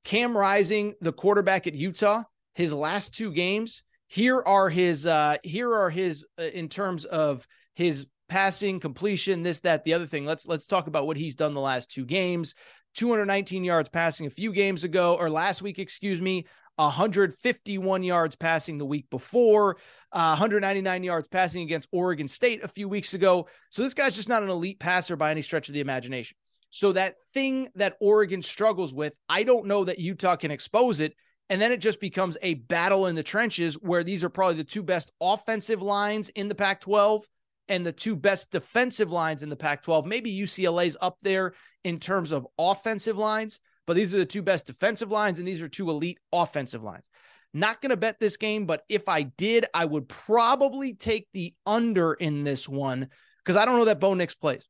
Cam 0.04 0.36
Rising, 0.36 0.94
the 1.00 1.12
quarterback 1.12 1.66
at 1.66 1.74
Utah, 1.74 2.22
his 2.54 2.72
last 2.72 3.14
two 3.14 3.32
games, 3.32 3.82
here 4.10 4.42
are 4.44 4.68
his 4.68 5.06
uh 5.06 5.36
here 5.44 5.72
are 5.72 5.88
his 5.88 6.26
uh, 6.38 6.42
in 6.42 6.68
terms 6.68 7.04
of 7.04 7.46
his 7.74 8.06
passing 8.28 8.80
completion 8.80 9.42
this 9.42 9.60
that 9.60 9.84
the 9.84 9.94
other 9.94 10.06
thing 10.06 10.26
let's 10.26 10.46
let's 10.46 10.66
talk 10.66 10.88
about 10.88 11.06
what 11.06 11.16
he's 11.16 11.36
done 11.36 11.54
the 11.54 11.60
last 11.60 11.90
two 11.90 12.04
games 12.04 12.54
219 12.96 13.62
yards 13.62 13.88
passing 13.88 14.26
a 14.26 14.30
few 14.30 14.52
games 14.52 14.82
ago 14.82 15.16
or 15.18 15.30
last 15.30 15.62
week 15.62 15.78
excuse 15.78 16.20
me 16.20 16.44
151 16.86 18.02
yards 18.02 18.36
passing 18.36 18.78
the 18.78 18.86
week 18.86 19.08
before, 19.10 19.76
uh, 20.12 20.30
199 20.30 21.02
yards 21.02 21.28
passing 21.28 21.62
against 21.62 21.88
Oregon 21.92 22.28
State 22.28 22.62
a 22.62 22.68
few 22.68 22.88
weeks 22.88 23.14
ago. 23.14 23.48
So 23.70 23.82
this 23.82 23.94
guy's 23.94 24.16
just 24.16 24.28
not 24.28 24.42
an 24.42 24.48
elite 24.48 24.78
passer 24.78 25.16
by 25.16 25.30
any 25.30 25.42
stretch 25.42 25.68
of 25.68 25.74
the 25.74 25.80
imagination. 25.80 26.36
So 26.70 26.92
that 26.92 27.16
thing 27.34 27.68
that 27.74 27.96
Oregon 28.00 28.42
struggles 28.42 28.94
with, 28.94 29.12
I 29.28 29.42
don't 29.42 29.66
know 29.66 29.84
that 29.84 29.98
Utah 29.98 30.36
can 30.36 30.50
expose 30.50 31.00
it. 31.00 31.14
And 31.48 31.60
then 31.60 31.72
it 31.72 31.78
just 31.78 32.00
becomes 32.00 32.38
a 32.42 32.54
battle 32.54 33.08
in 33.08 33.16
the 33.16 33.24
trenches 33.24 33.74
where 33.74 34.04
these 34.04 34.22
are 34.22 34.28
probably 34.28 34.54
the 34.54 34.64
two 34.64 34.84
best 34.84 35.10
offensive 35.20 35.82
lines 35.82 36.28
in 36.30 36.46
the 36.46 36.54
Pac 36.54 36.80
12 36.80 37.26
and 37.68 37.84
the 37.84 37.92
two 37.92 38.14
best 38.14 38.52
defensive 38.52 39.10
lines 39.10 39.42
in 39.42 39.48
the 39.48 39.56
Pac 39.56 39.82
12. 39.82 40.06
Maybe 40.06 40.32
UCLA's 40.32 40.96
up 41.00 41.18
there 41.22 41.54
in 41.82 41.98
terms 41.98 42.30
of 42.30 42.46
offensive 42.56 43.18
lines, 43.18 43.58
but 43.90 43.96
these 43.96 44.14
are 44.14 44.18
the 44.18 44.24
two 44.24 44.40
best 44.40 44.68
defensive 44.68 45.10
lines 45.10 45.40
and 45.40 45.48
these 45.48 45.60
are 45.60 45.68
two 45.68 45.90
elite 45.90 46.20
offensive 46.32 46.84
lines. 46.84 47.08
Not 47.52 47.82
going 47.82 47.90
to 47.90 47.96
bet 47.96 48.20
this 48.20 48.36
game, 48.36 48.64
but 48.64 48.84
if 48.88 49.08
I 49.08 49.22
did, 49.22 49.66
I 49.74 49.84
would 49.84 50.08
probably 50.08 50.94
take 50.94 51.26
the 51.32 51.54
under 51.66 52.12
in 52.12 52.44
this 52.44 52.68
one 52.68 53.08
because 53.38 53.56
I 53.56 53.64
don't 53.64 53.78
know 53.78 53.86
that 53.86 53.98
Bo 53.98 54.14
Nix 54.14 54.32
plays. 54.36 54.68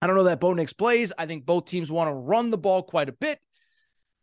I 0.00 0.06
don't 0.06 0.14
know 0.14 0.22
that 0.22 0.38
Bo 0.38 0.54
Nix 0.54 0.72
plays. 0.72 1.12
I 1.18 1.26
think 1.26 1.44
both 1.44 1.64
teams 1.64 1.90
want 1.90 2.06
to 2.06 2.14
run 2.14 2.52
the 2.52 2.56
ball 2.56 2.84
quite 2.84 3.08
a 3.08 3.12
bit. 3.12 3.40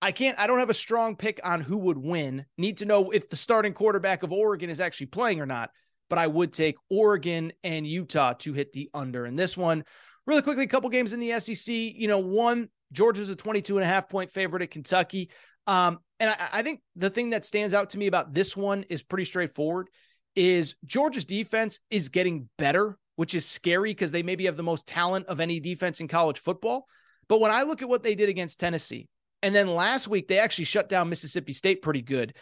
I 0.02 0.14
can't, 0.14 0.40
I 0.40 0.48
don't 0.48 0.60
have 0.60 0.70
a 0.70 0.74
strong 0.74 1.18
pick 1.18 1.42
on 1.44 1.60
who 1.60 1.76
would 1.80 1.98
win. 1.98 2.46
Need 2.58 2.78
to 2.78 2.86
know 2.86 3.12
if 3.12 3.30
the 3.30 3.36
starting 3.36 3.74
quarterback 3.74 4.24
of 4.24 4.32
Oregon 4.32 4.70
is 4.70 4.80
actually 4.80 5.08
playing 5.08 5.42
or 5.42 5.46
not, 5.46 5.70
but 6.10 6.18
I 6.18 6.28
would 6.28 6.54
take 6.54 6.78
Oregon 6.90 7.52
and 7.62 7.86
Utah 7.86 8.36
to 8.36 8.54
hit 8.54 8.72
the 8.72 8.90
under 8.94 9.26
in 9.26 9.36
this 9.36 9.58
one. 9.58 9.84
Really 10.26 10.44
quickly, 10.44 10.64
a 10.64 10.68
couple 10.68 10.90
games 10.90 11.12
in 11.12 11.20
the 11.20 11.38
SEC. 11.42 11.76
You 11.76 12.08
know, 12.08 12.20
one, 12.20 12.70
Georgia's 12.92 13.30
a 13.30 13.36
22 13.36 13.78
and 13.78 13.84
a 13.84 13.88
half 13.88 14.10
point 14.10 14.32
favorite 14.32 14.64
at 14.64 14.72
Kentucky. 14.72 15.30
Um, 15.68 16.00
and 16.20 16.30
I, 16.30 16.50
I 16.54 16.62
think 16.62 16.82
the 16.96 17.10
thing 17.10 17.32
that 17.32 17.46
stands 17.46 17.74
out 17.74 17.92
to 17.92 17.98
me 17.98 18.08
about 18.08 18.34
this 18.34 18.56
one 18.56 18.84
is 18.90 19.04
pretty 19.04 19.26
straightforward 19.26 19.90
is 20.36 20.76
Georgia's 20.86 21.26
defense 21.26 21.80
is 21.90 22.10
getting 22.10 22.50
better, 22.58 22.98
which 23.16 23.36
is 23.36 23.46
scary 23.46 23.92
because 23.92 24.12
they 24.12 24.24
maybe 24.24 24.46
have 24.46 24.58
the 24.58 24.64
most 24.64 24.88
talent 24.88 25.28
of 25.28 25.40
any 25.40 25.60
defense 25.60 26.00
in 26.00 26.08
college 26.08 26.40
football. 26.40 26.86
But 27.28 27.42
when 27.42 27.52
I 27.52 27.64
look 27.64 27.82
at 27.82 27.90
what 27.90 28.04
they 28.04 28.16
did 28.16 28.30
against 28.30 28.60
Tennessee, 28.60 29.08
and 29.44 29.56
then 29.56 29.68
last 29.68 30.08
week 30.08 30.28
they 30.28 30.40
actually 30.40 30.66
shut 30.66 30.90
down 30.90 31.10
Mississippi 31.10 31.54
State 31.54 31.82
pretty 31.82 32.02
good. 32.02 32.34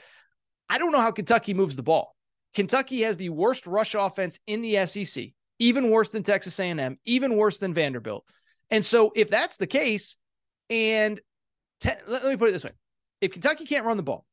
I 0.70 0.78
don't 0.78 0.92
know 0.92 1.02
how 1.02 1.12
Kentucky 1.12 1.54
moves 1.54 1.76
the 1.76 1.84
ball. 1.84 2.16
Kentucky 2.54 3.02
has 3.02 3.18
the 3.18 3.30
worst 3.30 3.68
rush 3.68 3.96
offense 3.96 4.40
in 4.48 4.62
the 4.62 4.86
SEC, 4.86 5.26
even 5.60 5.90
worse 5.90 6.10
than 6.10 6.24
Texas 6.24 6.60
A&M, 6.60 6.98
even 7.06 7.36
worse 7.36 7.60
than 7.60 7.74
Vanderbilt. 7.74 8.26
And 8.72 8.86
so 8.86 9.12
if 9.16 9.30
that's 9.30 9.58
the 9.58 9.68
case, 9.68 10.16
and 10.70 11.20
te- 11.82 11.92
let, 12.08 12.26
me 12.26 12.38
put 12.38 12.50
it 12.50 12.54
this 12.54 12.64
way 12.64 12.72
if 13.22 13.32
Kentucky 13.32 13.66
can't 13.66 13.86
run 13.86 13.98
the 13.98 14.04
ball, 14.04 14.26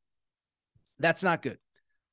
that's 0.99 1.23
not 1.23 1.43
good. 1.43 1.59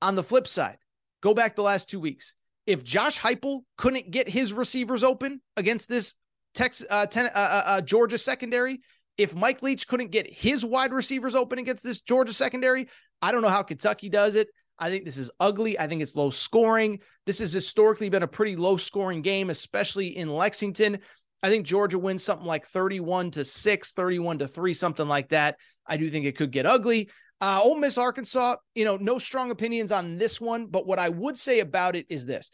On 0.01 0.15
the 0.15 0.23
flip 0.23 0.47
side, 0.47 0.77
go 1.21 1.33
back 1.33 1.55
the 1.55 1.63
last 1.63 1.89
two 1.89 1.99
weeks. 1.99 2.35
If 2.65 2.83
Josh 2.83 3.19
Heupel 3.19 3.61
couldn't 3.77 4.11
get 4.11 4.29
his 4.29 4.53
receivers 4.53 5.03
open 5.03 5.41
against 5.57 5.89
this 5.89 6.15
Texas, 6.53 6.85
uh, 6.89 7.05
ten, 7.05 7.25
uh, 7.27 7.29
uh, 7.35 7.63
uh, 7.65 7.81
Georgia 7.81 8.17
secondary, 8.17 8.81
if 9.17 9.35
Mike 9.35 9.61
Leach 9.61 9.87
couldn't 9.87 10.11
get 10.11 10.31
his 10.31 10.65
wide 10.65 10.93
receivers 10.93 11.35
open 11.35 11.59
against 11.59 11.83
this 11.83 12.01
Georgia 12.01 12.33
secondary, 12.33 12.87
I 13.21 13.31
don't 13.31 13.41
know 13.41 13.49
how 13.49 13.63
Kentucky 13.63 14.09
does 14.09 14.35
it. 14.35 14.49
I 14.79 14.89
think 14.89 15.05
this 15.05 15.17
is 15.17 15.31
ugly. 15.39 15.79
I 15.79 15.87
think 15.87 16.01
it's 16.01 16.15
low 16.15 16.29
scoring. 16.29 16.99
This 17.25 17.39
has 17.39 17.53
historically 17.53 18.09
been 18.09 18.23
a 18.23 18.27
pretty 18.27 18.55
low 18.55 18.75
scoring 18.77 19.21
game, 19.21 19.49
especially 19.49 20.17
in 20.17 20.29
Lexington. 20.29 20.99
I 21.43 21.49
think 21.49 21.65
Georgia 21.65 21.99
wins 21.99 22.23
something 22.23 22.47
like 22.47 22.65
31 22.67 23.31
to 23.31 23.43
6, 23.43 23.91
31 23.91 24.39
to 24.39 24.47
3, 24.47 24.73
something 24.73 25.07
like 25.07 25.29
that. 25.29 25.57
I 25.85 25.97
do 25.97 26.09
think 26.09 26.25
it 26.25 26.37
could 26.37 26.51
get 26.51 26.65
ugly. 26.65 27.09
Uh, 27.41 27.59
Ole 27.61 27.75
Miss, 27.75 27.97
Arkansas, 27.97 28.55
you 28.73 28.85
know, 28.85 28.95
no 28.95 29.19
strong 29.19 29.51
opinions 29.51 29.91
on 29.91 30.17
this 30.17 30.39
one, 30.39 30.67
but 30.67 30.87
what 30.87 30.99
I 30.99 31.09
would 31.09 31.37
say 31.37 31.59
about 31.59 31.97
it 31.97 32.05
is 32.07 32.25
this. 32.25 32.49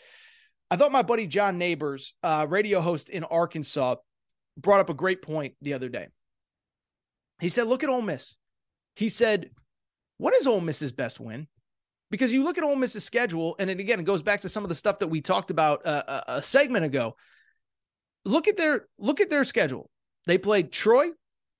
I 0.71 0.75
thought 0.75 0.91
my 0.91 1.03
buddy 1.03 1.27
John 1.27 1.59
Neighbors, 1.59 2.15
uh, 2.23 2.47
radio 2.49 2.81
host 2.81 3.09
in 3.09 3.23
Arkansas, 3.23 3.97
brought 4.57 4.79
up 4.79 4.89
a 4.89 4.95
great 4.95 5.21
point 5.21 5.53
the 5.61 5.73
other 5.73 5.89
day. 5.89 6.07
He 7.39 7.49
said, 7.49 7.67
Look 7.67 7.83
at 7.83 7.89
Ole 7.89 8.01
Miss. 8.01 8.35
He 8.95 9.09
said, 9.09 9.51
What 10.17 10.33
is 10.33 10.47
Ole 10.47 10.61
Miss's 10.61 10.91
best 10.91 11.19
win? 11.19 11.47
Because 12.09 12.33
you 12.33 12.43
look 12.43 12.57
at 12.57 12.63
Ole 12.63 12.75
Miss's 12.75 13.03
schedule, 13.03 13.55
and 13.59 13.69
it, 13.69 13.79
again, 13.79 13.99
it 13.99 14.05
goes 14.05 14.23
back 14.23 14.41
to 14.41 14.49
some 14.49 14.63
of 14.63 14.69
the 14.69 14.75
stuff 14.75 14.97
that 14.99 15.07
we 15.07 15.21
talked 15.21 15.51
about 15.51 15.85
uh, 15.85 16.03
a, 16.07 16.23
a 16.37 16.41
segment 16.41 16.85
ago 16.85 17.15
look 18.25 18.47
at 18.47 18.57
their 18.57 18.87
look 18.97 19.21
at 19.21 19.29
their 19.29 19.43
schedule. 19.43 19.89
They 20.25 20.37
played 20.37 20.71
Troy, 20.71 21.09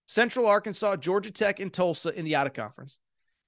Central 0.05 0.47
Arkansas, 0.47 0.97
Georgia 0.97 1.31
Tech, 1.31 1.59
and 1.59 1.73
Tulsa 1.73 2.09
in 2.09 2.25
the 2.25 2.35
out 2.35 2.47
of 2.47 2.53
conference. 2.53 2.99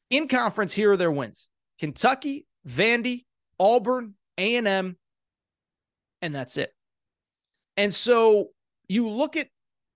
In 0.09 0.27
conference, 0.27 0.73
here 0.73 0.91
are 0.91 0.97
their 0.97 1.11
wins: 1.11 1.47
Kentucky, 1.79 2.45
Vandy, 2.67 3.25
Auburn, 3.59 4.15
A 4.37 4.55
and 4.55 4.67
M, 4.67 4.97
and 6.21 6.35
that's 6.35 6.57
it. 6.57 6.73
And 7.77 7.93
so 7.93 8.49
you 8.87 9.07
look 9.07 9.37
at 9.37 9.47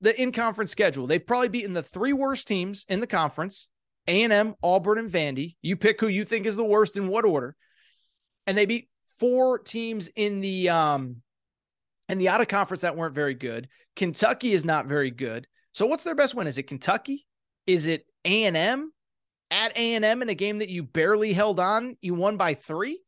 the 0.01 0.19
in 0.21 0.31
conference 0.31 0.71
schedule. 0.71 1.07
They've 1.07 1.25
probably 1.25 1.49
beaten 1.49 1.73
the 1.73 1.83
three 1.83 2.13
worst 2.13 2.47
teams 2.47 2.85
in 2.87 2.99
the 2.99 3.07
conference: 3.07 3.67
A 4.07 4.23
and 4.23 4.33
M, 4.33 4.55
Auburn, 4.63 4.97
and 4.97 5.11
Vandy. 5.11 5.55
You 5.61 5.75
pick 5.75 5.99
who 5.99 6.07
you 6.07 6.23
think 6.23 6.45
is 6.45 6.55
the 6.55 6.63
worst 6.63 6.97
in 6.97 7.07
what 7.07 7.25
order, 7.25 7.55
and 8.47 8.57
they 8.57 8.65
beat 8.65 8.89
four 9.19 9.59
teams 9.59 10.09
in 10.15 10.41
the 10.41 10.69
um 10.69 11.21
and 12.09 12.19
the 12.19 12.29
out 12.29 12.41
of 12.41 12.47
conference 12.47 12.81
that 12.81 12.95
weren't 12.95 13.15
very 13.15 13.33
good. 13.33 13.67
Kentucky 13.95 14.53
is 14.53 14.65
not 14.65 14.87
very 14.87 15.11
good. 15.11 15.47
So 15.73 15.85
what's 15.85 16.03
their 16.03 16.15
best 16.15 16.35
win? 16.35 16.47
Is 16.47 16.57
it 16.57 16.67
Kentucky? 16.67 17.25
Is 17.67 17.85
it 17.85 18.05
A&M? 18.23 18.91
At 19.51 19.77
A&M 19.77 20.21
in 20.21 20.29
a 20.29 20.35
game 20.35 20.59
that 20.59 20.69
you 20.69 20.83
barely 20.83 21.31
held 21.31 21.59
on, 21.59 21.97
you 22.01 22.15
won 22.15 22.35
by 22.35 22.55
3? 22.55 22.99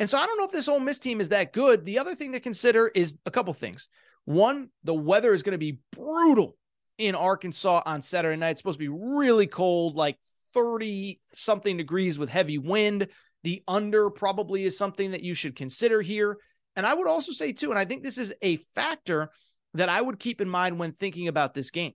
And 0.00 0.10
so 0.10 0.18
I 0.18 0.26
don't 0.26 0.36
know 0.36 0.44
if 0.44 0.50
this 0.50 0.68
Ole 0.68 0.80
Miss 0.80 0.98
team 0.98 1.20
is 1.20 1.28
that 1.28 1.52
good. 1.52 1.84
The 1.84 2.00
other 2.00 2.16
thing 2.16 2.32
to 2.32 2.40
consider 2.40 2.88
is 2.88 3.16
a 3.26 3.30
couple 3.30 3.54
things. 3.54 3.88
One, 4.24 4.70
the 4.82 4.94
weather 4.94 5.32
is 5.32 5.44
going 5.44 5.52
to 5.52 5.58
be 5.58 5.78
brutal 5.92 6.56
in 6.98 7.14
Arkansas 7.14 7.82
on 7.86 8.02
Saturday 8.02 8.36
night. 8.36 8.50
It's 8.50 8.60
supposed 8.60 8.78
to 8.80 8.84
be 8.84 8.88
really 8.88 9.46
cold, 9.46 9.94
like 9.94 10.18
30 10.54 11.20
something 11.32 11.76
degrees 11.76 12.18
with 12.18 12.28
heavy 12.28 12.58
wind. 12.58 13.08
The 13.44 13.62
under 13.66 14.10
probably 14.10 14.64
is 14.64 14.78
something 14.78 15.12
that 15.12 15.22
you 15.22 15.34
should 15.34 15.56
consider 15.56 16.00
here. 16.00 16.38
And 16.76 16.86
I 16.86 16.94
would 16.94 17.08
also 17.08 17.32
say, 17.32 17.52
too, 17.52 17.70
and 17.70 17.78
I 17.78 17.84
think 17.84 18.02
this 18.02 18.18
is 18.18 18.34
a 18.42 18.56
factor 18.74 19.30
that 19.74 19.88
I 19.88 20.00
would 20.00 20.18
keep 20.18 20.40
in 20.40 20.48
mind 20.48 20.78
when 20.78 20.92
thinking 20.92 21.28
about 21.28 21.54
this 21.54 21.70
game. 21.70 21.92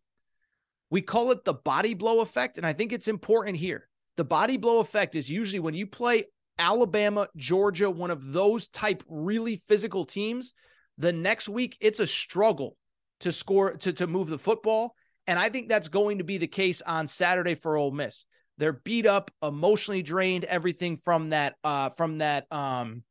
We 0.90 1.02
call 1.02 1.32
it 1.32 1.44
the 1.44 1.54
body 1.54 1.94
blow 1.94 2.22
effect. 2.22 2.58
And 2.58 2.66
I 2.66 2.74
think 2.74 2.94
it's 2.94 3.08
important 3.08 3.58
here. 3.58 3.88
The 4.16 4.24
body 4.24 4.58
blow 4.58 4.80
effect 4.80 5.16
is 5.16 5.30
usually 5.30 5.60
when 5.60 5.74
you 5.74 5.86
play 5.86 6.26
Alabama, 6.60 7.28
Georgia, 7.36 7.90
one 7.90 8.12
of 8.12 8.32
those 8.32 8.68
type 8.68 9.04
really 9.08 9.56
physical 9.56 10.06
teams, 10.06 10.54
the 10.98 11.14
next 11.14 11.48
week 11.50 11.78
it's 11.80 12.00
a 12.00 12.08
struggle 12.08 12.76
to 13.20 13.32
score 13.32 13.74
to 13.78 13.94
to 13.94 14.08
move 14.08 14.30
the 14.30 14.38
football, 14.38 14.96
and 15.28 15.38
I 15.38 15.50
think 15.50 15.70
that's 15.70 15.88
going 15.88 16.18
to 16.20 16.24
be 16.24 16.38
the 16.38 16.48
case 16.48 16.82
on 16.82 17.08
Saturday 17.08 17.56
for 17.56 17.78
Ole 17.78 17.92
Miss. 17.92 18.26
They're 18.58 18.74
beat 18.74 19.06
up, 19.06 19.30
emotionally 19.44 20.02
drained, 20.02 20.46
everything 20.46 20.98
from 20.98 21.30
that 21.30 21.56
uh 21.64 21.90
from 21.90 22.20
that 22.20 22.52
um 22.52 23.04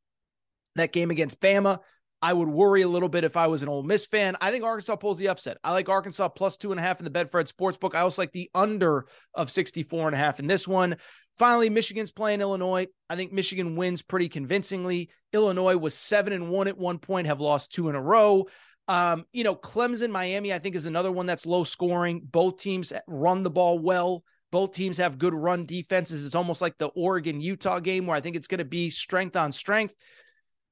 that 0.77 0.93
game 0.93 1.11
against 1.11 1.39
Bama. 1.41 1.79
I 2.21 2.33
would 2.33 2.49
worry 2.49 2.81
a 2.81 2.87
little 2.87 3.09
bit 3.09 3.23
if 3.23 3.37
I 3.37 3.47
was 3.47 3.61
an 3.61 3.69
Ole 3.69 3.83
Miss 3.83 4.07
fan. 4.07 4.35
I 4.41 4.49
think 4.49 4.63
Arkansas 4.63 4.95
pulls 4.95 5.19
the 5.19 5.27
upset. 5.27 5.57
I 5.63 5.71
like 5.71 5.87
Arkansas 5.87 6.29
plus 6.29 6.57
two 6.57 6.71
and 6.71 6.79
a 6.79 6.83
half 6.83 6.99
in 6.99 7.05
the 7.05 7.11
Betfred 7.11 7.51
Sportsbook. 7.51 7.93
I 7.93 8.01
also 8.01 8.21
like 8.21 8.31
the 8.31 8.49
under 8.55 9.05
of 9.35 9.51
64 9.51 10.07
and 10.07 10.15
a 10.15 10.17
half 10.17 10.39
in 10.39 10.47
this 10.47 10.67
one. 10.67 10.97
Finally, 11.37 11.69
Michigan's 11.69 12.11
playing 12.11 12.41
Illinois. 12.41 12.87
I 13.09 13.15
think 13.15 13.31
Michigan 13.31 13.75
wins 13.75 14.01
pretty 14.01 14.29
convincingly. 14.29 15.11
Illinois 15.31 15.77
was 15.77 15.93
seven 15.93 16.33
and 16.33 16.49
one 16.49 16.67
at 16.67 16.77
one 16.77 16.97
point, 16.97 17.27
have 17.27 17.39
lost 17.39 17.71
two 17.71 17.89
in 17.89 17.95
a 17.95 18.01
row. 18.01 18.47
Um, 18.87 19.25
you 19.31 19.43
know, 19.43 19.55
Clemson, 19.55 20.09
Miami, 20.09 20.51
I 20.51 20.59
think 20.59 20.75
is 20.75 20.87
another 20.87 21.11
one 21.11 21.27
that's 21.27 21.45
low 21.45 21.63
scoring. 21.63 22.21
Both 22.23 22.57
teams 22.57 22.91
run 23.07 23.43
the 23.43 23.51
ball 23.51 23.77
well. 23.77 24.23
Both 24.51 24.71
teams 24.71 24.97
have 24.97 25.19
good 25.19 25.33
run 25.33 25.65
defenses. 25.65 26.25
It's 26.25 26.35
almost 26.35 26.61
like 26.61 26.77
the 26.77 26.87
Oregon 26.87 27.41
Utah 27.41 27.79
game 27.79 28.07
where 28.07 28.15
I 28.15 28.21
think 28.21 28.35
it's 28.35 28.47
going 28.47 28.59
to 28.59 28.65
be 28.65 28.89
strength 28.89 29.35
on 29.35 29.51
strength. 29.51 29.95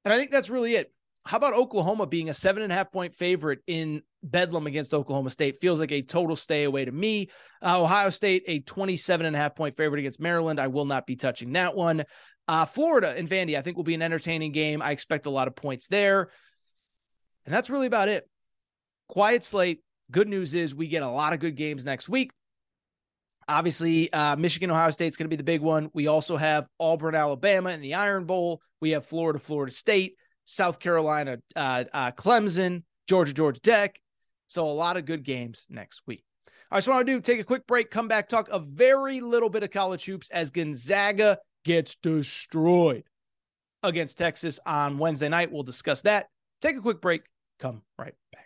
And 0.06 0.12
I 0.12 0.18
think 0.18 0.30
that's 0.30 0.48
really 0.48 0.76
it. 0.76 0.92
How 1.24 1.36
about 1.36 1.54
Oklahoma 1.54 2.06
being 2.06 2.28
a 2.28 2.34
seven 2.34 2.62
and 2.62 2.70
a 2.70 2.76
half 2.76 2.92
point 2.92 3.12
favorite 3.12 3.58
in 3.66 4.02
Bedlam 4.22 4.68
against 4.68 4.94
Oklahoma 4.94 5.30
State? 5.30 5.60
Feels 5.60 5.80
like 5.80 5.90
a 5.90 6.00
total 6.00 6.36
stay 6.36 6.62
away 6.62 6.84
to 6.84 6.92
me. 6.92 7.28
Uh, 7.60 7.82
Ohio 7.82 8.10
State, 8.10 8.44
a 8.46 8.60
27 8.60 9.26
and 9.26 9.34
a 9.34 9.38
half 9.38 9.56
point 9.56 9.76
favorite 9.76 9.98
against 9.98 10.20
Maryland. 10.20 10.60
I 10.60 10.68
will 10.68 10.84
not 10.84 11.08
be 11.08 11.16
touching 11.16 11.54
that 11.54 11.74
one. 11.74 12.04
Uh, 12.46 12.66
Florida 12.66 13.14
and 13.16 13.28
Vandy, 13.28 13.58
I 13.58 13.62
think 13.62 13.76
will 13.76 13.82
be 13.82 13.96
an 13.96 14.02
entertaining 14.02 14.52
game. 14.52 14.80
I 14.80 14.92
expect 14.92 15.26
a 15.26 15.30
lot 15.30 15.48
of 15.48 15.56
points 15.56 15.88
there. 15.88 16.30
And 17.44 17.52
that's 17.52 17.68
really 17.68 17.88
about 17.88 18.08
it. 18.08 18.30
Quiet 19.08 19.42
slate. 19.42 19.82
Good 20.12 20.28
news 20.28 20.54
is 20.54 20.72
we 20.72 20.86
get 20.86 21.02
a 21.02 21.08
lot 21.08 21.32
of 21.32 21.40
good 21.40 21.56
games 21.56 21.84
next 21.84 22.08
week. 22.08 22.30
Obviously, 23.48 24.12
uh, 24.12 24.36
Michigan, 24.36 24.70
Ohio 24.70 24.90
State 24.90 25.08
is 25.08 25.16
going 25.16 25.26
to 25.26 25.30
be 25.30 25.36
the 25.36 25.44
big 25.44 25.60
one. 25.60 25.90
We 25.92 26.08
also 26.08 26.36
have 26.36 26.66
Auburn, 26.80 27.14
Alabama 27.14 27.70
in 27.70 27.80
the 27.80 27.94
Iron 27.94 28.24
Bowl. 28.24 28.60
We 28.80 28.90
have 28.90 29.04
Florida, 29.04 29.38
Florida 29.38 29.72
State. 29.72 30.16
South 30.46 30.78
Carolina, 30.78 31.38
uh, 31.54 31.84
uh, 31.92 32.12
Clemson, 32.12 32.84
Georgia, 33.06 33.34
Georgia 33.34 33.60
Tech. 33.60 34.00
So 34.46 34.66
a 34.66 34.70
lot 34.70 34.96
of 34.96 35.04
good 35.04 35.24
games 35.24 35.66
next 35.68 36.02
week. 36.06 36.22
All 36.70 36.76
right, 36.76 36.84
so 36.84 36.92
want 36.92 37.06
to 37.06 37.12
do, 37.12 37.20
take 37.20 37.40
a 37.40 37.44
quick 37.44 37.66
break, 37.66 37.90
come 37.90 38.08
back, 38.08 38.28
talk 38.28 38.48
a 38.50 38.58
very 38.58 39.20
little 39.20 39.50
bit 39.50 39.62
of 39.62 39.70
college 39.70 40.04
hoops 40.04 40.28
as 40.30 40.50
Gonzaga 40.50 41.38
gets 41.64 41.96
destroyed 41.96 43.04
against 43.82 44.18
Texas 44.18 44.58
on 44.64 44.98
Wednesday 44.98 45.28
night. 45.28 45.52
We'll 45.52 45.64
discuss 45.64 46.02
that. 46.02 46.28
Take 46.60 46.76
a 46.76 46.80
quick 46.80 47.00
break, 47.00 47.22
come 47.58 47.82
right 47.98 48.14
back. 48.32 48.45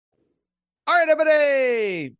All 0.91 0.97
right, 0.97 1.07
everybody. 1.07 2.15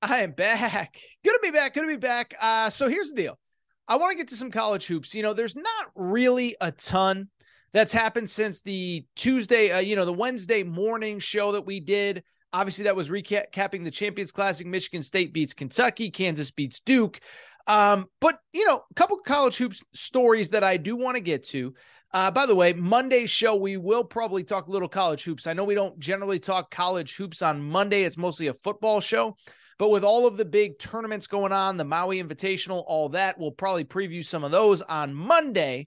I 0.00 0.22
am 0.22 0.32
back. 0.32 0.96
Good 1.22 1.32
to 1.32 1.40
be 1.42 1.50
back. 1.50 1.74
Good 1.74 1.82
to 1.82 1.86
be 1.86 1.98
back. 1.98 2.34
Uh, 2.40 2.70
so 2.70 2.88
here's 2.88 3.10
the 3.10 3.16
deal. 3.16 3.38
I 3.86 3.96
want 3.96 4.12
to 4.12 4.16
get 4.16 4.28
to 4.28 4.36
some 4.36 4.50
college 4.50 4.86
hoops. 4.86 5.14
You 5.14 5.22
know, 5.22 5.34
there's 5.34 5.54
not 5.54 5.88
really 5.94 6.56
a 6.62 6.72
ton 6.72 7.28
that's 7.74 7.92
happened 7.92 8.30
since 8.30 8.62
the 8.62 9.04
Tuesday, 9.16 9.70
uh, 9.70 9.80
you 9.80 9.96
know, 9.96 10.06
the 10.06 10.14
Wednesday 10.14 10.62
morning 10.62 11.18
show 11.18 11.52
that 11.52 11.66
we 11.66 11.78
did. 11.78 12.24
Obviously, 12.54 12.84
that 12.84 12.96
was 12.96 13.10
recapping 13.10 13.84
the 13.84 13.90
Champions 13.90 14.32
Classic. 14.32 14.66
Michigan 14.66 15.02
State 15.02 15.34
beats 15.34 15.52
Kentucky, 15.52 16.10
Kansas 16.10 16.50
beats 16.50 16.80
Duke. 16.80 17.20
Um, 17.66 18.06
but 18.18 18.38
you 18.54 18.64
know, 18.64 18.82
a 18.90 18.94
couple 18.94 19.18
college 19.18 19.58
hoops 19.58 19.84
stories 19.92 20.48
that 20.50 20.64
I 20.64 20.78
do 20.78 20.96
want 20.96 21.18
to 21.18 21.22
get 21.22 21.44
to. 21.48 21.74
Uh, 22.12 22.30
by 22.30 22.44
the 22.44 22.54
way, 22.54 22.72
Monday's 22.72 23.30
show, 23.30 23.54
we 23.54 23.76
will 23.76 24.02
probably 24.02 24.42
talk 24.42 24.68
little 24.68 24.88
college 24.88 25.22
hoops. 25.22 25.46
I 25.46 25.52
know 25.52 25.64
we 25.64 25.76
don't 25.76 25.98
generally 26.00 26.40
talk 26.40 26.70
college 26.70 27.14
hoops 27.14 27.40
on 27.40 27.62
Monday, 27.62 28.02
it's 28.02 28.16
mostly 28.16 28.48
a 28.48 28.54
football 28.54 29.00
show. 29.00 29.36
But 29.78 29.90
with 29.90 30.04
all 30.04 30.26
of 30.26 30.36
the 30.36 30.44
big 30.44 30.78
tournaments 30.78 31.26
going 31.26 31.52
on, 31.52 31.76
the 31.76 31.84
Maui 31.84 32.22
Invitational, 32.22 32.84
all 32.86 33.08
that, 33.10 33.38
we'll 33.38 33.52
probably 33.52 33.84
preview 33.84 34.24
some 34.24 34.44
of 34.44 34.50
those 34.50 34.82
on 34.82 35.14
Monday. 35.14 35.86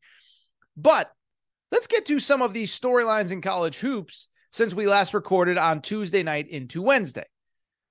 But 0.75 1.11
let's 1.71 1.85
get 1.87 2.07
to 2.07 2.19
some 2.19 2.41
of 2.41 2.53
these 2.53 2.77
storylines 2.77 3.31
in 3.31 3.41
college 3.41 3.77
hoops 3.77 4.29
since 4.51 4.73
we 4.73 4.87
last 4.87 5.13
recorded 5.13 5.57
on 5.57 5.81
Tuesday 5.81 6.23
night 6.23 6.47
into 6.47 6.81
Wednesday. 6.81 7.25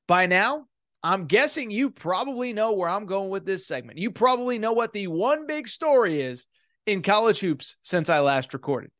By 0.09 0.27
now, 0.27 0.67
I'm 1.05 1.27
guessing 1.27 1.71
you 1.71 1.91
probably 1.91 2.53
know 2.53 2.73
where 2.73 2.89
I'm 2.89 3.07
going 3.07 3.31
with 3.31 3.45
this 3.45 3.67
segment. 3.67 3.99
You 3.99 4.11
probably 4.11 4.59
know 4.59 4.73
what 4.73 4.93
the 4.93 5.07
one 5.07 5.47
big 5.47 5.69
story 5.69 6.21
is 6.21 6.47
in 6.87 7.03
college 7.03 7.41
hoops 7.41 7.77
since 7.83 8.09
I 8.09 8.21
last 8.21 8.55
recorded. 8.55 8.91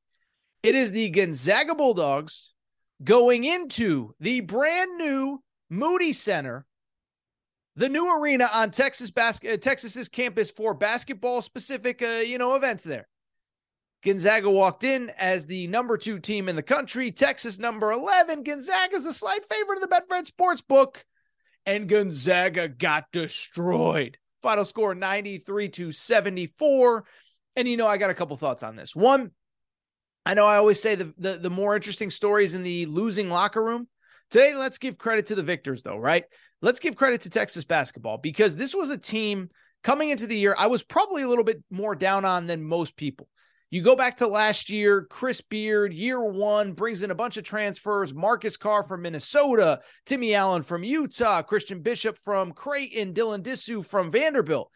It 0.63 0.75
is 0.75 0.93
the 0.93 1.11
Gonzaga 1.11 1.75
Bulldogs 1.75 2.55
going 3.03 3.45
into 3.45 4.15
the 4.21 4.41
brand 4.41 4.97
new 4.97 5.43
Moody 5.69 6.13
Center, 6.13 6.67
the 7.75 7.89
new 7.89 8.17
arena 8.17 8.49
on 8.53 8.71
Texas 8.71 9.11
bas- 9.11 9.41
uh, 9.45 9.57
Texas's 9.57 10.09
campus 10.09 10.51
for 10.51 10.75
basketball 10.75 11.43
specific, 11.43 12.03
uh, 12.03 12.23
you 12.25 12.39
know, 12.39 12.55
events 12.55 12.85
there. 12.85 13.09
Gonzaga 14.05 14.51
walked 14.51 14.85
in 14.85 15.11
as 15.11 15.47
the 15.47 15.69
number 15.69 15.97
two 15.97 16.19
team 16.19 16.49
in 16.49 16.57
the 16.57 16.63
country, 16.63 17.11
Texas 17.11 17.59
number 17.59 17.93
11. 17.93 18.43
Gonzaga's 18.43 19.07
a 19.07 19.13
slight 19.13 19.45
favorite 19.45 19.83
of 19.83 19.89
the 19.89 19.95
Betfred 19.95 20.31
Sportsbook, 20.31 20.97
and 21.67 21.89
Gonzaga 21.89 22.69
got 22.69 23.05
destroyed. 23.13 24.19
Final 24.43 24.65
score 24.65 24.95
93 24.95 25.69
to 25.69 25.93
74. 25.93 27.05
And 27.57 27.69
you 27.69 27.77
know, 27.77 27.87
I 27.87 27.99
got 27.99 28.11
a 28.11 28.15
couple 28.15 28.37
thoughts 28.37 28.63
on 28.63 28.77
this. 28.77 28.97
One, 28.97 29.31
I 30.25 30.35
know 30.35 30.47
I 30.47 30.57
always 30.57 30.81
say 30.81 30.95
the, 30.95 31.13
the, 31.19 31.37
the 31.37 31.51
more 31.51 31.75
interesting 31.75 32.11
stories 32.11 32.55
in 32.55 32.63
the 32.63 32.87
losing 32.87 33.29
locker 33.29 33.63
room. 33.63 33.89
Today, 34.31 34.55
let's 34.55 34.79
give 34.79 34.97
credit 34.97 35.27
to 35.27 35.35
the 35.35 35.43
victors, 35.43 35.83
though, 35.83 35.99
right? 35.99 36.25
Let's 36.63 36.81
give 36.81 36.97
credit 36.97 37.23
to 37.23 37.31
Texas 37.31 37.65
basketball 37.65 38.19
because 38.19 38.57
this 38.57 38.75
was 38.75 38.89
a 38.89 38.97
team 38.97 39.51
coming 39.83 40.11
into 40.11 40.27
the 40.27 40.37
year 40.37 40.55
I 40.57 40.69
was 40.69 40.83
probably 40.83 41.23
a 41.23 41.29
little 41.29 41.45
bit 41.45 41.63
more 41.71 41.95
down 41.95 42.25
on 42.25 42.47
than 42.47 42.63
most 42.63 42.97
people. 42.97 43.29
You 43.71 43.83
go 43.83 43.97
back 43.97 44.19
to 44.19 44.27
last 44.27 44.69
year, 44.69 45.07
Chris 45.09 45.41
Beard, 45.41 45.95
year 45.95 46.23
one, 46.23 46.73
brings 46.73 47.03
in 47.03 47.11
a 47.11 47.15
bunch 47.15 47.39
of 47.39 47.45
transfers. 47.45 48.15
Marcus 48.15 48.59
Carr 48.59 48.85
from 48.85 49.01
Minnesota, 49.01 49.81
Timmy 50.05 50.35
Allen 50.35 50.63
from 50.63 50.85
Utah, 50.85 51.41
Christian 51.41 51.81
Bishop 51.81 52.19
from 52.19 52.53
Creighton, 52.53 53.15
Dylan 53.15 53.43
Disu 53.43 53.85
from 53.85 54.11
Vanderbilt. 54.11 54.71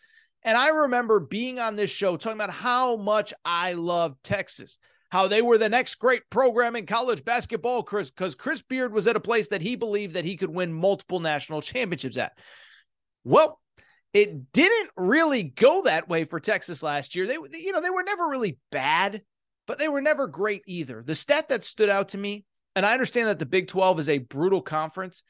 And 0.46 0.56
I 0.56 0.68
remember 0.68 1.18
being 1.18 1.58
on 1.58 1.74
this 1.74 1.90
show 1.90 2.16
talking 2.16 2.38
about 2.38 2.50
how 2.50 2.94
much 2.94 3.34
I 3.44 3.72
love 3.72 4.16
Texas, 4.22 4.78
how 5.10 5.26
they 5.26 5.42
were 5.42 5.58
the 5.58 5.68
next 5.68 5.96
great 5.96 6.22
program 6.30 6.76
in 6.76 6.86
college 6.86 7.24
basketball, 7.24 7.82
Chris, 7.82 8.12
because 8.12 8.36
Chris 8.36 8.62
Beard 8.62 8.92
was 8.92 9.08
at 9.08 9.16
a 9.16 9.20
place 9.20 9.48
that 9.48 9.60
he 9.60 9.74
believed 9.74 10.14
that 10.14 10.24
he 10.24 10.36
could 10.36 10.48
win 10.48 10.72
multiple 10.72 11.18
national 11.18 11.62
championships 11.62 12.16
at. 12.16 12.38
Well, 13.24 13.60
it 14.12 14.52
didn't 14.52 14.90
really 14.96 15.42
go 15.42 15.82
that 15.82 16.08
way 16.08 16.24
for 16.24 16.38
Texas 16.38 16.80
last 16.80 17.16
year. 17.16 17.26
They, 17.26 17.34
you 17.34 17.72
know, 17.72 17.80
they 17.80 17.90
were 17.90 18.04
never 18.04 18.28
really 18.28 18.56
bad, 18.70 19.22
but 19.66 19.80
they 19.80 19.88
were 19.88 20.00
never 20.00 20.28
great 20.28 20.62
either. 20.68 21.02
The 21.04 21.16
stat 21.16 21.48
that 21.48 21.64
stood 21.64 21.88
out 21.88 22.10
to 22.10 22.18
me, 22.18 22.44
and 22.76 22.86
I 22.86 22.92
understand 22.92 23.26
that 23.26 23.40
the 23.40 23.46
Big 23.46 23.66
12 23.66 23.98
is 23.98 24.08
a 24.08 24.18
brutal 24.18 24.62
conference, 24.62 25.24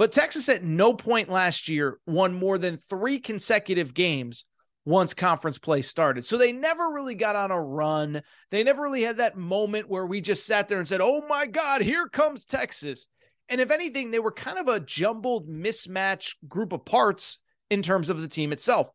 but 0.00 0.12
Texas 0.12 0.48
at 0.48 0.64
no 0.64 0.94
point 0.94 1.28
last 1.28 1.68
year 1.68 1.98
won 2.06 2.32
more 2.32 2.56
than 2.56 2.78
three 2.78 3.18
consecutive 3.18 3.92
games 3.92 4.46
once 4.86 5.12
conference 5.12 5.58
play 5.58 5.82
started. 5.82 6.24
So 6.24 6.38
they 6.38 6.52
never 6.52 6.90
really 6.90 7.14
got 7.14 7.36
on 7.36 7.50
a 7.50 7.60
run. 7.60 8.22
They 8.50 8.64
never 8.64 8.80
really 8.80 9.02
had 9.02 9.18
that 9.18 9.36
moment 9.36 9.90
where 9.90 10.06
we 10.06 10.22
just 10.22 10.46
sat 10.46 10.70
there 10.70 10.78
and 10.78 10.88
said, 10.88 11.02
oh 11.02 11.22
my 11.28 11.46
God, 11.46 11.82
here 11.82 12.08
comes 12.08 12.46
Texas. 12.46 13.08
And 13.50 13.60
if 13.60 13.70
anything, 13.70 14.10
they 14.10 14.20
were 14.20 14.32
kind 14.32 14.58
of 14.58 14.68
a 14.68 14.80
jumbled 14.80 15.50
mismatch 15.50 16.34
group 16.48 16.72
of 16.72 16.86
parts 16.86 17.38
in 17.68 17.82
terms 17.82 18.08
of 18.08 18.22
the 18.22 18.28
team 18.28 18.52
itself. 18.52 18.88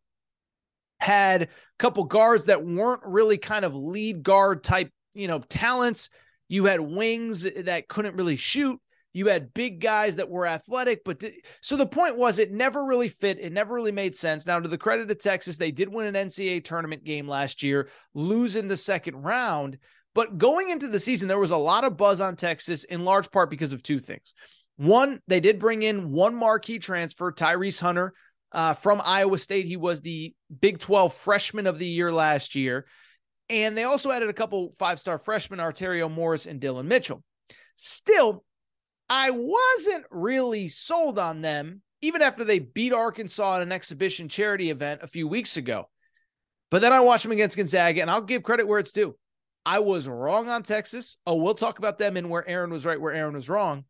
Had 1.00 1.44
a 1.44 1.48
couple 1.78 2.06
guards 2.06 2.46
that 2.46 2.66
weren't 2.66 3.04
really 3.06 3.38
kind 3.38 3.64
of 3.64 3.76
lead 3.76 4.24
guard 4.24 4.64
type, 4.64 4.90
you 5.14 5.28
know, 5.28 5.38
talents. 5.38 6.10
You 6.48 6.66
had 6.66 6.80
wings 6.80 7.44
that 7.44 7.88
couldn't 7.88 8.16
really 8.16 8.38
shoot. 8.38 8.80
You 9.16 9.28
had 9.28 9.54
big 9.54 9.80
guys 9.80 10.18
that 10.18 10.30
were 10.30 10.46
athletic, 10.46 11.06
but 11.06 11.22
th- 11.22 11.42
so 11.62 11.78
the 11.78 11.86
point 11.86 12.18
was 12.18 12.38
it 12.38 12.52
never 12.52 12.84
really 12.84 13.08
fit. 13.08 13.40
It 13.40 13.54
never 13.54 13.74
really 13.74 13.94
made 13.94 14.14
sense. 14.14 14.46
Now, 14.46 14.60
to 14.60 14.68
the 14.68 14.78
credit 14.78 15.10
of 15.10 15.20
Texas, 15.20 15.58
they 15.58 15.72
did 15.72 15.88
win 15.88 16.14
an 16.14 16.28
NCAA 16.28 16.66
tournament 16.66 17.06
game 17.06 17.26
last 17.26 17.64
year, 17.64 17.88
lose 18.14 18.58
in 18.58 18.68
the 18.68 18.76
second 18.76 19.24
round. 19.24 19.78
But 20.14 20.38
going 20.38 20.70
into 20.70 20.90
the 20.90 21.00
season, 21.00 21.30
there 21.30 21.40
was 21.40 21.52
a 21.52 21.58
lot 21.58 21.86
of 21.86 21.96
buzz 21.96 22.20
on 22.20 22.36
Texas 22.36 22.84
in 22.84 23.06
large 23.06 23.32
part 23.32 23.50
because 23.50 23.72
of 23.72 23.82
two 23.82 24.00
things. 24.00 24.34
One, 24.76 25.22
they 25.30 25.40
did 25.40 25.60
bring 25.60 25.84
in 25.84 26.12
one 26.12 26.36
marquee 26.36 26.80
transfer, 26.80 27.32
Tyrese 27.32 27.80
Hunter 27.80 28.14
uh, 28.52 28.74
from 28.74 29.02
Iowa 29.04 29.38
State. 29.38 29.66
He 29.66 29.78
was 29.78 30.02
the 30.02 30.34
Big 30.60 30.80
12 30.80 31.14
freshman 31.14 31.68
of 31.68 31.80
the 31.80 31.88
year 31.88 32.12
last 32.12 32.54
year. 32.54 32.86
And 33.50 33.78
they 33.78 33.84
also 33.84 34.12
added 34.12 34.30
a 34.30 34.34
couple 34.34 34.72
five 34.78 35.00
star 35.00 35.18
freshmen, 35.20 35.60
Arterio 35.60 36.12
Morris 36.12 36.48
and 36.48 36.60
Dillon 36.60 36.90
Mitchell. 36.90 37.24
Still, 37.76 38.45
I 39.10 39.32
wasn't 39.32 40.06
really 40.10 40.68
sold 40.68 41.20
on 41.20 41.42
them, 41.42 41.82
even 42.02 42.22
after 42.22 42.44
they 42.44 42.60
beat 42.60 42.94
Arkansas 42.94 43.58
at 43.58 43.62
an 43.62 43.72
exhibition 43.72 44.30
charity 44.30 44.72
event 44.72 45.02
a 45.04 45.08
few 45.08 45.28
weeks 45.28 45.58
ago. 45.58 45.90
But 46.72 46.82
then 46.82 46.94
I 46.94 47.02
watched 47.02 47.24
them 47.24 47.32
against 47.32 47.58
Gonzaga, 47.58 48.02
and 48.02 48.10
I'll 48.10 48.22
give 48.22 48.44
credit 48.44 48.68
where 48.68 48.80
it's 48.80 48.92
due. 48.92 49.16
I 49.66 49.80
was 49.80 50.08
wrong 50.08 50.50
on 50.50 50.64
Texas. 50.64 51.18
Oh, 51.26 51.36
we'll 51.36 51.56
talk 51.56 51.80
about 51.80 51.98
them 51.98 52.18
and 52.18 52.30
where 52.30 52.48
Aaron 52.48 52.70
was 52.70 52.86
right, 52.86 53.00
where 53.00 53.14
Aaron 53.14 53.34
was 53.34 53.50
wrong. 53.50 53.86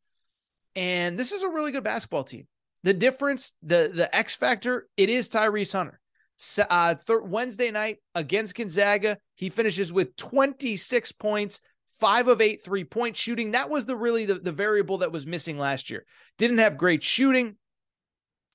And 0.75 1.17
this 1.17 1.31
is 1.31 1.43
a 1.43 1.49
really 1.49 1.71
good 1.71 1.83
basketball 1.83 2.23
team. 2.23 2.47
The 2.83 2.93
difference, 2.93 3.53
the 3.63 3.91
the 3.93 4.13
X 4.15 4.35
factor, 4.35 4.87
it 4.95 5.09
is 5.09 5.29
Tyrese 5.29 5.73
Hunter. 5.73 5.99
Uh, 6.69 6.95
Wednesday 7.23 7.71
night 7.71 7.97
against 8.13 8.55
Gonzaga, 8.55 9.17
he 9.35 9.49
finishes 9.49 9.91
with 9.91 10.15
26 10.17 11.13
points, 11.13 11.61
five 11.99 12.27
of 12.27 12.41
eight 12.41 12.63
three 12.63 12.83
point 12.83 13.15
shooting. 13.15 13.51
That 13.51 13.69
was 13.69 13.85
the 13.85 13.95
really 13.95 14.25
the, 14.25 14.35
the 14.35 14.51
variable 14.51 14.99
that 14.99 15.11
was 15.11 15.25
missing 15.25 15.57
last 15.57 15.89
year. 15.89 16.05
Didn't 16.37 16.59
have 16.59 16.77
great 16.77 17.03
shooting 17.03 17.55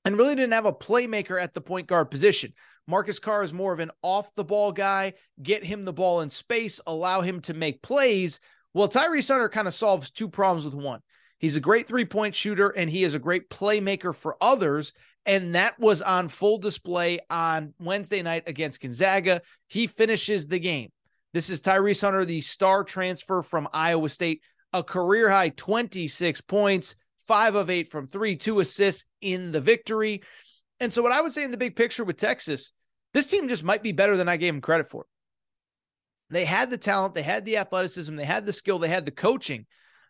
and 0.05 0.17
really 0.17 0.35
didn't 0.35 0.53
have 0.53 0.67
a 0.67 0.73
playmaker 0.73 1.41
at 1.41 1.55
the 1.55 1.61
point 1.61 1.87
guard 1.87 2.11
position. 2.11 2.53
Marcus 2.87 3.19
Carr 3.19 3.43
is 3.43 3.53
more 3.53 3.73
of 3.73 3.79
an 3.79 3.91
off 4.03 4.35
the 4.35 4.45
ball 4.45 4.73
guy, 4.73 5.15
get 5.43 5.65
him 5.65 5.85
the 5.85 5.93
ball 5.93 6.23
in 6.23 6.31
space, 6.31 6.81
allow 6.87 7.21
him 7.21 7.41
to 7.43 7.55
make 7.55 7.83
plays. 7.83 8.41
Well, 8.75 8.89
Tyrese 8.89 9.29
Hunter 9.29 9.49
kind 9.49 9.69
of 9.69 9.75
solves 9.75 10.11
two 10.11 10.29
problems 10.29 10.65
with 10.65 10.75
one. 10.75 11.01
He's 11.39 11.57
a 11.57 11.61
great 11.61 11.87
three 11.87 12.05
point 12.05 12.35
shooter 12.35 12.69
and 12.69 12.91
he 12.91 13.05
is 13.05 13.15
a 13.15 13.19
great 13.19 13.49
playmaker 13.49 14.15
for 14.15 14.37
others. 14.41 14.93
And 15.27 15.55
that 15.55 15.79
was 15.79 16.03
on 16.03 16.29
full 16.29 16.59
display 16.59 17.21
on 17.29 17.75
Wednesday 17.79 18.23
night 18.23 18.45
against 18.47 18.81
Gonzaga. 18.81 19.43
He 19.69 19.87
finishes 19.87 20.47
the 20.47 20.59
game. 20.59 20.91
This 21.33 21.49
is 21.49 21.63
Tyrese 21.63 22.01
Hunter, 22.01 22.25
the 22.25 22.41
star 22.41 22.83
transfer 22.83 23.43
from 23.43 23.69
Iowa 23.73 24.09
State, 24.09 24.43
a 24.73 24.83
career 24.83 25.31
high 25.31 25.51
26 25.51 26.41
points, 26.41 26.97
five 27.29 27.55
of 27.55 27.71
eight 27.71 27.89
from 27.89 28.07
three, 28.07 28.37
two 28.37 28.59
assists 28.59 29.05
in 29.21 29.53
the 29.53 29.61
victory. 29.61 30.23
And 30.81 30.93
so, 30.93 31.03
what 31.03 31.13
I 31.13 31.21
would 31.21 31.33
say 31.33 31.45
in 31.45 31.53
the 31.53 31.57
big 31.57 31.77
picture 31.77 32.03
with 32.03 32.17
Texas, 32.17 32.73
this 33.15 33.29
team 33.29 33.49
just 33.49 33.63
might 33.63 33.83
be 33.83 33.93
better 33.93 34.17
than 34.17 34.29
I 34.29 34.39
gave 34.39 34.53
them 34.53 34.61
credit 34.61 34.91
for. 34.91 35.07
They 36.31 36.45
had 36.45 36.69
the 36.69 36.79
talent, 36.79 37.15
they 37.15 37.23
had 37.23 37.45
the 37.45 37.59
athleticism, 37.59 38.17
they 38.17 38.25
had 38.25 38.45
the 38.45 38.53
skill, 38.53 38.81
they 38.81 38.89
had 38.89 39.05
the 39.05 39.13
coaching, 39.13 39.67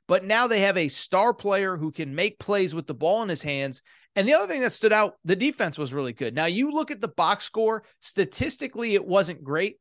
but 0.09 0.25
now 0.25 0.47
they 0.47 0.61
have 0.61 0.79
a 0.79 0.89
star 0.89 1.35
player 1.35 1.77
who 1.77 1.93
can 1.93 2.15
make 2.15 2.39
plays 2.39 2.75
with 2.75 2.87
the 2.87 2.95
ball 2.95 3.23
in 3.23 3.29
his 3.29 3.43
hands. 3.43 3.83
And 4.17 4.27
the 4.27 4.35
other 4.35 4.47
thing 4.47 4.61
that 4.63 4.73
stood 4.73 4.93
out, 4.93 5.15
the 5.25 5.37
defense 5.37 5.79
was 5.79 5.95
really 5.95 6.13
good. 6.13 6.35
Now, 6.35 6.47
you 6.47 6.73
look 6.73 6.91
at 6.91 7.01
the 7.01 7.09
box 7.09 7.45
score, 7.45 7.85
statistically, 8.01 8.95
it 8.95 9.07
wasn't 9.07 9.45
great. 9.45 9.77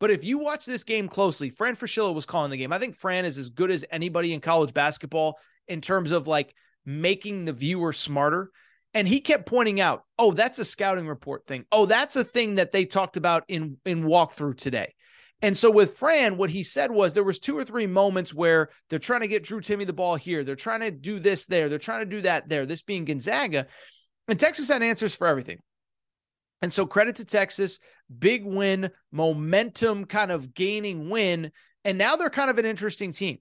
But 0.00 0.10
if 0.10 0.24
you 0.24 0.38
watch 0.38 0.66
this 0.66 0.84
game 0.84 1.08
closely, 1.08 1.50
Fran 1.50 1.76
Fraschilla 1.76 2.14
was 2.14 2.26
calling 2.26 2.50
the 2.50 2.56
game. 2.56 2.72
I 2.72 2.78
think 2.78 2.96
Fran 2.96 3.24
is 3.24 3.38
as 3.38 3.50
good 3.50 3.70
as 3.70 3.84
anybody 3.90 4.32
in 4.32 4.40
college 4.40 4.74
basketball 4.74 5.38
in 5.68 5.80
terms 5.80 6.10
of 6.10 6.26
like 6.26 6.54
making 6.84 7.44
the 7.44 7.52
viewer 7.52 7.92
smarter. 7.92 8.50
And 8.92 9.08
he 9.08 9.20
kept 9.20 9.46
pointing 9.46 9.80
out, 9.80 10.04
oh, 10.18 10.32
that's 10.32 10.58
a 10.58 10.64
scouting 10.64 11.08
report 11.08 11.46
thing. 11.46 11.64
Oh, 11.72 11.86
that's 11.86 12.16
a 12.16 12.24
thing 12.24 12.56
that 12.56 12.70
they 12.70 12.84
talked 12.84 13.16
about 13.16 13.44
in 13.48 13.78
in 13.84 14.04
walkthrough 14.04 14.56
today. 14.56 14.94
And 15.42 15.56
so 15.56 15.70
with 15.70 15.98
Fran, 15.98 16.36
what 16.36 16.48
he 16.48 16.62
said 16.62 16.90
was 16.90 17.12
there 17.12 17.24
was 17.24 17.38
two 17.38 17.58
or 17.58 17.64
three 17.64 17.86
moments 17.86 18.32
where 18.32 18.70
they're 18.88 18.98
trying 18.98 19.20
to 19.20 19.28
get 19.28 19.42
Drew 19.42 19.60
Timme 19.60 19.86
the 19.86 19.92
ball 19.92 20.16
here. 20.16 20.44
They're 20.44 20.56
trying 20.56 20.80
to 20.80 20.90
do 20.90 21.18
this 21.18 21.44
there. 21.46 21.68
They're 21.68 21.78
trying 21.78 22.00
to 22.00 22.06
do 22.06 22.22
that 22.22 22.48
there. 22.48 22.66
This 22.66 22.82
being 22.82 23.04
Gonzaga. 23.04 23.66
And 24.28 24.40
Texas 24.40 24.68
had 24.68 24.82
answers 24.82 25.14
for 25.14 25.26
everything. 25.26 25.58
And 26.64 26.72
so 26.72 26.86
credit 26.86 27.16
to 27.16 27.26
Texas, 27.26 27.78
big 28.18 28.42
win, 28.42 28.90
momentum 29.12 30.06
kind 30.06 30.32
of 30.32 30.54
gaining 30.54 31.10
win. 31.10 31.52
And 31.84 31.98
now 31.98 32.16
they're 32.16 32.30
kind 32.30 32.48
of 32.48 32.56
an 32.56 32.64
interesting 32.64 33.12
team 33.12 33.36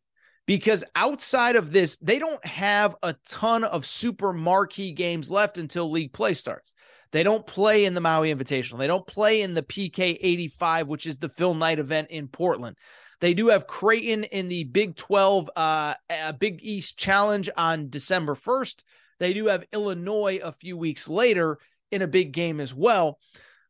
because 0.46 0.84
outside 0.94 1.56
of 1.56 1.72
this, 1.72 1.96
they 2.00 2.20
don't 2.20 2.46
have 2.46 2.98
a 3.02 3.16
ton 3.26 3.64
of 3.64 3.86
super 3.86 4.34
marquee 4.34 4.92
games 4.92 5.32
left 5.32 5.58
until 5.58 5.90
league 5.90 6.12
play 6.12 6.34
starts. 6.34 6.74
They 7.14 7.24
don't 7.24 7.48
play 7.48 7.86
in 7.86 7.94
the 7.94 8.02
Maui 8.02 8.30
Invitational. 8.30 8.78
They 8.78 8.88
don't 8.88 9.08
play 9.08 9.42
in 9.42 9.54
the 9.54 9.64
PK 9.64 10.18
85, 10.20 10.90
which 10.90 11.06
is 11.06 11.18
the 11.18 11.30
Phil 11.30 11.54
Knight 11.54 11.80
event 11.80 12.10
in 12.10 12.28
Portland. 12.28 12.76
They 13.22 13.34
do 13.34 13.48
have 13.48 13.68
Creighton 13.68 14.26
in 14.26 14.50
the 14.50 14.66
Big 14.66 14.98
12 14.98 15.50
uh, 15.56 15.94
Big 16.40 16.60
East 16.62 16.98
Challenge 16.98 17.50
on 17.56 17.90
December 17.90 18.36
1st. 18.36 18.84
They 19.20 19.32
do 19.32 19.46
have 19.46 19.64
Illinois 19.72 20.42
a 20.44 20.52
few 20.52 20.76
weeks 20.76 21.08
later 21.08 21.60
in 21.94 22.02
a 22.02 22.08
big 22.08 22.32
game 22.32 22.60
as 22.60 22.74
well. 22.74 23.20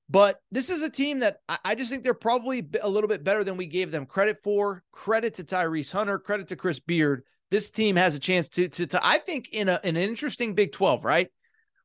But 0.09 0.39
this 0.51 0.69
is 0.69 0.81
a 0.81 0.89
team 0.89 1.19
that 1.19 1.37
I 1.63 1.75
just 1.75 1.89
think 1.89 2.03
they're 2.03 2.13
probably 2.13 2.67
a 2.81 2.89
little 2.89 3.07
bit 3.07 3.23
better 3.23 3.43
than 3.43 3.57
we 3.57 3.67
gave 3.67 3.89
them 3.89 4.05
credit 4.05 4.37
for. 4.43 4.83
Credit 4.91 5.33
to 5.35 5.43
Tyrese 5.43 5.91
Hunter, 5.91 6.19
credit 6.19 6.49
to 6.49 6.55
Chris 6.55 6.79
Beard. 6.79 7.23
This 7.51 7.71
team 7.71 7.95
has 7.95 8.15
a 8.15 8.19
chance 8.19 8.49
to, 8.49 8.67
to, 8.67 8.87
to 8.87 8.99
I 9.05 9.17
think, 9.19 9.49
in, 9.53 9.69
a, 9.69 9.79
in 9.83 9.95
an 9.95 10.03
interesting 10.03 10.55
Big 10.55 10.71
12, 10.71 11.05
right? 11.05 11.29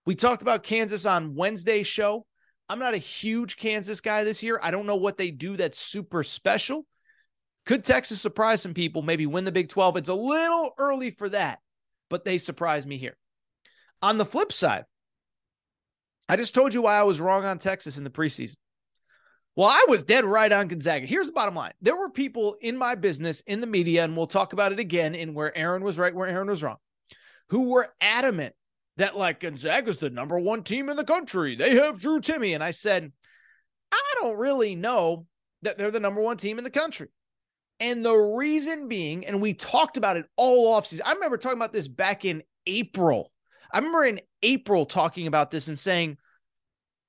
We 0.05 0.15
talked 0.15 0.43
about 0.43 0.63
Kansas 0.63 1.07
on 1.07 1.35
Wednesday's 1.35 1.87
show. 1.87 2.27
I'm 2.69 2.79
not 2.79 2.95
a 2.95 2.99
huge 2.99 3.57
Kansas 3.57 4.01
guy 4.01 4.25
this 4.25 4.43
year. 4.43 4.61
I 4.63 4.71
don't 4.71 4.87
know 4.87 4.97
what 4.97 5.17
they 5.17 5.31
do 5.31 5.57
that's 5.57 5.79
super 5.79 6.23
special. 6.23 6.87
Could 7.67 7.85
Texas 7.85 8.21
surprise 8.21 8.63
some 8.63 8.75
people, 8.75 9.03
maybe 9.03 9.27
win 9.27 9.45
the 9.45 9.53
Big 9.53 9.69
12? 9.69 9.97
It's 9.99 10.09
a 10.09 10.15
little 10.15 10.73
early 10.79 11.11
for 11.11 11.29
that, 11.29 11.61
but 12.09 12.25
they 12.25 12.39
surprised 12.39 12.89
me 12.89 12.99
here. 12.99 13.17
On 14.01 14.19
the 14.19 14.25
flip 14.25 14.53
side, 14.53 14.85
I 16.29 16.37
just 16.37 16.55
told 16.55 16.75
you 16.75 16.83
why 16.83 16.99
I 16.99 17.05
was 17.05 17.21
wrong 17.21 17.45
on 17.45 17.59
Texas 17.59 17.99
in 17.99 18.05
the 18.05 18.11
preseason. 18.11 18.57
Well, 19.57 19.69
I 19.69 19.87
was 19.89 20.05
dead 20.05 20.25
right 20.25 20.53
on 20.53 20.69
Gonzaga. 20.69 21.07
Here's 21.07 21.27
the 21.27 21.33
bottom 21.33 21.55
line 21.55 21.73
there 21.81 21.97
were 21.97 22.11
people 22.11 22.57
in 22.61 22.77
my 22.77 22.95
business, 22.95 23.41
in 23.41 23.61
the 23.61 23.67
media, 23.67 24.05
and 24.05 24.17
we'll 24.17 24.27
talk 24.27 24.53
about 24.53 24.73
it 24.73 24.79
again 24.79 25.15
in 25.15 25.35
where 25.35 25.57
Aaron 25.57 25.83
was 25.83 25.99
right, 25.99 26.15
where 26.15 26.29
Aaron 26.29 26.49
was 26.49 26.63
wrong, 26.63 26.77
who 27.49 27.71
were 27.71 27.89
adamant 28.01 28.55
that 28.99 29.17
like 29.17 29.41
Gonzaga's 29.41 29.99
the 29.99 30.11
number 30.11 30.39
one 30.39 30.63
team 30.63 30.89
in 30.89 30.97
the 30.97 31.05
country. 31.05 31.57
They 31.57 31.77
have 31.77 32.01
Drew 32.01 32.21
Timme. 32.21 32.55
And 32.55 32.63
I 32.63 32.73
said, 32.73 33.11
I 33.91 34.15
don't 34.21 34.37
really 34.37 34.75
know 34.75 35.27
that 35.63 35.79
they're 35.79 35.91
the 35.91 36.01
number 36.01 36.21
one 36.21 36.37
team 36.37 36.59
in 36.59 36.65
the 36.65 36.71
country. 36.71 37.09
And 37.81 38.05
the 38.05 38.15
reason 38.15 38.89
being, 38.89 39.25
and 39.25 39.41
we 39.41 39.55
talked 39.55 39.97
about 39.97 40.17
it 40.17 40.27
all 40.37 40.79
offseason. 40.79 41.03
I 41.05 41.15
remember 41.15 41.39
talking 41.39 41.59
about 41.59 41.73
this 41.73 41.87
back 41.87 42.25
in 42.25 42.43
April 42.67 43.31
I 43.73 43.79
remember 43.79 44.05
in 44.05 44.21
April 44.43 44.87
talking 44.87 45.27
about 45.27 45.51
this 45.51 45.69
and 45.69 45.79
saying, 45.79 46.19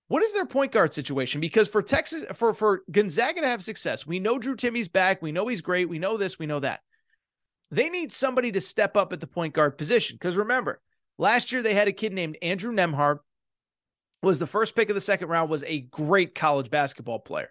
what 0.07 0.23
is 0.23 0.33
their 0.33 0.45
point 0.45 0.71
guard 0.71 0.93
situation? 0.93 1.39
Because 1.39 1.67
for 1.67 1.81
Texas, 1.81 2.25
for 2.33 2.53
for 2.53 2.81
Gonzaga 2.91 3.41
to 3.41 3.47
have 3.47 3.63
success, 3.63 4.07
we 4.07 4.19
know 4.19 4.39
Drew 4.39 4.55
Timme's 4.55 4.87
back. 4.87 5.21
We 5.21 5.31
know 5.31 5.47
he's 5.47 5.61
great. 5.61 5.87
We 5.87 5.99
know 5.99 6.17
this. 6.17 6.39
We 6.39 6.47
know 6.47 6.59
that. 6.59 6.81
They 7.71 7.89
need 7.89 8.11
somebody 8.11 8.51
to 8.53 8.61
step 8.61 8.97
up 8.97 9.13
at 9.13 9.19
the 9.19 9.27
point 9.27 9.53
guard 9.53 9.77
position. 9.77 10.15
Because 10.15 10.35
remember, 10.35 10.81
last 11.19 11.51
year 11.51 11.61
they 11.61 11.75
had 11.75 11.87
a 11.87 11.93
kid 11.93 12.11
named 12.11 12.37
Andrew 12.41 12.73
Nembhard, 12.73 13.19
was 14.23 14.39
the 14.39 14.47
first 14.47 14.75
pick 14.75 14.89
of 14.89 14.95
the 14.95 15.01
second 15.01 15.27
round, 15.29 15.49
was 15.49 15.63
a 15.63 15.81
great 15.81 16.33
college 16.33 16.71
basketball 16.71 17.19
player. 17.19 17.49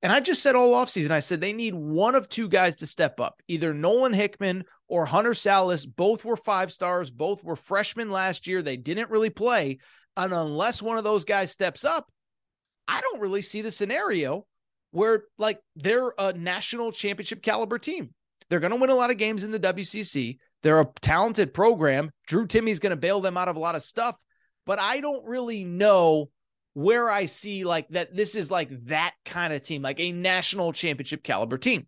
And 0.00 0.12
I 0.12 0.20
just 0.20 0.42
said 0.42 0.54
all 0.54 0.74
offseason, 0.74 1.10
I 1.10 1.18
said 1.18 1.40
they 1.40 1.52
need 1.52 1.74
one 1.74 2.14
of 2.14 2.28
two 2.28 2.48
guys 2.48 2.76
to 2.76 2.86
step 2.86 3.18
up, 3.18 3.42
either 3.48 3.74
Nolan 3.74 4.12
Hickman 4.12 4.64
or 4.88 5.06
Hunter 5.06 5.32
Sallis. 5.32 5.86
Both 5.86 6.24
were 6.24 6.36
five 6.36 6.72
stars, 6.72 7.10
both 7.10 7.44
were 7.44 7.56
freshmen 7.56 8.10
last 8.10 8.46
year. 8.46 8.62
They 8.62 8.76
didn't 8.76 9.10
really 9.10 9.30
play. 9.30 9.78
And 10.16 10.32
unless 10.32 10.82
one 10.82 10.98
of 10.98 11.04
those 11.04 11.24
guys 11.24 11.52
steps 11.52 11.84
up, 11.84 12.10
I 12.88 13.00
don't 13.00 13.20
really 13.20 13.42
see 13.42 13.62
the 13.62 13.70
scenario 13.70 14.46
where 14.90 15.24
like 15.36 15.60
they're 15.76 16.12
a 16.18 16.32
national 16.32 16.92
championship 16.92 17.42
caliber 17.42 17.78
team. 17.78 18.14
They're 18.48 18.60
going 18.60 18.72
to 18.72 18.76
win 18.78 18.90
a 18.90 18.94
lot 18.94 19.10
of 19.10 19.18
games 19.18 19.44
in 19.44 19.50
the 19.50 19.60
WCC. 19.60 20.38
They're 20.62 20.80
a 20.80 20.88
talented 21.00 21.52
program. 21.52 22.10
Drew 22.26 22.46
Timme's 22.46 22.80
going 22.80 22.90
to 22.90 22.96
bail 22.96 23.20
them 23.20 23.36
out 23.36 23.48
of 23.48 23.56
a 23.56 23.60
lot 23.60 23.74
of 23.74 23.82
stuff, 23.82 24.16
but 24.64 24.80
I 24.80 25.00
don't 25.00 25.24
really 25.26 25.64
know 25.64 26.30
where 26.74 27.10
I 27.10 27.26
see 27.26 27.64
like 27.64 27.88
that 27.90 28.14
this 28.14 28.34
is 28.34 28.50
like 28.50 28.70
that 28.86 29.14
kind 29.24 29.52
of 29.52 29.62
team, 29.62 29.82
like 29.82 30.00
a 30.00 30.12
national 30.12 30.72
championship 30.72 31.22
caliber 31.22 31.58
team. 31.58 31.86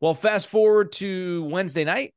Well, 0.00 0.14
fast 0.14 0.48
forward 0.48 0.92
to 0.92 1.44
Wednesday 1.44 1.84
night, 1.84 2.14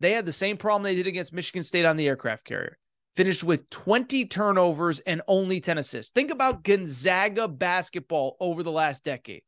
they 0.00 0.12
had 0.12 0.26
the 0.26 0.32
same 0.32 0.56
problem 0.56 0.82
they 0.82 0.94
did 0.94 1.06
against 1.06 1.32
Michigan 1.32 1.62
State 1.62 1.84
on 1.84 1.96
the 1.96 2.08
aircraft 2.08 2.44
carrier. 2.44 2.78
Finished 3.14 3.44
with 3.44 3.70
20 3.70 4.26
turnovers 4.26 4.98
and 5.00 5.22
only 5.28 5.60
10 5.60 5.78
assists. 5.78 6.10
Think 6.10 6.32
about 6.32 6.64
Gonzaga 6.64 7.46
basketball 7.46 8.36
over 8.40 8.62
the 8.62 8.72
last 8.72 9.04
decade. 9.04 9.42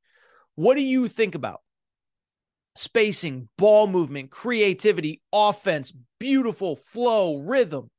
What 0.55 0.77
do 0.77 0.83
you 0.83 1.09
think 1.09 1.35
about? 1.35 1.63
Spacing, 2.77 3.49
ball 3.59 3.89
movement, 3.89 4.31
creativity, 4.31 5.21
offense, 5.33 5.93
beautiful 6.21 6.77
flow, 6.77 7.39
rhythm. 7.39 7.91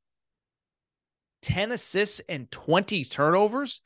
10 1.42 1.72
assists 1.72 2.20
and 2.28 2.50
20 2.50 3.04
turnovers? 3.04 3.82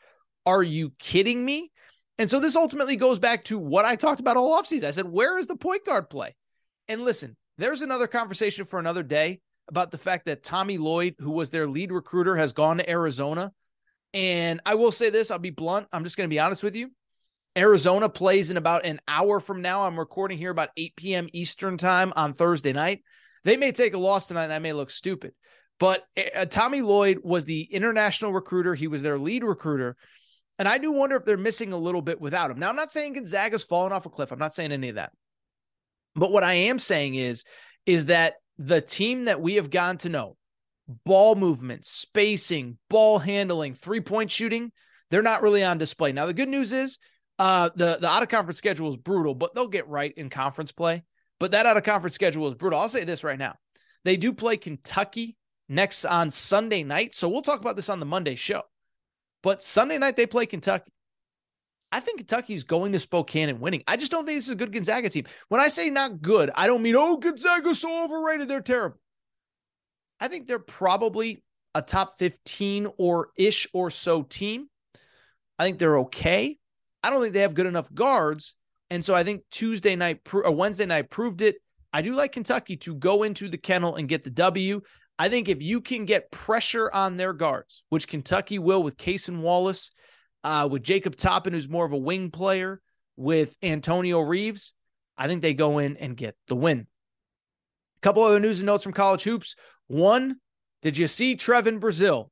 Are 0.47 0.63
you 0.63 0.93
kidding 0.99 1.45
me? 1.45 1.72
And 2.19 2.29
so 2.29 2.41
this 2.41 2.57
ultimately 2.57 2.97
goes 2.97 3.19
back 3.19 3.45
to 3.45 3.59
what 3.59 3.85
I 3.85 3.97
talked 3.97 4.21
about 4.21 4.37
all 4.37 4.61
offseason. 4.61 4.85
I 4.85 4.91
said, 4.91 5.07
where 5.07 5.39
is 5.39 5.47
the 5.47 5.57
point 5.57 5.85
guard 5.85 6.11
play? 6.11 6.35
And 6.89 7.05
listen, 7.05 7.37
there's 7.59 7.81
another 7.81 8.07
conversation 8.07 8.65
for 8.65 8.79
another 8.79 9.03
day 9.03 9.41
about 9.69 9.91
the 9.91 9.99
fact 9.99 10.27
that 10.27 10.43
Tommy 10.43 10.79
Lloyd, 10.79 11.15
who 11.19 11.31
was 11.31 11.51
their 11.51 11.67
lead 11.67 11.93
recruiter, 11.93 12.37
has 12.37 12.53
gone 12.53 12.79
to 12.79 12.89
Arizona. 12.89 13.53
And 14.13 14.61
I 14.67 14.75
will 14.75 14.93
say 14.93 15.11
this, 15.11 15.31
I'll 15.31 15.39
be 15.39 15.51
blunt. 15.51 15.89
I'm 15.93 16.05
just 16.05 16.17
going 16.17 16.29
to 16.29 16.35
be 16.35 16.41
honest 16.41 16.63
with 16.63 16.77
you. 16.77 16.91
Arizona 17.57 18.09
plays 18.09 18.51
in 18.51 18.57
about 18.57 18.85
an 18.85 19.01
hour 19.07 19.41
from 19.41 19.63
now. 19.63 19.85
I'm 19.85 19.99
recording 19.99 20.39
here 20.39 20.51
about 20.51 20.71
8 20.77 20.97
p.m. 20.97 21.29
Eastern 21.33 21.77
time 21.77 22.13
on 22.17 22.33
Thursday 22.33 22.73
night. 22.73 23.03
They 23.45 23.57
may 23.57 23.73
take 23.73 23.95
a 23.95 23.99
loss 23.99 24.27
tonight 24.27 24.45
and 24.45 24.53
I 24.53 24.59
may 24.59 24.73
look 24.73 24.91
stupid. 24.91 25.33
But 25.79 26.05
uh, 26.35 26.47
Tommy 26.47 26.81
Lloyd 26.81 27.21
was 27.23 27.45
the 27.45 27.63
international 27.63 28.33
recruiter. 28.33 28.75
He 28.75 28.87
was 28.87 29.03
their 29.03 29.19
lead 29.19 29.45
recruiter. 29.45 29.97
And 30.63 30.69
I 30.69 30.79
do 30.79 30.93
wonder 30.93 31.17
if 31.17 31.25
they're 31.25 31.37
missing 31.37 31.73
a 31.73 31.77
little 31.77 32.03
bit 32.03 32.21
without 32.21 32.49
him. 32.49 32.61
Now, 32.61 32.69
I'm 32.69 32.77
not 32.77 32.93
saying 32.93 33.15
Gonzaga's 33.15 33.65
fallen 33.65 33.91
off 33.91 34.07
a 34.07 34.09
cliff. 34.09 34.31
I'm 34.31 34.39
not 34.39 34.55
saying 34.55 34.71
any 34.71 34.91
of 34.91 34.95
that. 34.95 35.11
But 36.15 36.31
what 36.31 36.45
I 36.45 36.53
am 36.53 36.79
saying 36.79 37.17
is, 37.17 37.43
is 37.85 38.05
that 38.05 38.35
the 38.59 38.81
team 38.81 39.25
that 39.25 39.41
we 39.41 39.57
have 39.57 39.71
gotten 39.71 39.97
to 39.99 40.09
know, 40.09 40.37
ball 41.05 41.35
movement, 41.35 41.85
spacing, 41.85 42.79
ball 42.89 43.19
handling, 43.19 43.75
three 43.75 44.01
point 44.01 44.31
shooting, 44.31 44.71
they're 45.11 45.21
not 45.21 45.43
really 45.43 45.65
on 45.65 45.79
display. 45.79 46.13
Now, 46.13 46.27
the 46.27 46.33
good 46.33 46.49
news 46.49 46.73
is 46.73 46.97
uh, 47.41 47.71
the, 47.75 47.99
the 48.01 48.07
out 48.07 48.23
of 48.23 48.29
conference 48.29 48.59
schedule 48.59 48.89
is 48.89 48.97
brutal, 48.97 49.35
but 49.35 49.57
they'll 49.57 49.67
get 49.67 49.89
right 49.89 50.15
in 50.17 50.31
conference 50.31 50.71
play. 50.71 51.03
But 51.41 51.51
that 51.51 51.67
out 51.67 51.77
of 51.77 51.83
conference 51.83 52.15
schedule 52.15 52.47
is 52.47 52.55
brutal. 52.55 52.79
I'll 52.79 52.89
say 52.89 53.03
this 53.03 53.25
right 53.25 53.37
now. 53.37 53.57
They 54.05 54.17
do 54.17 54.33
play 54.33 54.59
Kentucky 54.59 55.37
next 55.69 56.05
on 56.05 56.31
Sunday 56.31 56.85
night. 56.85 57.17
So 57.17 57.29
we'll 57.29 57.43
talk 57.43 57.61
about 57.61 57.75
this 57.75 57.89
on 57.89 57.99
the 57.99 58.07
Monday 58.07 58.37
show. 58.37 58.63
But 59.43 59.63
Sunday 59.63 59.99
night, 59.99 60.17
they 60.17 60.27
play 60.27 60.47
Kentucky. 60.47 60.93
I 61.91 62.01
think 62.01 62.19
Kentucky's 62.19 62.65
going 62.65 62.93
to 62.93 62.99
Spokane 62.99 63.51
and 63.51 63.61
winning. 63.61 63.83
I 63.87 63.97
just 63.97 64.11
don't 64.11 64.25
think 64.25 64.39
this 64.39 64.47
is 64.47 64.51
a 64.51 64.57
good 64.57 64.73
Gonzaga 64.73 65.11
team. 65.11 65.25
When 65.49 65.61
I 65.61 65.69
say 65.69 65.91
not 65.91 66.23
good, 66.23 66.51
I 66.55 66.67
don't 66.67 66.83
mean, 66.83 66.97
oh, 66.97 67.19
Gonzaga's 67.19 67.81
so 67.81 68.05
overrated. 68.05 68.49
They're 68.49 68.63
terrible. 68.63 68.99
I 70.19 70.29
think 70.29 70.49
they're 70.49 70.59
probably 70.59 71.43
a 71.75 71.83
top 71.83 72.19
15 72.19 72.89
or 72.97 73.29
ish 73.37 73.69
or 73.75 73.91
so 73.91 74.23
team. 74.23 74.69
I 75.59 75.65
think 75.65 75.79
they're 75.79 75.99
okay. 76.01 76.59
I 77.03 77.11
don't 77.11 77.21
think 77.21 77.35
they 77.35 77.41
have 77.41 77.55
good 77.55 77.67
enough 77.67 77.93
guards. 77.93 78.55
And 78.91 79.05
so 79.05 79.15
I 79.15 79.25
think 79.25 79.43
Tuesday 79.51 79.97
night 79.97 80.21
or 80.33 80.51
Wednesday 80.51 80.87
night 80.87 81.11
proved 81.11 81.43
it. 81.43 81.57
I 81.93 82.01
do 82.01 82.15
like 82.15 82.33
Kentucky 82.33 82.77
to 82.79 82.95
go 82.95 83.23
into 83.23 83.49
the 83.49 83.59
kennel 83.59 83.97
and 83.97 84.09
get 84.09 84.25
the 84.25 84.31
W. 84.31 84.81
I 85.23 85.29
think 85.29 85.49
if 85.49 85.63
you 85.63 85.81
can 85.81 86.05
get 86.05 86.33
pressure 86.33 86.91
on 86.93 87.17
their 87.17 87.33
guards, 87.33 87.85
which 87.91 88.09
Kentucky 88.09 88.59
will 88.59 88.83
with 88.83 88.97
Cason 88.97 89.39
Wallace, 89.41 89.93
uh, 90.43 90.67
with 90.69 90.83
Jacob 90.83 91.15
Toppin, 91.15 91.53
who's 91.53 91.69
more 91.69 91.87
of 91.87 91.93
a 91.93 91.97
wing 91.97 92.33
player, 92.33 92.81
with 93.17 93.55
Antonio 93.63 94.19
Reeves, 94.19 94.75
I 95.17 95.29
think 95.29 95.41
they 95.41 95.55
go 95.55 95.79
in 95.79 95.97
and 95.97 96.17
get 96.17 96.35
the 96.49 96.57
win. 96.57 96.89
A 97.99 98.01
couple 98.01 98.25
other 98.25 98.41
news 98.41 98.59
and 98.59 98.67
notes 98.67 98.83
from 98.83 98.95
college 98.95 99.23
hoops. 99.23 99.55
One, 99.87 100.39
did 100.83 100.99
you 100.99 101.07
see 101.07 101.37
Trevon 101.37 101.79
Brazile, 101.79 102.31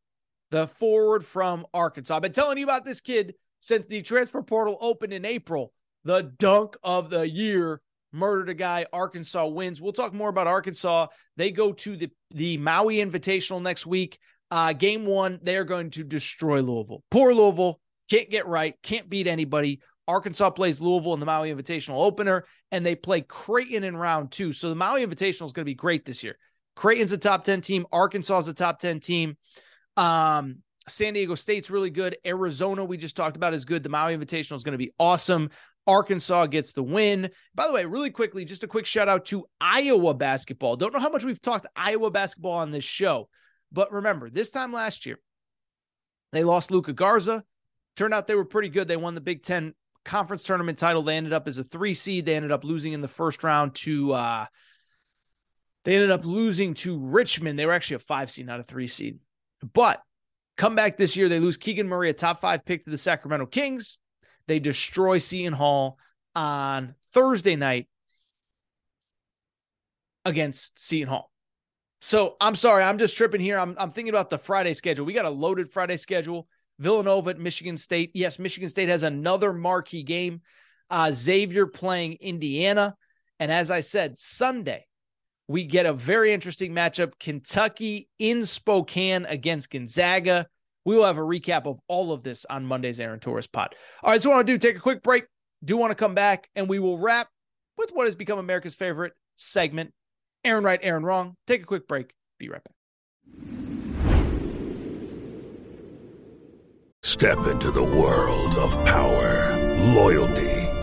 the 0.50 0.66
forward 0.66 1.24
from 1.24 1.66
Arkansas? 1.72 2.16
I've 2.16 2.22
been 2.22 2.32
telling 2.32 2.58
you 2.58 2.64
about 2.64 2.84
this 2.84 3.00
kid 3.00 3.34
since 3.60 3.86
the 3.86 4.02
transfer 4.02 4.42
portal 4.42 4.76
opened 4.80 5.12
in 5.12 5.24
April. 5.24 5.72
The 6.02 6.22
dunk 6.22 6.76
of 6.82 7.08
the 7.08 7.30
year 7.30 7.82
murdered 8.12 8.48
a 8.48 8.54
guy. 8.54 8.86
Arkansas 8.92 9.46
wins. 9.46 9.80
We'll 9.80 9.92
talk 9.92 10.12
more 10.12 10.28
about 10.28 10.46
Arkansas. 10.46 11.08
They 11.36 11.50
go 11.50 11.72
to 11.72 11.96
the, 11.96 12.10
the 12.30 12.58
Maui 12.58 12.96
Invitational 12.96 13.62
next 13.62 13.86
week. 13.86 14.18
Uh, 14.50 14.72
game 14.72 15.06
one, 15.06 15.38
they 15.42 15.56
are 15.56 15.64
going 15.64 15.90
to 15.90 16.04
destroy 16.04 16.60
Louisville. 16.60 17.02
Poor 17.10 17.32
Louisville. 17.32 17.80
Can't 18.10 18.28
get 18.28 18.46
right, 18.46 18.74
can't 18.82 19.08
beat 19.08 19.28
anybody. 19.28 19.80
Arkansas 20.08 20.50
plays 20.50 20.80
Louisville 20.80 21.14
in 21.14 21.20
the 21.20 21.26
Maui 21.26 21.54
Invitational 21.54 22.04
opener, 22.04 22.44
and 22.72 22.84
they 22.84 22.96
play 22.96 23.20
Creighton 23.20 23.84
in 23.84 23.96
round 23.96 24.32
two. 24.32 24.52
So 24.52 24.68
the 24.68 24.74
Maui 24.74 25.06
Invitational 25.06 25.46
is 25.46 25.52
going 25.52 25.62
to 25.62 25.64
be 25.64 25.74
great 25.74 26.04
this 26.04 26.24
year. 26.24 26.36
Creighton's 26.74 27.12
a 27.12 27.18
top 27.18 27.44
10 27.44 27.60
team, 27.60 27.86
Arkansas 27.92 28.38
is 28.40 28.48
a 28.48 28.54
top 28.54 28.80
10 28.80 28.98
team. 28.98 29.36
Um, 29.96 30.62
San 30.88 31.14
Diego 31.14 31.36
State's 31.36 31.70
really 31.70 31.90
good. 31.90 32.16
Arizona, 32.26 32.84
we 32.84 32.96
just 32.96 33.16
talked 33.16 33.36
about, 33.36 33.54
is 33.54 33.64
good. 33.64 33.84
The 33.84 33.88
Maui 33.88 34.16
Invitational 34.16 34.56
is 34.56 34.64
going 34.64 34.72
to 34.72 34.78
be 34.78 34.92
awesome. 34.98 35.50
Arkansas 35.86 36.46
gets 36.46 36.72
the 36.72 36.82
win. 36.82 37.30
By 37.54 37.66
the 37.66 37.72
way, 37.72 37.84
really 37.84 38.10
quickly, 38.10 38.44
just 38.44 38.64
a 38.64 38.68
quick 38.68 38.86
shout 38.86 39.08
out 39.08 39.24
to 39.26 39.46
Iowa 39.60 40.14
basketball. 40.14 40.76
Don't 40.76 40.92
know 40.92 41.00
how 41.00 41.10
much 41.10 41.24
we've 41.24 41.40
talked 41.40 41.66
Iowa 41.74 42.10
basketball 42.10 42.52
on 42.52 42.70
this 42.70 42.84
show, 42.84 43.28
but 43.72 43.92
remember, 43.92 44.30
this 44.30 44.50
time 44.50 44.72
last 44.72 45.06
year, 45.06 45.18
they 46.32 46.44
lost 46.44 46.70
Luka 46.70 46.92
Garza. 46.92 47.44
Turned 47.96 48.14
out 48.14 48.26
they 48.26 48.34
were 48.34 48.44
pretty 48.44 48.68
good. 48.68 48.88
They 48.88 48.96
won 48.96 49.14
the 49.14 49.20
Big 49.20 49.42
Ten 49.42 49.74
conference 50.04 50.44
tournament 50.44 50.78
title. 50.78 51.02
They 51.02 51.16
ended 51.16 51.32
up 51.32 51.48
as 51.48 51.58
a 51.58 51.64
three 51.64 51.94
seed. 51.94 52.24
They 52.24 52.36
ended 52.36 52.52
up 52.52 52.64
losing 52.64 52.92
in 52.92 53.00
the 53.00 53.08
first 53.08 53.42
round 53.42 53.74
to 53.76 54.12
uh 54.12 54.46
they 55.84 55.94
ended 55.94 56.10
up 56.10 56.24
losing 56.24 56.74
to 56.74 56.98
Richmond. 56.98 57.58
They 57.58 57.66
were 57.66 57.72
actually 57.72 57.96
a 57.96 58.00
five 58.00 58.30
seed, 58.30 58.46
not 58.46 58.60
a 58.60 58.62
three 58.62 58.86
seed. 58.86 59.18
But 59.72 60.00
come 60.56 60.74
back 60.74 60.96
this 60.96 61.16
year, 61.16 61.28
they 61.28 61.40
lose 61.40 61.56
Keegan 61.56 61.88
Murray, 61.88 62.10
a 62.10 62.12
top 62.12 62.40
five 62.40 62.64
pick 62.64 62.84
to 62.84 62.90
the 62.90 62.98
Sacramento 62.98 63.46
Kings. 63.46 63.98
They 64.50 64.58
destroy 64.58 65.18
Seton 65.18 65.52
Hall 65.52 65.96
on 66.34 66.96
Thursday 67.12 67.54
night 67.54 67.86
against 70.24 70.76
Seton 70.76 71.06
Hall. 71.06 71.30
So 72.00 72.34
I'm 72.40 72.56
sorry, 72.56 72.82
I'm 72.82 72.98
just 72.98 73.16
tripping 73.16 73.40
here. 73.40 73.56
I'm, 73.56 73.76
I'm 73.78 73.90
thinking 73.90 74.12
about 74.12 74.28
the 74.28 74.38
Friday 74.38 74.74
schedule. 74.74 75.06
We 75.06 75.12
got 75.12 75.24
a 75.24 75.30
loaded 75.30 75.70
Friday 75.70 75.96
schedule. 75.96 76.48
Villanova 76.80 77.30
at 77.30 77.38
Michigan 77.38 77.76
State. 77.76 78.10
Yes, 78.12 78.40
Michigan 78.40 78.68
State 78.68 78.88
has 78.88 79.04
another 79.04 79.52
marquee 79.52 80.02
game. 80.02 80.40
Uh, 80.90 81.12
Xavier 81.12 81.68
playing 81.68 82.14
Indiana. 82.14 82.96
And 83.38 83.52
as 83.52 83.70
I 83.70 83.78
said, 83.78 84.18
Sunday, 84.18 84.84
we 85.46 85.64
get 85.64 85.86
a 85.86 85.92
very 85.92 86.32
interesting 86.32 86.72
matchup 86.72 87.20
Kentucky 87.20 88.08
in 88.18 88.44
Spokane 88.44 89.26
against 89.26 89.70
Gonzaga. 89.70 90.48
We 90.90 90.96
will 90.96 91.04
have 91.04 91.18
a 91.18 91.20
recap 91.20 91.66
of 91.66 91.78
all 91.86 92.12
of 92.12 92.24
this 92.24 92.44
on 92.50 92.66
Monday's 92.66 92.98
Aaron 92.98 93.20
Torres 93.20 93.46
pod. 93.46 93.76
All 94.02 94.10
right, 94.10 94.20
so 94.20 94.28
what 94.28 94.34
I 94.34 94.36
want 94.38 94.48
to 94.48 94.54
do, 94.54 94.58
take 94.58 94.76
a 94.76 94.80
quick 94.80 95.04
break. 95.04 95.24
Do 95.64 95.76
want 95.76 95.92
to 95.92 95.94
come 95.94 96.16
back 96.16 96.50
and 96.56 96.68
we 96.68 96.80
will 96.80 96.98
wrap 96.98 97.28
with 97.78 97.90
what 97.92 98.06
has 98.06 98.16
become 98.16 98.40
America's 98.40 98.74
favorite 98.74 99.12
segment 99.36 99.92
Aaron 100.42 100.64
Right, 100.64 100.80
Aaron 100.82 101.04
Wrong. 101.04 101.36
Take 101.46 101.62
a 101.62 101.64
quick 101.64 101.86
break. 101.86 102.12
Be 102.40 102.48
right 102.48 102.60
back. 102.64 102.74
Step 107.04 107.38
into 107.46 107.70
the 107.70 107.84
world 107.84 108.56
of 108.56 108.84
power, 108.84 109.56
loyalty, 109.94 110.59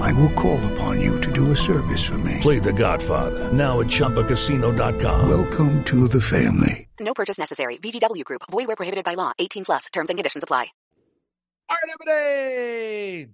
I 0.00 0.12
will 0.14 0.32
call 0.32 0.64
upon 0.72 1.00
you 1.00 1.20
to 1.20 1.32
do 1.32 1.50
a 1.50 1.56
service 1.56 2.04
for 2.04 2.18
me. 2.18 2.38
Play 2.40 2.58
The 2.58 2.72
Godfather 2.72 3.52
now 3.52 3.80
at 3.80 3.86
ChumbaCasino.com. 3.86 5.28
Welcome 5.28 5.84
to 5.84 6.08
the 6.08 6.20
family. 6.20 6.88
No 7.00 7.14
purchase 7.14 7.38
necessary. 7.38 7.78
VGW 7.78 8.24
Group. 8.24 8.42
Void 8.50 8.66
where 8.68 8.76
prohibited 8.76 9.04
by 9.04 9.14
law. 9.14 9.32
18 9.38 9.64
plus. 9.64 9.86
Terms 9.92 10.08
and 10.08 10.18
conditions 10.18 10.44
apply. 10.44 10.66
All 11.68 11.76
right, 11.76 11.94
everybody. 12.00 13.32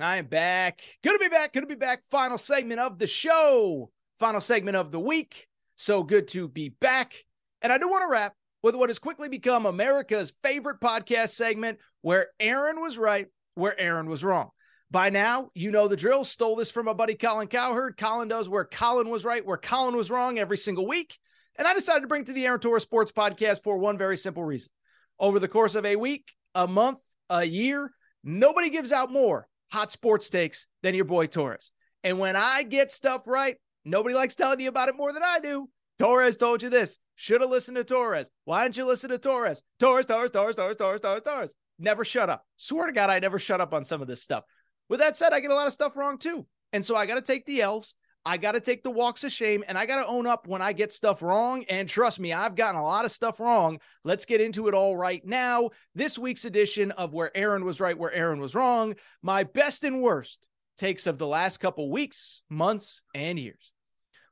I 0.00 0.16
am 0.18 0.26
back. 0.26 0.80
Good 1.02 1.12
to 1.12 1.18
be 1.18 1.28
back. 1.28 1.52
Good 1.52 1.60
to 1.60 1.66
be 1.66 1.74
back. 1.74 2.02
Final 2.10 2.38
segment 2.38 2.80
of 2.80 2.98
the 2.98 3.06
show. 3.06 3.90
Final 4.18 4.40
segment 4.40 4.76
of 4.76 4.90
the 4.90 5.00
week. 5.00 5.46
So 5.76 6.02
good 6.02 6.28
to 6.28 6.48
be 6.48 6.70
back. 6.70 7.24
And 7.62 7.72
I 7.72 7.78
do 7.78 7.88
want 7.88 8.02
to 8.02 8.08
wrap 8.08 8.34
with 8.62 8.74
what 8.74 8.90
has 8.90 8.98
quickly 8.98 9.28
become 9.28 9.64
America's 9.66 10.32
favorite 10.42 10.80
podcast 10.80 11.30
segment 11.30 11.78
where 12.02 12.28
Aaron 12.40 12.80
was 12.80 12.98
right, 12.98 13.28
where 13.54 13.78
Aaron 13.78 14.08
was 14.08 14.24
wrong. 14.24 14.50
By 14.90 15.10
now, 15.10 15.50
you 15.54 15.70
know 15.70 15.86
the 15.86 15.96
drill. 15.96 16.24
Stole 16.24 16.56
this 16.56 16.70
from 16.70 16.86
my 16.86 16.94
buddy 16.94 17.14
Colin 17.14 17.48
Cowherd. 17.48 17.96
Colin 17.98 18.28
does 18.28 18.48
where 18.48 18.64
Colin 18.64 19.10
was 19.10 19.24
right, 19.24 19.44
where 19.44 19.58
Colin 19.58 19.96
was 19.96 20.10
wrong 20.10 20.38
every 20.38 20.56
single 20.56 20.86
week. 20.86 21.18
And 21.56 21.66
I 21.66 21.74
decided 21.74 22.00
to 22.02 22.06
bring 22.06 22.24
to 22.24 22.32
the 22.32 22.46
Aaron 22.46 22.60
Torres 22.60 22.84
Sports 22.84 23.12
Podcast 23.12 23.62
for 23.62 23.78
one 23.78 23.98
very 23.98 24.16
simple 24.16 24.44
reason. 24.44 24.70
Over 25.18 25.40
the 25.40 25.48
course 25.48 25.74
of 25.74 25.84
a 25.84 25.96
week, 25.96 26.32
a 26.54 26.66
month, 26.66 27.00
a 27.28 27.44
year, 27.44 27.90
nobody 28.24 28.70
gives 28.70 28.92
out 28.92 29.12
more 29.12 29.46
hot 29.70 29.90
sports 29.90 30.30
takes 30.30 30.66
than 30.82 30.94
your 30.94 31.04
boy 31.04 31.26
Torres. 31.26 31.70
And 32.02 32.18
when 32.18 32.36
I 32.36 32.62
get 32.62 32.90
stuff 32.90 33.22
right, 33.26 33.56
nobody 33.84 34.14
likes 34.14 34.36
telling 34.36 34.60
you 34.60 34.68
about 34.68 34.88
it 34.88 34.96
more 34.96 35.12
than 35.12 35.22
I 35.22 35.40
do. 35.40 35.68
Torres 35.98 36.36
told 36.36 36.62
you 36.62 36.70
this. 36.70 36.98
Should 37.16 37.40
have 37.40 37.50
listened 37.50 37.76
to 37.76 37.84
Torres. 37.84 38.30
Why 38.44 38.62
didn't 38.62 38.76
you 38.76 38.86
listen 38.86 39.10
to 39.10 39.18
Torres? 39.18 39.62
Torres, 39.80 40.06
Torres, 40.06 40.30
Torres, 40.30 40.54
Torres, 40.54 40.76
Torres, 40.76 41.00
Torres, 41.00 41.22
Torres. 41.24 41.54
Never 41.80 42.04
shut 42.04 42.30
up. 42.30 42.44
Swear 42.56 42.86
to 42.86 42.92
God, 42.92 43.10
I 43.10 43.18
never 43.18 43.38
shut 43.38 43.60
up 43.60 43.74
on 43.74 43.84
some 43.84 44.00
of 44.00 44.08
this 44.08 44.22
stuff. 44.22 44.44
With 44.88 45.00
that 45.00 45.16
said, 45.16 45.32
I 45.32 45.40
get 45.40 45.50
a 45.50 45.54
lot 45.54 45.66
of 45.66 45.72
stuff 45.72 45.96
wrong 45.96 46.18
too. 46.18 46.46
And 46.72 46.84
so 46.84 46.96
I 46.96 47.06
got 47.06 47.14
to 47.14 47.22
take 47.22 47.46
the 47.46 47.62
L's. 47.62 47.94
I 48.24 48.36
got 48.36 48.52
to 48.52 48.60
take 48.60 48.82
the 48.82 48.90
walks 48.90 49.24
of 49.24 49.32
shame 49.32 49.64
and 49.66 49.78
I 49.78 49.86
got 49.86 50.02
to 50.02 50.08
own 50.08 50.26
up 50.26 50.46
when 50.46 50.60
I 50.60 50.74
get 50.74 50.92
stuff 50.92 51.22
wrong. 51.22 51.64
And 51.70 51.88
trust 51.88 52.20
me, 52.20 52.32
I've 52.32 52.56
gotten 52.56 52.78
a 52.78 52.84
lot 52.84 53.06
of 53.06 53.10
stuff 53.10 53.40
wrong. 53.40 53.78
Let's 54.04 54.26
get 54.26 54.40
into 54.40 54.68
it 54.68 54.74
all 54.74 54.96
right 54.96 55.24
now. 55.24 55.70
This 55.94 56.18
week's 56.18 56.44
edition 56.44 56.90
of 56.90 57.14
Where 57.14 57.34
Aaron 57.34 57.64
Was 57.64 57.80
Right, 57.80 57.96
Where 57.96 58.12
Aaron 58.12 58.40
Was 58.40 58.54
Wrong, 58.54 58.96
my 59.22 59.44
best 59.44 59.84
and 59.84 60.02
worst 60.02 60.48
takes 60.76 61.06
of 61.06 61.18
the 61.18 61.26
last 61.26 61.58
couple 61.58 61.90
weeks, 61.90 62.42
months, 62.50 63.02
and 63.14 63.38
years. 63.38 63.72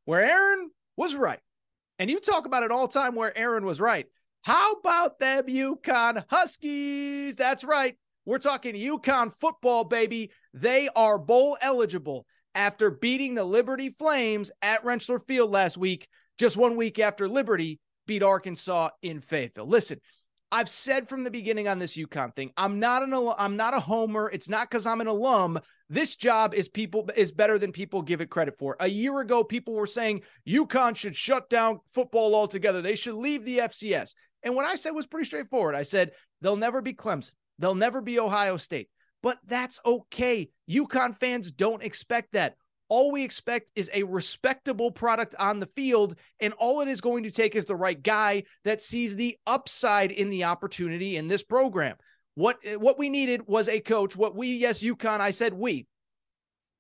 Where 0.04 0.20
Aaron 0.20 0.70
was 0.96 1.14
right. 1.14 1.40
And 1.98 2.10
you 2.10 2.20
talk 2.20 2.46
about 2.46 2.62
it 2.62 2.70
all 2.70 2.88
time 2.88 3.14
where 3.14 3.36
Aaron 3.36 3.64
was 3.64 3.80
right. 3.80 4.06
How 4.42 4.72
about 4.72 5.18
them 5.18 5.46
UConn 5.46 6.22
Huskies? 6.28 7.36
That's 7.36 7.64
right. 7.64 7.96
We're 8.26 8.38
talking 8.38 8.74
UConn 8.74 9.32
football, 9.32 9.84
baby. 9.84 10.32
They 10.52 10.88
are 10.96 11.16
bowl 11.16 11.56
eligible 11.62 12.26
after 12.56 12.90
beating 12.90 13.36
the 13.36 13.44
Liberty 13.44 13.88
Flames 13.88 14.50
at 14.60 14.82
Rentschler 14.82 15.22
Field 15.22 15.52
last 15.52 15.78
week, 15.78 16.08
just 16.36 16.56
one 16.56 16.74
week 16.74 16.98
after 16.98 17.28
Liberty 17.28 17.78
beat 18.08 18.24
Arkansas 18.24 18.90
in 19.00 19.20
Fayetteville. 19.20 19.68
Listen, 19.68 20.00
I've 20.50 20.68
said 20.68 21.08
from 21.08 21.22
the 21.22 21.30
beginning 21.30 21.68
on 21.68 21.78
this 21.78 21.96
UConn 21.96 22.34
thing, 22.34 22.50
I'm 22.56 22.80
not 22.80 23.04
an 23.04 23.14
I'm 23.38 23.56
not 23.56 23.74
a 23.74 23.80
homer. 23.80 24.28
It's 24.32 24.48
not 24.48 24.68
because 24.68 24.86
I'm 24.86 25.00
an 25.00 25.06
alum. 25.06 25.60
This 25.88 26.16
job 26.16 26.52
is 26.52 26.68
people 26.68 27.08
is 27.14 27.30
better 27.30 27.60
than 27.60 27.70
people 27.70 28.02
give 28.02 28.20
it 28.20 28.30
credit 28.30 28.58
for. 28.58 28.76
A 28.80 28.88
year 28.88 29.20
ago, 29.20 29.44
people 29.44 29.74
were 29.74 29.86
saying 29.86 30.22
UConn 30.48 30.96
should 30.96 31.14
shut 31.14 31.48
down 31.48 31.78
football 31.94 32.34
altogether. 32.34 32.82
They 32.82 32.96
should 32.96 33.14
leave 33.14 33.44
the 33.44 33.58
FCS. 33.58 34.14
And 34.42 34.56
what 34.56 34.64
I 34.64 34.74
said 34.74 34.90
was 34.90 35.06
pretty 35.06 35.26
straightforward. 35.26 35.76
I 35.76 35.84
said 35.84 36.10
they'll 36.40 36.56
never 36.56 36.82
be 36.82 36.92
Clemson. 36.92 37.30
They'll 37.58 37.74
never 37.74 38.00
be 38.00 38.18
Ohio 38.18 38.56
State. 38.56 38.88
But 39.22 39.38
that's 39.46 39.80
okay. 39.84 40.50
UConn 40.70 41.16
fans 41.16 41.50
don't 41.50 41.82
expect 41.82 42.32
that. 42.32 42.54
All 42.88 43.10
we 43.10 43.24
expect 43.24 43.72
is 43.74 43.90
a 43.92 44.04
respectable 44.04 44.92
product 44.92 45.34
on 45.38 45.58
the 45.58 45.66
field. 45.66 46.16
And 46.38 46.52
all 46.54 46.80
it 46.80 46.88
is 46.88 47.00
going 47.00 47.24
to 47.24 47.30
take 47.30 47.56
is 47.56 47.64
the 47.64 47.74
right 47.74 48.00
guy 48.00 48.44
that 48.64 48.80
sees 48.80 49.16
the 49.16 49.36
upside 49.46 50.12
in 50.12 50.30
the 50.30 50.44
opportunity 50.44 51.16
in 51.16 51.26
this 51.26 51.42
program. 51.42 51.96
What, 52.36 52.58
what 52.76 52.98
we 52.98 53.08
needed 53.08 53.42
was 53.46 53.68
a 53.68 53.80
coach. 53.80 54.14
What 54.14 54.36
we, 54.36 54.48
yes, 54.48 54.82
UConn, 54.82 55.20
I 55.20 55.30
said 55.30 55.54
we. 55.54 55.86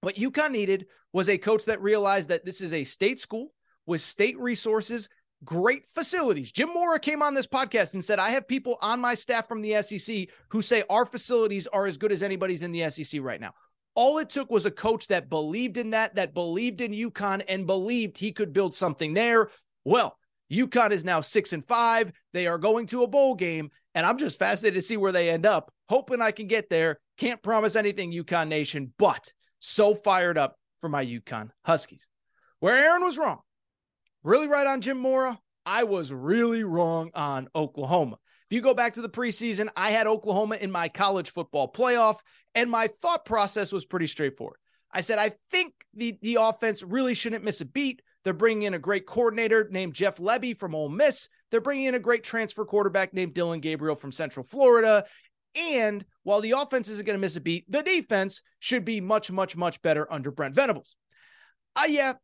What 0.02 0.16
UConn 0.16 0.52
needed 0.52 0.86
was 1.12 1.28
a 1.28 1.38
coach 1.38 1.64
that 1.64 1.82
realized 1.82 2.28
that 2.28 2.44
this 2.44 2.60
is 2.60 2.72
a 2.72 2.84
state 2.84 3.18
school 3.18 3.48
with 3.86 4.00
state 4.00 4.38
resources 4.38 5.08
great 5.44 5.86
facilities. 5.86 6.52
Jim 6.52 6.72
Mora 6.72 6.98
came 6.98 7.22
on 7.22 7.34
this 7.34 7.46
podcast 7.46 7.94
and 7.94 8.04
said, 8.04 8.18
I 8.18 8.30
have 8.30 8.48
people 8.48 8.76
on 8.80 9.00
my 9.00 9.14
staff 9.14 9.48
from 9.48 9.62
the 9.62 9.80
SEC 9.82 10.28
who 10.48 10.62
say 10.62 10.82
our 10.88 11.04
facilities 11.04 11.66
are 11.68 11.86
as 11.86 11.98
good 11.98 12.12
as 12.12 12.22
anybody's 12.22 12.62
in 12.62 12.72
the 12.72 12.88
SEC 12.90 13.20
right 13.22 13.40
now. 13.40 13.52
All 13.94 14.18
it 14.18 14.28
took 14.28 14.50
was 14.50 14.66
a 14.66 14.70
coach 14.70 15.06
that 15.08 15.30
believed 15.30 15.78
in 15.78 15.90
that, 15.90 16.16
that 16.16 16.34
believed 16.34 16.80
in 16.80 16.92
UConn 16.92 17.42
and 17.48 17.66
believed 17.66 18.18
he 18.18 18.32
could 18.32 18.52
build 18.52 18.74
something 18.74 19.14
there. 19.14 19.50
Well, 19.84 20.18
UConn 20.52 20.90
is 20.90 21.04
now 21.04 21.20
six 21.20 21.52
and 21.52 21.66
five. 21.66 22.12
They 22.32 22.46
are 22.46 22.58
going 22.58 22.86
to 22.88 23.02
a 23.02 23.08
bowl 23.08 23.34
game, 23.34 23.70
and 23.94 24.04
I'm 24.04 24.18
just 24.18 24.38
fascinated 24.38 24.80
to 24.80 24.86
see 24.86 24.96
where 24.96 25.12
they 25.12 25.30
end 25.30 25.46
up. 25.46 25.72
Hoping 25.88 26.20
I 26.20 26.30
can 26.30 26.46
get 26.46 26.68
there. 26.68 26.98
Can't 27.16 27.42
promise 27.42 27.74
anything, 27.74 28.12
UConn 28.12 28.48
Nation, 28.48 28.92
but 28.98 29.32
so 29.60 29.94
fired 29.94 30.36
up 30.36 30.56
for 30.80 30.88
my 30.88 31.04
UConn 31.04 31.50
Huskies. 31.64 32.08
Where 32.60 32.76
Aaron 32.76 33.02
was 33.02 33.18
wrong 33.18 33.40
really 34.26 34.48
right 34.48 34.66
on 34.66 34.80
Jim 34.80 34.98
Mora. 34.98 35.38
I 35.64 35.84
was 35.84 36.12
really 36.12 36.64
wrong 36.64 37.10
on 37.14 37.48
Oklahoma. 37.54 38.18
If 38.50 38.54
you 38.54 38.60
go 38.60 38.74
back 38.74 38.94
to 38.94 39.00
the 39.00 39.08
preseason, 39.08 39.68
I 39.76 39.90
had 39.90 40.06
Oklahoma 40.06 40.56
in 40.56 40.70
my 40.70 40.88
college 40.88 41.30
football 41.30 41.72
playoff, 41.72 42.18
and 42.54 42.70
my 42.70 42.88
thought 42.88 43.24
process 43.24 43.72
was 43.72 43.84
pretty 43.84 44.06
straightforward. 44.06 44.58
I 44.92 45.00
said, 45.00 45.18
I 45.18 45.32
think 45.50 45.74
the, 45.94 46.18
the 46.22 46.38
offense 46.40 46.82
really 46.82 47.14
shouldn't 47.14 47.44
miss 47.44 47.60
a 47.60 47.64
beat. 47.64 48.02
They're 48.24 48.32
bringing 48.32 48.62
in 48.62 48.74
a 48.74 48.78
great 48.78 49.06
coordinator 49.06 49.68
named 49.70 49.94
Jeff 49.94 50.16
Lebby 50.18 50.58
from 50.58 50.74
Ole 50.74 50.88
Miss. 50.88 51.28
They're 51.50 51.60
bringing 51.60 51.86
in 51.86 51.94
a 51.94 52.00
great 52.00 52.24
transfer 52.24 52.64
quarterback 52.64 53.14
named 53.14 53.34
Dillon 53.34 53.60
Gabriel 53.60 53.94
from 53.94 54.12
Central 54.12 54.44
Florida. 54.44 55.04
And 55.54 56.04
while 56.24 56.40
the 56.40 56.52
offense 56.52 56.88
isn't 56.88 57.06
going 57.06 57.14
to 57.14 57.20
miss 57.20 57.36
a 57.36 57.40
beat, 57.40 57.70
the 57.70 57.82
defense 57.82 58.42
should 58.58 58.84
be 58.84 59.00
much, 59.00 59.30
much, 59.30 59.56
much 59.56 59.80
better 59.82 60.12
under 60.12 60.30
Brent 60.30 60.54
Venables. 60.54 60.96
Uh, 61.76 61.84
yeah, 61.88 62.14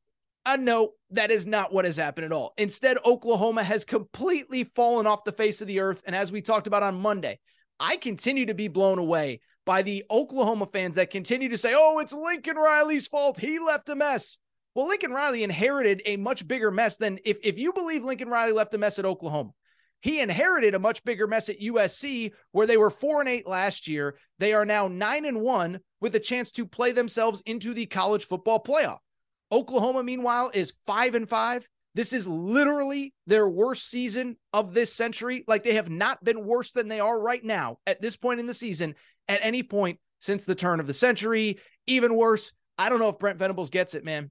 uh, 0.45 0.57
no, 0.57 0.91
that 1.11 1.31
is 1.31 1.47
not 1.47 1.73
what 1.73 1.85
has 1.85 1.97
happened 1.97 2.25
at 2.25 2.33
all. 2.33 2.53
Instead, 2.57 2.99
Oklahoma 3.05 3.63
has 3.63 3.85
completely 3.85 4.65
fallen 4.65 5.07
off 5.07 5.25
the 5.25 5.33
face 5.33 5.61
of 5.61 5.69
the 5.69 5.81
earth. 5.81 6.03
And 6.07 6.17
as 6.17 6.33
we 6.33 6.43
talked 6.43 6.67
about 6.67 6.83
on 6.83 7.01
Monday, 7.01 7.39
I 7.79 7.97
continue 7.97 8.47
to 8.47 8.55
be 8.55 8.69
blown 8.69 8.99
away 8.99 9.41
by 9.65 9.83
the 9.83 10.05
Oklahoma 10.11 10.67
fans 10.67 10.97
that 10.97 11.11
continue 11.11 11.49
to 11.49 11.59
say, 11.59 11.75
oh, 11.77 12.01
it's 12.01 12.13
Lincoln 12.13 12.57
Riley's 12.57 13.07
fault. 13.07 13.39
He 13.39 13.59
left 13.59 13.89
a 13.89 13.95
mess. 13.95 14.39
Well, 14.75 14.89
Lincoln 14.89 15.13
Riley 15.13 15.43
inherited 15.43 16.03
a 16.07 16.17
much 16.17 16.49
bigger 16.49 16.71
mess 16.71 16.97
than 16.97 17.19
if, 17.25 17.39
if 17.45 17.59
you 17.59 17.73
believe 17.73 18.05
Lincoln 18.05 18.29
Riley 18.29 18.53
left 18.53 18.75
a 18.75 18.79
mess 18.79 18.99
at 18.99 19.05
Oklahoma. 19.05 19.51
He 20.01 20.21
inherited 20.21 20.75
a 20.75 20.81
much 20.81 21.05
bigger 21.05 21.29
mess 21.29 21.49
at 21.49 21.61
USC, 21.61 22.33
where 22.51 22.67
they 22.67 22.77
were 22.77 22.91
four 22.91 23.21
and 23.21 23.29
eight 23.29 23.47
last 23.47 23.87
year. 23.87 24.17
They 24.41 24.53
are 24.53 24.67
now 24.67 24.89
nine 24.89 25.25
and 25.25 25.41
one 25.41 25.79
with 26.01 26.17
a 26.17 26.21
chance 26.21 26.51
to 26.53 26.67
play 26.67 26.91
themselves 26.91 27.41
into 27.47 27.73
the 27.73 27.87
college 27.87 28.25
football 28.25 28.61
playoff. 28.61 28.99
Oklahoma, 29.53 30.03
meanwhile, 30.03 30.51
is 30.53 30.73
five 30.87 31.15
and 31.15 31.29
five. 31.29 31.69
This 31.95 32.15
is 32.15 32.27
literally 32.27 33.13
their 33.27 33.47
worst 33.47 33.89
season 33.89 34.37
of 34.53 34.73
this 34.73 34.93
century. 34.93 35.45
Like 35.47 35.63
they 35.63 35.75
have 35.75 35.91
not 35.91 36.25
been 36.25 36.45
worse 36.45 36.73
than 36.73 36.89
they 36.89 37.01
are 37.01 37.21
right 37.21 37.45
now 37.45 37.77
at 37.87 38.01
this 38.01 38.17
point 38.17 38.41
in 38.41 38.47
the 38.47 38.55
season 38.55 38.95
at 39.29 39.41
any 39.43 39.63
point 39.63 39.99
since 40.19 40.45
the 40.45 40.55
turn 40.55 40.81
of 40.81 40.87
the 40.87 40.95
century. 40.95 41.59
Even 41.87 42.15
worse, 42.15 42.53
I 42.79 42.89
don't 42.89 42.99
know 42.99 43.11
if 43.11 43.19
Brent 43.19 43.39
Venables 43.39 43.71
gets 43.71 43.95
it, 43.95 44.05
man. 44.05 44.31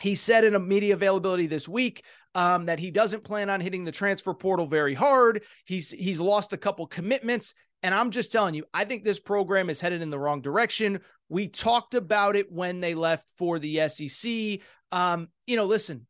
He 0.00 0.14
said 0.14 0.44
in 0.44 0.54
a 0.54 0.60
media 0.60 0.94
availability 0.94 1.46
this 1.46 1.68
week 1.68 2.02
um, 2.34 2.66
that 2.66 2.80
he 2.80 2.90
doesn't 2.90 3.24
plan 3.24 3.50
on 3.50 3.60
hitting 3.60 3.84
the 3.84 3.92
transfer 3.92 4.34
portal 4.34 4.66
very 4.66 4.94
hard. 4.94 5.42
He's 5.66 5.90
he's 5.90 6.18
lost 6.18 6.52
a 6.52 6.56
couple 6.56 6.86
commitments, 6.86 7.54
and 7.82 7.94
I'm 7.94 8.10
just 8.10 8.32
telling 8.32 8.54
you, 8.54 8.64
I 8.72 8.84
think 8.84 9.04
this 9.04 9.18
program 9.18 9.70
is 9.70 9.80
headed 9.80 10.02
in 10.02 10.10
the 10.10 10.18
wrong 10.18 10.40
direction. 10.40 11.00
We 11.28 11.48
talked 11.48 11.94
about 11.94 12.36
it 12.36 12.50
when 12.50 12.80
they 12.80 12.94
left 12.94 13.30
for 13.38 13.58
the 13.58 13.88
SEC. 13.88 14.60
Um, 14.92 15.28
you 15.46 15.56
know, 15.56 15.64
listen, 15.64 16.06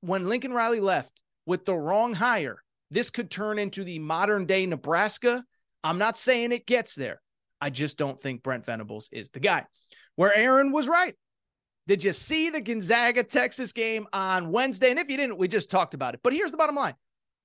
when 0.00 0.28
Lincoln 0.28 0.52
Riley 0.52 0.80
left 0.80 1.20
with 1.46 1.64
the 1.64 1.76
wrong 1.76 2.14
hire, 2.14 2.62
this 2.90 3.10
could 3.10 3.30
turn 3.30 3.58
into 3.58 3.84
the 3.84 3.98
modern 3.98 4.46
day 4.46 4.66
Nebraska. 4.66 5.44
I'm 5.84 5.98
not 5.98 6.16
saying 6.16 6.52
it 6.52 6.66
gets 6.66 6.94
there. 6.94 7.20
I 7.60 7.70
just 7.70 7.96
don't 7.96 8.20
think 8.20 8.42
Brent 8.42 8.66
Venables 8.66 9.08
is 9.12 9.28
the 9.28 9.40
guy. 9.40 9.66
Where 10.16 10.34
Aaron 10.34 10.72
was 10.72 10.88
right. 10.88 11.14
Did 11.86 12.04
you 12.04 12.12
see 12.12 12.50
the 12.50 12.60
Gonzaga 12.60 13.24
Texas 13.24 13.72
game 13.72 14.06
on 14.12 14.50
Wednesday? 14.50 14.90
And 14.90 14.98
if 14.98 15.10
you 15.10 15.16
didn't, 15.16 15.38
we 15.38 15.48
just 15.48 15.70
talked 15.70 15.94
about 15.94 16.14
it. 16.14 16.20
But 16.22 16.32
here's 16.32 16.50
the 16.50 16.56
bottom 16.56 16.76
line 16.76 16.94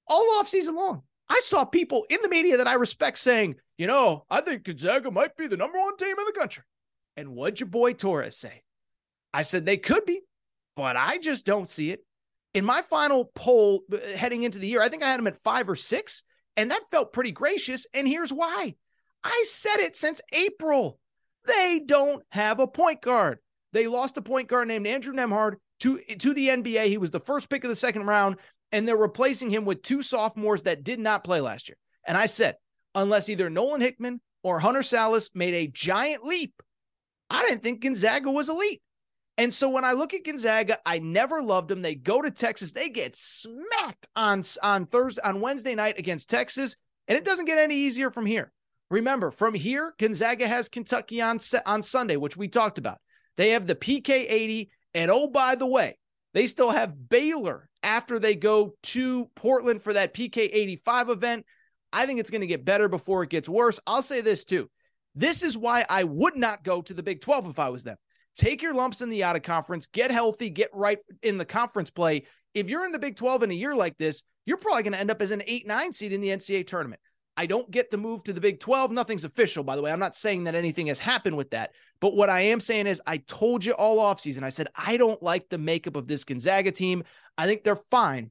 all 0.07 0.41
offseason 0.41 0.73
long, 0.73 1.03
I 1.29 1.39
saw 1.43 1.65
people 1.65 2.05
in 2.09 2.19
the 2.21 2.29
media 2.29 2.57
that 2.57 2.67
I 2.67 2.73
respect 2.73 3.17
saying, 3.17 3.55
you 3.77 3.87
know, 3.87 4.25
I 4.29 4.41
think 4.41 4.63
Gonzaga 4.63 5.11
might 5.11 5.35
be 5.37 5.47
the 5.47 5.57
number 5.57 5.79
one 5.79 5.97
team 5.97 6.15
in 6.17 6.25
the 6.25 6.39
country. 6.39 6.63
And 7.15 7.35
what'd 7.35 7.59
your 7.59 7.67
boy 7.67 7.93
Torres 7.93 8.37
say? 8.37 8.63
I 9.33 9.43
said 9.43 9.65
they 9.65 9.77
could 9.77 10.05
be, 10.05 10.21
but 10.75 10.95
I 10.95 11.17
just 11.17 11.45
don't 11.45 11.69
see 11.69 11.91
it. 11.91 12.03
In 12.53 12.65
my 12.65 12.81
final 12.81 13.25
poll 13.35 13.83
uh, 13.91 13.97
heading 14.15 14.43
into 14.43 14.59
the 14.59 14.67
year, 14.67 14.81
I 14.81 14.89
think 14.89 15.03
I 15.03 15.09
had 15.09 15.19
them 15.19 15.27
at 15.27 15.37
five 15.37 15.69
or 15.69 15.75
six, 15.75 16.23
and 16.55 16.71
that 16.71 16.89
felt 16.89 17.13
pretty 17.13 17.31
gracious. 17.31 17.85
And 17.93 18.07
here's 18.07 18.33
why 18.33 18.75
I 19.23 19.43
said 19.47 19.77
it 19.77 19.95
since 19.95 20.21
April. 20.31 20.99
They 21.45 21.81
don't 21.85 22.23
have 22.31 22.59
a 22.59 22.67
point 22.67 23.01
guard. 23.01 23.39
They 23.73 23.87
lost 23.87 24.17
a 24.17 24.21
point 24.21 24.47
guard 24.47 24.67
named 24.67 24.87
Andrew 24.87 25.13
Nembhard 25.13 25.55
to, 25.81 25.99
to 25.99 26.33
the 26.33 26.49
NBA. 26.49 26.87
He 26.87 26.97
was 26.97 27.11
the 27.11 27.19
first 27.19 27.49
pick 27.49 27.63
of 27.63 27.69
the 27.69 27.75
second 27.75 28.05
round, 28.05 28.37
and 28.71 28.87
they're 28.87 28.97
replacing 28.97 29.49
him 29.49 29.65
with 29.65 29.81
two 29.81 30.01
sophomores 30.01 30.63
that 30.63 30.83
did 30.83 30.99
not 30.99 31.23
play 31.23 31.41
last 31.41 31.69
year. 31.69 31.77
And 32.05 32.17
I 32.17 32.25
said, 32.25 32.55
unless 32.97 33.29
either 33.29 33.49
Nolan 33.49 33.79
Hickman 33.79 34.19
or 34.43 34.59
Hunter 34.59 34.81
Sallis 34.81 35.29
made 35.33 35.53
a 35.53 35.67
giant 35.67 36.25
leap, 36.25 36.53
I 37.29 37.45
didn't 37.45 37.63
think 37.63 37.81
Gonzaga 37.81 38.29
was 38.31 38.49
elite. 38.49 38.81
And 39.37 39.53
so 39.53 39.69
when 39.69 39.85
I 39.85 39.91
look 39.91 40.15
at 40.15 40.25
Gonzaga, 40.25 40.79
I 40.83 40.97
never 40.97 41.43
loved 41.43 41.69
them. 41.69 41.83
They 41.83 41.93
go 41.93 42.23
to 42.23 42.31
Texas, 42.31 42.71
they 42.71 42.89
get 42.89 43.15
smacked 43.15 44.07
on 44.15 44.43
on 44.63 44.87
Thursday 44.87 45.21
on 45.23 45.41
Wednesday 45.41 45.75
night 45.75 45.99
against 45.99 46.29
Texas, 46.29 46.75
and 47.07 47.15
it 47.15 47.23
doesn't 47.23 47.45
get 47.45 47.59
any 47.59 47.75
easier 47.75 48.09
from 48.09 48.25
here. 48.25 48.51
Remember, 48.89 49.29
from 49.29 49.53
here, 49.53 49.93
Gonzaga 49.99 50.47
has 50.47 50.69
Kentucky 50.69 51.21
on 51.21 51.39
on 51.65 51.83
Sunday, 51.83 52.15
which 52.15 52.35
we 52.35 52.47
talked 52.47 52.79
about. 52.79 52.97
They 53.35 53.49
have 53.51 53.67
the 53.67 53.75
PK 53.75 54.09
80, 54.09 54.71
and 54.95 55.11
oh 55.11 55.27
by 55.27 55.53
the 55.55 55.67
way, 55.67 55.97
They 56.33 56.47
still 56.47 56.71
have 56.71 57.09
Baylor 57.09 57.69
after 57.83 58.17
they 58.17 58.35
go 58.35 58.75
to 58.83 59.29
Portland 59.35 59.83
for 59.83 59.93
that 59.93 60.13
PK 60.15 60.49
85 60.51 61.09
event. 61.09 61.45
I 61.97 62.05
think 62.05 62.19
it's 62.19 62.29
going 62.29 62.41
to 62.41 62.47
get 62.47 62.63
better 62.63 62.87
before 62.87 63.23
it 63.23 63.31
gets 63.31 63.49
worse. 63.49 63.79
I'll 63.87 64.03
say 64.03 64.21
this 64.21 64.45
too. 64.45 64.69
This 65.15 65.41
is 65.41 65.57
why 65.57 65.83
I 65.89 66.03
would 66.03 66.35
not 66.35 66.63
go 66.63 66.83
to 66.83 66.93
the 66.93 67.01
Big 67.01 67.21
12 67.21 67.47
if 67.47 67.57
I 67.57 67.69
was 67.69 67.83
them. 67.83 67.97
Take 68.37 68.61
your 68.61 68.75
lumps 68.75 69.01
in 69.01 69.09
the 69.09 69.23
out 69.23 69.35
of 69.35 69.41
conference, 69.41 69.87
get 69.87 70.11
healthy, 70.11 70.51
get 70.51 70.69
right 70.73 70.99
in 71.23 71.39
the 71.39 71.45
conference 71.45 71.89
play. 71.89 72.27
If 72.53 72.69
you're 72.69 72.85
in 72.85 72.91
the 72.91 72.99
Big 72.99 73.17
12 73.17 73.41
in 73.41 73.51
a 73.51 73.55
year 73.55 73.75
like 73.75 73.97
this, 73.97 74.21
you're 74.45 74.57
probably 74.57 74.83
going 74.83 74.93
to 74.93 74.99
end 74.99 75.09
up 75.09 75.23
as 75.23 75.31
an 75.31 75.41
8 75.47 75.65
9 75.65 75.91
seed 75.91 76.11
in 76.11 76.21
the 76.21 76.27
NCAA 76.27 76.67
tournament. 76.67 77.01
I 77.35 77.47
don't 77.47 77.71
get 77.71 77.89
the 77.89 77.97
move 77.97 78.23
to 78.25 78.33
the 78.33 78.41
Big 78.41 78.59
12. 78.59 78.91
Nothing's 78.91 79.23
official, 79.23 79.63
by 79.63 79.75
the 79.75 79.81
way. 79.81 79.91
I'm 79.91 79.97
not 79.97 80.15
saying 80.15 80.43
that 80.43 80.53
anything 80.53 80.85
has 80.87 80.99
happened 80.99 81.35
with 81.35 81.49
that. 81.49 81.71
But 81.99 82.15
what 82.15 82.29
I 82.29 82.41
am 82.41 82.59
saying 82.59 82.85
is, 82.85 83.01
I 83.07 83.17
told 83.17 83.65
you 83.65 83.73
all 83.73 83.97
offseason, 83.97 84.43
I 84.43 84.49
said, 84.49 84.67
I 84.75 84.97
don't 84.97 85.21
like 85.23 85.49
the 85.49 85.57
makeup 85.57 85.95
of 85.95 86.07
this 86.07 86.25
Gonzaga 86.25 86.71
team. 86.71 87.03
I 87.39 87.47
think 87.47 87.63
they're 87.63 87.75
fine. 87.75 88.29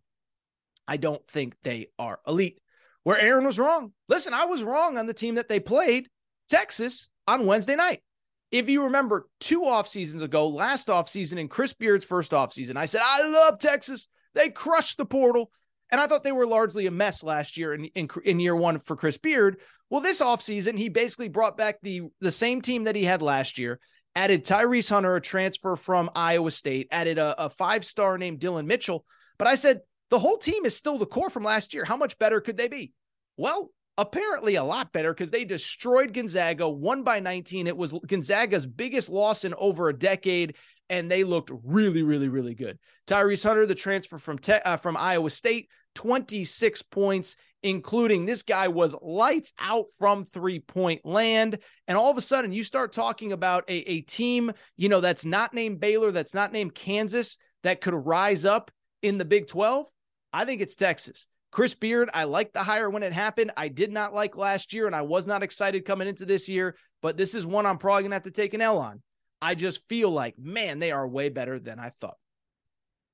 I 0.87 0.99
don't 0.99 1.27
think 1.27 1.57
they 1.65 1.89
are 1.99 2.21
elite. 2.29 2.61
Where 3.07 3.21
Aaron 3.21 3.47
was 3.47 3.57
wrong. 3.57 3.93
Listen, 4.09 4.35
I 4.35 4.47
was 4.47 4.65
wrong 4.65 4.99
on 4.99 5.07
the 5.07 5.15
team 5.15 5.37
that 5.37 5.49
they 5.49 5.61
played, 5.61 6.09
Texas, 6.49 7.09
on 7.29 7.47
Wednesday 7.47 7.77
night. 7.77 8.03
If 8.51 8.69
you 8.69 8.83
remember 8.83 9.29
two 9.39 9.65
off 9.65 9.87
seasons 9.87 10.25
ago, 10.25 10.49
last 10.49 10.91
off 10.91 11.09
season 11.09 11.39
in 11.39 11.47
Chris 11.47 11.73
Beard's 11.73 12.05
first 12.05 12.35
off 12.35 12.53
season, 12.53 12.77
I 12.77 12.87
said, 12.87 13.03
I 13.05 13.23
love 13.29 13.61
Texas. 13.61 14.09
They 14.35 14.49
crushed 14.49 14.97
the 14.97 15.05
portal. 15.05 15.53
And 15.93 16.01
I 16.01 16.09
thought 16.09 16.25
they 16.25 16.33
were 16.33 16.49
largely 16.49 16.87
a 16.87 16.91
mess 16.91 17.23
last 17.23 17.57
year 17.57 17.75
in, 17.75 17.85
in, 17.85 18.09
in 18.25 18.41
year 18.41 18.57
one 18.57 18.81
for 18.81 18.97
Chris 18.97 19.19
Beard. 19.19 19.61
Well, 19.89 20.01
this 20.01 20.21
offseason, 20.21 20.77
he 20.77 20.89
basically 20.89 21.29
brought 21.29 21.57
back 21.57 21.77
the, 21.83 22.09
the 22.21 22.33
same 22.33 22.61
team 22.61 22.83
that 22.85 22.97
he 22.97 23.05
had 23.05 23.23
last 23.23 23.57
year, 23.57 23.79
added 24.17 24.45
Tyrese 24.45 24.91
Hunter, 24.91 25.15
a 25.15 25.21
transfer 25.21 25.77
from 25.77 26.11
Iowa 26.17 26.51
State, 26.51 26.89
added 26.91 27.19
a, 27.19 27.45
a 27.45 27.51
five 27.51 27.85
star 27.85 28.19
named 28.19 28.41
Dillon 28.41 28.67
Mitchell. 28.67 29.05
But 29.39 29.47
I 29.47 29.55
said, 29.55 29.83
the 30.11 30.19
whole 30.19 30.39
team 30.39 30.65
is 30.65 30.77
still 30.77 30.99
the 30.99 31.07
core 31.07 31.31
from 31.31 31.45
last 31.45 31.75
year. 31.75 31.85
How 31.85 31.97
much 31.97 32.19
better 32.19 32.41
could 32.41 32.57
they 32.57 32.69
be? 32.69 32.93
Well, 33.37 33.71
apparently 33.99 34.57
a 34.57 34.65
lot 34.65 34.93
better 34.93 35.13
because 35.13 35.31
they 35.31 35.45
destroyed 35.45 36.13
Gonzaga, 36.13 36.69
won 36.69 37.03
by 37.03 37.21
19. 37.21 37.67
It 37.67 37.77
was 37.77 37.93
Gonzaga's 38.07 38.67
biggest 38.67 39.09
loss 39.09 39.45
in 39.45 39.55
over 39.55 39.89
a 39.89 39.99
decade, 39.99 40.57
and 40.89 41.11
they 41.11 41.25
looked 41.25 41.51
really, 41.65 42.03
really, 42.03 42.29
really 42.29 42.55
good. 42.55 42.79
Tyrese 43.07 43.45
Hunter, 43.45 43.67
the 43.67 43.75
transfer 43.75 44.19
from 44.19 44.39
te- 44.39 44.61
uh, 44.65 44.77
from 44.77 44.97
Iowa 44.97 45.31
State, 45.31 45.69
26 45.95 46.83
points, 46.83 47.37
including 47.63 48.27
this 48.27 48.43
guy 48.43 48.69
was 48.69 48.95
lights 49.01 49.53
out 49.59 49.87
from 49.99 50.25
three 50.25 50.61
point 50.61 51.05
land. 51.05 51.59
And 51.89 51.97
all 51.97 52.11
of 52.11 52.19
a 52.19 52.23
sudden, 52.23 52.53
you 52.53 52.63
start 52.63 52.93
talking 52.93 53.33
about 53.33 53.65
a, 53.69 53.91
a 53.91 54.01
team, 54.03 54.53
you 54.77 54.89
know, 54.89 55.01
that's 55.01 55.25
not 55.25 55.55
named 55.55 55.81
Baylor, 55.81 56.11
that's 56.11 56.35
not 56.35 56.53
named 56.53 56.75
Kansas, 56.75 57.39
that 57.63 57.81
could 57.81 57.95
rise 57.95 58.45
up 58.45 58.71
in 59.03 59.19
the 59.19 59.25
Big 59.25 59.49
12. 59.49 59.87
I 60.33 60.45
think 60.45 60.61
it's 60.61 60.77
Texas. 60.77 61.27
Chris 61.51 61.75
Beard, 61.75 62.11
I 62.13 62.25
liked 62.25 62.53
the 62.53 62.63
hire 62.63 62.91
when 62.91 63.03
it 63.03 63.13
happened. 63.13 63.53
I 63.57 63.69
did 63.69 63.91
not 63.91 64.13
like 64.13 64.37
last 64.37 64.73
year, 64.73 64.87
and 64.87 64.95
I 64.95 65.03
was 65.03 65.27
not 65.27 65.43
excited 65.43 65.85
coming 65.85 66.09
into 66.09 66.27
this 66.27 66.49
year, 66.49 66.77
but 67.01 67.17
this 67.17 67.35
is 67.35 67.47
one 67.47 67.65
I'm 67.65 67.79
probably 67.79 68.03
going 68.03 68.11
to 68.11 68.17
have 68.17 68.23
to 68.25 68.31
take 68.31 68.53
an 68.53 68.61
L 68.61 68.79
on. 68.79 69.03
I 69.41 69.55
just 69.55 69.87
feel 69.87 70.11
like, 70.11 70.39
man, 70.39 70.79
they 70.79 70.93
are 70.93 71.07
way 71.07 71.29
better 71.29 71.59
than 71.59 71.79
I 71.79 71.91
thought. 71.91 72.17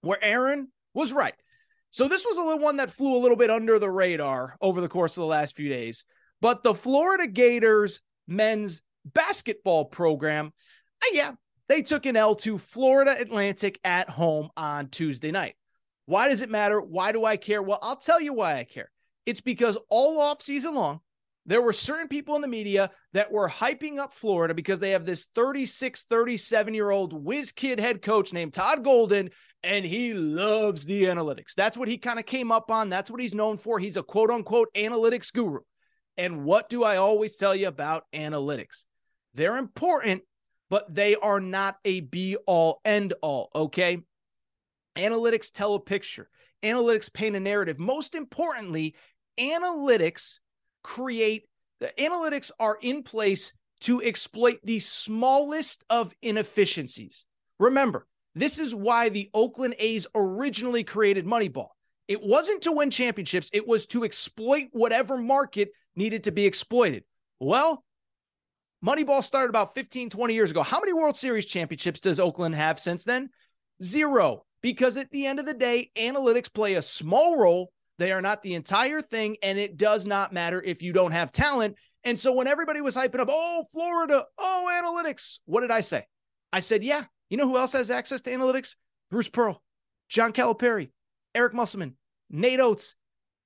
Where 0.01 0.23
Aaron 0.23 0.69
was 0.95 1.13
right. 1.13 1.35
So 1.91 2.09
this 2.09 2.25
was 2.25 2.39
a 2.39 2.43
little 2.43 2.63
one 2.63 2.79
that 2.79 2.91
flew 2.91 3.17
a 3.17 3.21
little 3.21 3.37
bit 3.37 3.51
under 3.51 3.79
the 3.79 3.91
radar 3.91 4.57
over 4.61 4.81
the 4.81 4.89
course 4.89 5.17
of 5.17 5.21
the 5.21 5.27
last 5.27 5.55
few 5.55 5.69
days. 5.69 6.05
But 6.41 6.63
the 6.63 6.75
Florida 6.75 7.27
Gators 7.27 8.01
men's 8.27 8.83
basketball 9.05 9.85
program, 9.85 10.53
uh, 11.03 11.07
yeah, 11.13 11.33
they 11.69 11.83
took 11.83 12.07
an 12.07 12.17
L 12.17 12.35
to 12.37 12.59
Florida 12.59 13.15
Atlantic 13.19 13.79
at 13.85 14.09
home 14.09 14.49
on 14.57 14.89
Tuesday 14.89 15.31
night. 15.31 15.55
Why 16.07 16.29
does 16.29 16.43
it 16.43 16.51
matter? 16.51 16.81
Why 16.81 17.13
do 17.13 17.25
I 17.25 17.37
care? 17.37 17.63
Well, 17.63 17.79
I'll 17.83 17.97
tell 17.97 18.21
you 18.21 18.33
why 18.33 18.59
I 18.59 18.65
care. 18.65 18.91
It's 19.27 19.41
because 19.41 19.79
all 19.89 20.21
off 20.21 20.43
season 20.43 20.75
long, 20.75 21.01
there 21.47 21.63
were 21.63 21.73
certain 21.73 22.09
people 22.09 22.37
in 22.37 22.43
the 22.43 22.49
media 22.49 22.91
that 23.13 23.33
were 23.33 23.49
hyping 23.49 23.99
up 23.99 24.13
Florida 24.13 24.55
because 24.55 24.79
they 24.79 24.91
have 24.91 25.05
this 25.05 25.27
36, 25.35 26.05
37 26.05 26.75
year 26.75 26.91
old 26.91 27.13
whiz 27.13 27.53
kid 27.53 27.81
head 27.81 28.03
coach 28.03 28.33
named 28.33 28.53
Todd 28.53 28.85
Golden, 28.85 29.31
and 29.63 29.85
he 29.85 30.15
loves 30.15 30.85
the 30.85 31.05
analytics. 31.05 31.55
That's 31.57 31.77
what 31.77 31.89
he 31.89 31.99
kind 31.99 32.19
of 32.19 32.27
came 32.27 32.53
up 32.53 32.71
on. 32.71 32.89
That's 32.89 33.11
what 33.11 33.21
he's 33.21 33.35
known 33.35 33.57
for. 33.57 33.79
He's 33.79 33.97
a 33.97 34.03
quote 34.03 34.31
unquote 34.31 34.73
analytics 34.75 35.33
guru. 35.33 35.61
And 36.17 36.45
what 36.45 36.69
do 36.69 36.85
I 36.85 36.97
always 36.97 37.37
tell 37.37 37.55
you 37.55 37.69
about 37.69 38.05
analytics? 38.13 38.85
They're 39.35 39.57
important, 39.57 40.23
but 40.69 40.95
they 40.95 41.17
are 41.17 41.41
not 41.41 41.77
a 41.85 42.01
be 42.01 42.37
all 42.47 42.81
end 42.85 43.15
all. 43.23 43.51
Okay. 43.55 44.03
Analytics 44.97 45.51
tell 45.53 45.74
a 45.74 45.80
picture, 45.80 46.28
analytics 46.62 47.12
paint 47.12 47.36
a 47.36 47.40
narrative. 47.40 47.78
Most 47.78 48.14
importantly, 48.14 48.95
analytics 49.38 50.38
create 50.82 51.45
the 51.80 51.93
analytics 51.99 52.53
are 52.61 52.78
in 52.80 53.03
place 53.03 53.53
to 53.80 54.01
exploit 54.01 54.61
the 54.62 54.78
smallest 54.78 55.82
of 55.90 56.14
inefficiencies. 56.22 57.24
Remember, 57.59 58.07
this 58.36 58.61
is 58.61 58.72
why 58.72 59.09
the 59.09 59.28
Oakland 59.34 59.74
A's 59.78 60.07
originally 60.14 60.84
created 60.84 61.26
Moneyball. 61.26 61.68
It 62.07 62.22
wasn't 62.22 62.62
to 62.62 62.72
win 62.72 62.90
championships, 62.90 63.51
it 63.53 63.66
was 63.66 63.86
to 63.86 64.05
exploit 64.05 64.68
whatever 64.70 65.18
market 65.18 65.70
needed 65.97 66.24
to 66.24 66.30
be 66.30 66.47
exploited. 66.47 67.03
Well, 67.40 67.84
Moneyball 68.84 69.24
started 69.24 69.51
about 69.51 69.74
15, 69.74 70.11
20 70.11 70.34
years 70.34 70.53
ago. 70.53 70.62
How 70.62 70.78
many 70.78 70.93
World 70.93 71.16
Series 71.16 71.47
championships 71.47 72.01
does 72.01 72.20
Oakland 72.20 72.55
have 72.55 72.78
since 72.78 73.05
then? 73.05 73.30
Zero 73.82 74.45
because 74.63 74.97
at 74.97 75.11
the 75.11 75.27
end 75.27 75.39
of 75.39 75.47
the 75.47 75.55
day, 75.55 75.91
analytics 75.97 76.53
play 76.53 76.75
a 76.75 76.83
small 76.83 77.37
role. 77.37 77.73
They 77.99 78.13
are 78.13 78.23
not 78.23 78.43
the 78.43 78.55
entire 78.55 79.03
thing, 79.03 79.37
and 79.43 79.59
it 79.59 79.77
does 79.77 80.07
not 80.07 80.33
matter 80.33 80.63
if 80.63 80.83
you 80.83 80.93
don't 80.93 81.13
have 81.13 81.33
talent. 81.33 81.77
And 82.05 82.19
so 82.19 82.33
when 82.33 82.47
everybody 82.47 82.81
was 82.81 82.97
hyping 82.97 83.21
up, 83.21 83.29
oh, 83.31 83.65
Florida, 83.73 84.25
oh, 84.39 84.83
analytics, 84.83 85.39
what 85.45 85.61
did 85.61 85.71
I 85.71 85.83
say? 85.83 86.07
I 86.53 86.61
said, 86.61 86.83
yeah, 86.83 87.05
you 87.29 87.37
know 87.37 87.49
who 87.49 87.59
else 87.59 87.73
has 87.73 87.91
access 87.91 88.23
to 88.23 88.31
analytics? 88.31 88.75
Bruce 89.11 89.29
Pearl, 89.29 89.63
John 90.09 90.33
Calipari, 90.33 90.91
Eric 91.35 91.55
Musselman, 91.55 91.95
Nate 92.31 92.61
Oats, 92.61 92.95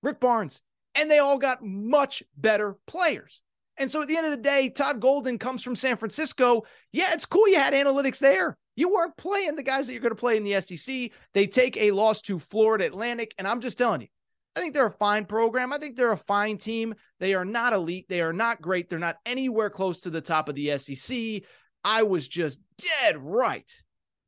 Rick 0.02 0.20
Barnes, 0.20 0.60
and 0.94 1.10
they 1.10 1.18
all 1.18 1.38
got 1.38 1.64
much 1.64 2.22
better 2.36 2.76
players. 2.86 3.42
And 3.76 3.90
so 3.90 4.00
at 4.00 4.08
the 4.08 4.16
end 4.16 4.26
of 4.26 4.32
the 4.32 4.38
day, 4.38 4.70
Todd 4.70 5.00
Golden 5.00 5.38
comes 5.38 5.62
from 5.62 5.76
San 5.76 5.96
Francisco. 5.96 6.62
Yeah, 6.92 7.12
it's 7.12 7.26
cool 7.26 7.46
you 7.48 7.58
had 7.58 7.74
analytics 7.74 8.18
there. 8.18 8.56
You 8.76 8.92
weren't 8.92 9.16
playing 9.16 9.56
the 9.56 9.62
guys 9.62 9.86
that 9.86 9.94
you're 9.94 10.02
going 10.02 10.14
to 10.14 10.16
play 10.16 10.36
in 10.36 10.44
the 10.44 10.60
SEC. 10.60 11.10
They 11.32 11.46
take 11.46 11.76
a 11.78 11.90
loss 11.90 12.22
to 12.22 12.38
Florida 12.38 12.84
Atlantic. 12.84 13.34
And 13.38 13.48
I'm 13.48 13.60
just 13.60 13.78
telling 13.78 14.02
you, 14.02 14.08
I 14.54 14.60
think 14.60 14.74
they're 14.74 14.86
a 14.86 14.92
fine 14.92 15.24
program. 15.24 15.72
I 15.72 15.78
think 15.78 15.96
they're 15.96 16.12
a 16.12 16.16
fine 16.16 16.58
team. 16.58 16.94
They 17.18 17.34
are 17.34 17.44
not 17.44 17.72
elite. 17.72 18.06
They 18.08 18.20
are 18.20 18.32
not 18.32 18.60
great. 18.62 18.88
They're 18.88 18.98
not 18.98 19.18
anywhere 19.26 19.70
close 19.70 20.00
to 20.00 20.10
the 20.10 20.20
top 20.20 20.48
of 20.48 20.54
the 20.54 20.78
SEC. 20.78 21.42
I 21.84 22.02
was 22.02 22.28
just 22.28 22.60
dead 22.78 23.16
right 23.18 23.70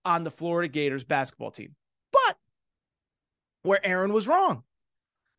on 0.05 0.25
the 0.25 0.31
Florida 0.31 0.69
Gators 0.69 1.05
basketball 1.05 1.51
team. 1.51 1.75
But 2.13 2.37
where 3.63 3.85
Aaron 3.85 4.13
was 4.13 4.29
wrong, 4.29 4.63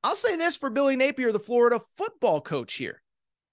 I'll 0.03 0.15
say 0.15 0.35
this 0.35 0.55
for 0.55 0.69
Billy 0.69 0.95
Napier, 0.95 1.31
the 1.31 1.39
Florida 1.39 1.79
football 1.95 2.41
coach 2.41 2.73
here. 2.73 3.01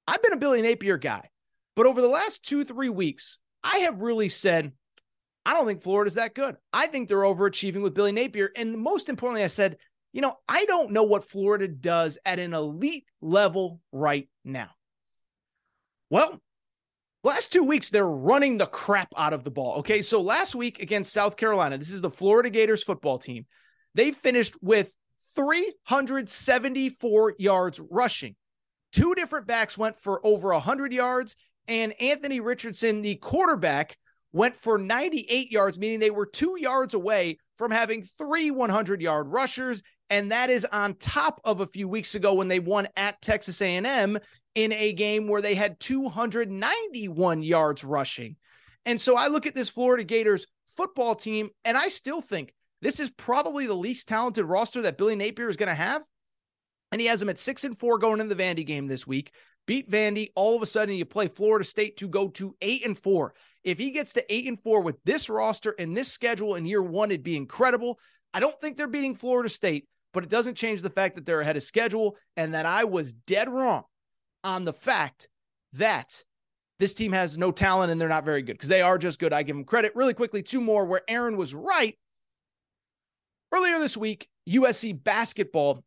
I've 0.07 0.22
been 0.22 0.32
a 0.32 0.38
Billy 0.38 0.62
Napier 0.62 0.96
guy, 0.96 1.28
but 1.74 1.86
over 1.86 2.00
the 2.00 2.09
last 2.09 2.44
two, 2.44 2.64
three 2.64 2.88
weeks, 2.88 3.38
I 3.64 3.78
have 3.78 4.00
really 4.00 4.28
said, 4.28 4.72
I 5.47 5.55
don't 5.55 5.64
think 5.64 5.82
Florida's 5.82 6.14
that 6.14 6.34
good. 6.34 6.57
I 6.72 6.88
think 6.88 7.09
they're 7.09 7.18
overachieving 7.18 7.80
with 7.80 7.94
Billy 7.94 8.11
Napier. 8.11 8.51
And 8.57 8.76
most 8.76 9.09
importantly, 9.09 9.44
I 9.44 9.47
said, 9.47 9.76
you 10.12 10.20
know, 10.20 10.34
I 10.49 10.64
don't 10.64 10.90
know 10.90 11.05
what 11.05 11.30
Florida 11.30 11.68
does 11.68 12.18
at 12.26 12.40
an 12.40 12.53
elite 12.53 13.05
level 13.20 13.80
right 13.92 14.28
now. 14.44 14.70
Well, 16.11 16.42
last 17.22 17.53
two 17.53 17.62
weeks, 17.62 17.90
they're 17.90 18.09
running 18.09 18.59
the 18.59 18.66
crap 18.66 19.07
out 19.16 19.32
of 19.32 19.44
the 19.44 19.53
ball. 19.53 19.76
Okay. 19.78 20.03
So 20.03 20.20
last 20.20 20.57
week 20.57 20.82
against 20.82 21.12
South 21.12 21.36
Carolina, 21.36 21.78
this 21.78 21.92
is 21.92 22.01
the 22.01 22.11
Florida 22.11 22.51
Gators 22.51 22.82
football 22.82 23.18
team. 23.18 23.47
They 23.94 24.11
finished 24.11 24.57
with 24.61 24.92
374 25.36 27.34
yards 27.38 27.80
rushing. 27.88 28.34
Two 28.90 29.14
different 29.14 29.47
backs 29.47 29.78
went 29.78 30.01
for 30.01 30.20
over 30.26 30.49
100 30.49 30.92
yards, 30.92 31.36
and 31.68 31.92
Anthony 32.01 32.40
Richardson, 32.40 33.03
the 33.03 33.14
quarterback, 33.14 33.97
went 34.37 34.55
for 34.55 34.78
98 34.78 35.51
yards, 35.51 35.78
meaning 35.78 35.99
they 35.99 36.11
were 36.11 36.26
two 36.26 36.57
yards 36.59 36.93
away 36.95 37.39
from 37.57 37.70
having 37.70 38.03
three 38.03 38.51
100 38.51 39.01
yard 39.01 39.28
rushers. 39.28 39.82
And 40.11 40.30
that 40.30 40.51
is 40.51 40.64
on 40.66 40.95
top 40.95 41.41
of 41.45 41.61
a 41.61 41.66
few 41.66 41.89
weeks 41.89 42.14
ago 42.14 42.34
when 42.34 42.49
they 42.49 42.61
won 42.61 42.87
at 42.97 43.20
Texas 43.22 43.61
A&M 43.61 44.18
in 44.55 44.72
a 44.72 44.93
game 44.93 45.26
where 45.26 45.41
they 45.41 45.55
had 45.55 45.80
291 45.80 47.43
yards 47.43 47.82
rushing. 47.82 48.37
And 48.84 49.01
so 49.01 49.16
I 49.16 49.28
look 49.28 49.47
at 49.47 49.55
this 49.55 49.70
Florida 49.70 50.05
Gators 50.05 50.47
football 50.70 51.14
team, 51.14 51.49
and 51.64 51.76
I 51.76 51.89
still 51.89 52.20
think 52.20 52.53
this 52.82 53.01
is 53.01 53.11
probably 53.11 53.66
the 53.66 53.74
least 53.74 54.07
talented 54.07 54.45
roster 54.45 54.82
that 54.82 54.99
Billy 54.99 55.16
Napier 55.16 55.49
is 55.49 55.57
going 55.57 55.68
to 55.70 55.74
have. 55.74 56.03
And 56.93 57.01
he 57.01 57.09
has 57.09 57.18
them 57.18 57.30
at 57.30 57.39
six 57.39 57.64
and 57.64 57.76
four 57.76 57.99
going 57.99 58.20
in 58.20 58.28
the 58.28 58.37
Vandy 58.37 58.64
game 58.64 58.87
this 58.87 59.07
week. 59.07 59.32
Beat 59.66 59.91
Vandy. 59.91 60.28
All 60.37 60.55
of 60.55 60.62
a 60.62 60.66
sudden, 60.66 60.95
you 60.95 61.05
play 61.05 61.26
Florida 61.26 61.64
State 61.64 61.97
to 61.97 62.09
go 62.09 62.28
to 62.28 62.55
eight 62.62 62.87
and 62.87 62.97
four. 62.97 63.34
If 63.66 63.78
he 63.78 63.90
gets 63.90 64.12
to 64.12 64.24
eight 64.32 64.46
and 64.46 64.62
four 64.62 64.80
with 64.80 64.96
this 65.04 65.28
roster 65.28 65.74
and 65.76 65.94
this 65.94 66.10
schedule 66.10 66.54
in 66.54 66.66
year 66.66 66.80
one, 66.80 67.10
it'd 67.10 67.24
be 67.24 67.36
incredible. 67.36 67.98
I 68.32 68.38
don't 68.38 68.58
think 68.60 68.76
they're 68.76 68.86
beating 68.86 69.16
Florida 69.16 69.48
State, 69.48 69.88
but 70.14 70.22
it 70.22 70.30
doesn't 70.30 70.54
change 70.54 70.82
the 70.82 70.90
fact 70.90 71.16
that 71.16 71.26
they're 71.26 71.40
ahead 71.40 71.56
of 71.56 71.64
schedule 71.64 72.16
and 72.36 72.54
that 72.54 72.64
I 72.64 72.84
was 72.84 73.12
dead 73.12 73.48
wrong 73.48 73.82
on 74.44 74.64
the 74.64 74.72
fact 74.72 75.28
that 75.72 76.22
this 76.78 76.94
team 76.94 77.10
has 77.10 77.36
no 77.36 77.50
talent 77.50 77.90
and 77.90 78.00
they're 78.00 78.08
not 78.08 78.24
very 78.24 78.40
good 78.40 78.52
because 78.52 78.68
they 78.68 78.82
are 78.82 78.98
just 78.98 79.18
good. 79.18 79.32
I 79.32 79.42
give 79.42 79.56
them 79.56 79.64
credit. 79.64 79.96
Really 79.96 80.14
quickly, 80.14 80.44
two 80.44 80.60
more 80.60 80.86
where 80.86 81.02
Aaron 81.08 81.36
was 81.36 81.52
right. 81.52 81.98
Earlier 83.52 83.80
this 83.80 83.96
week, 83.96 84.28
USC 84.48 85.02
basketball 85.02 85.82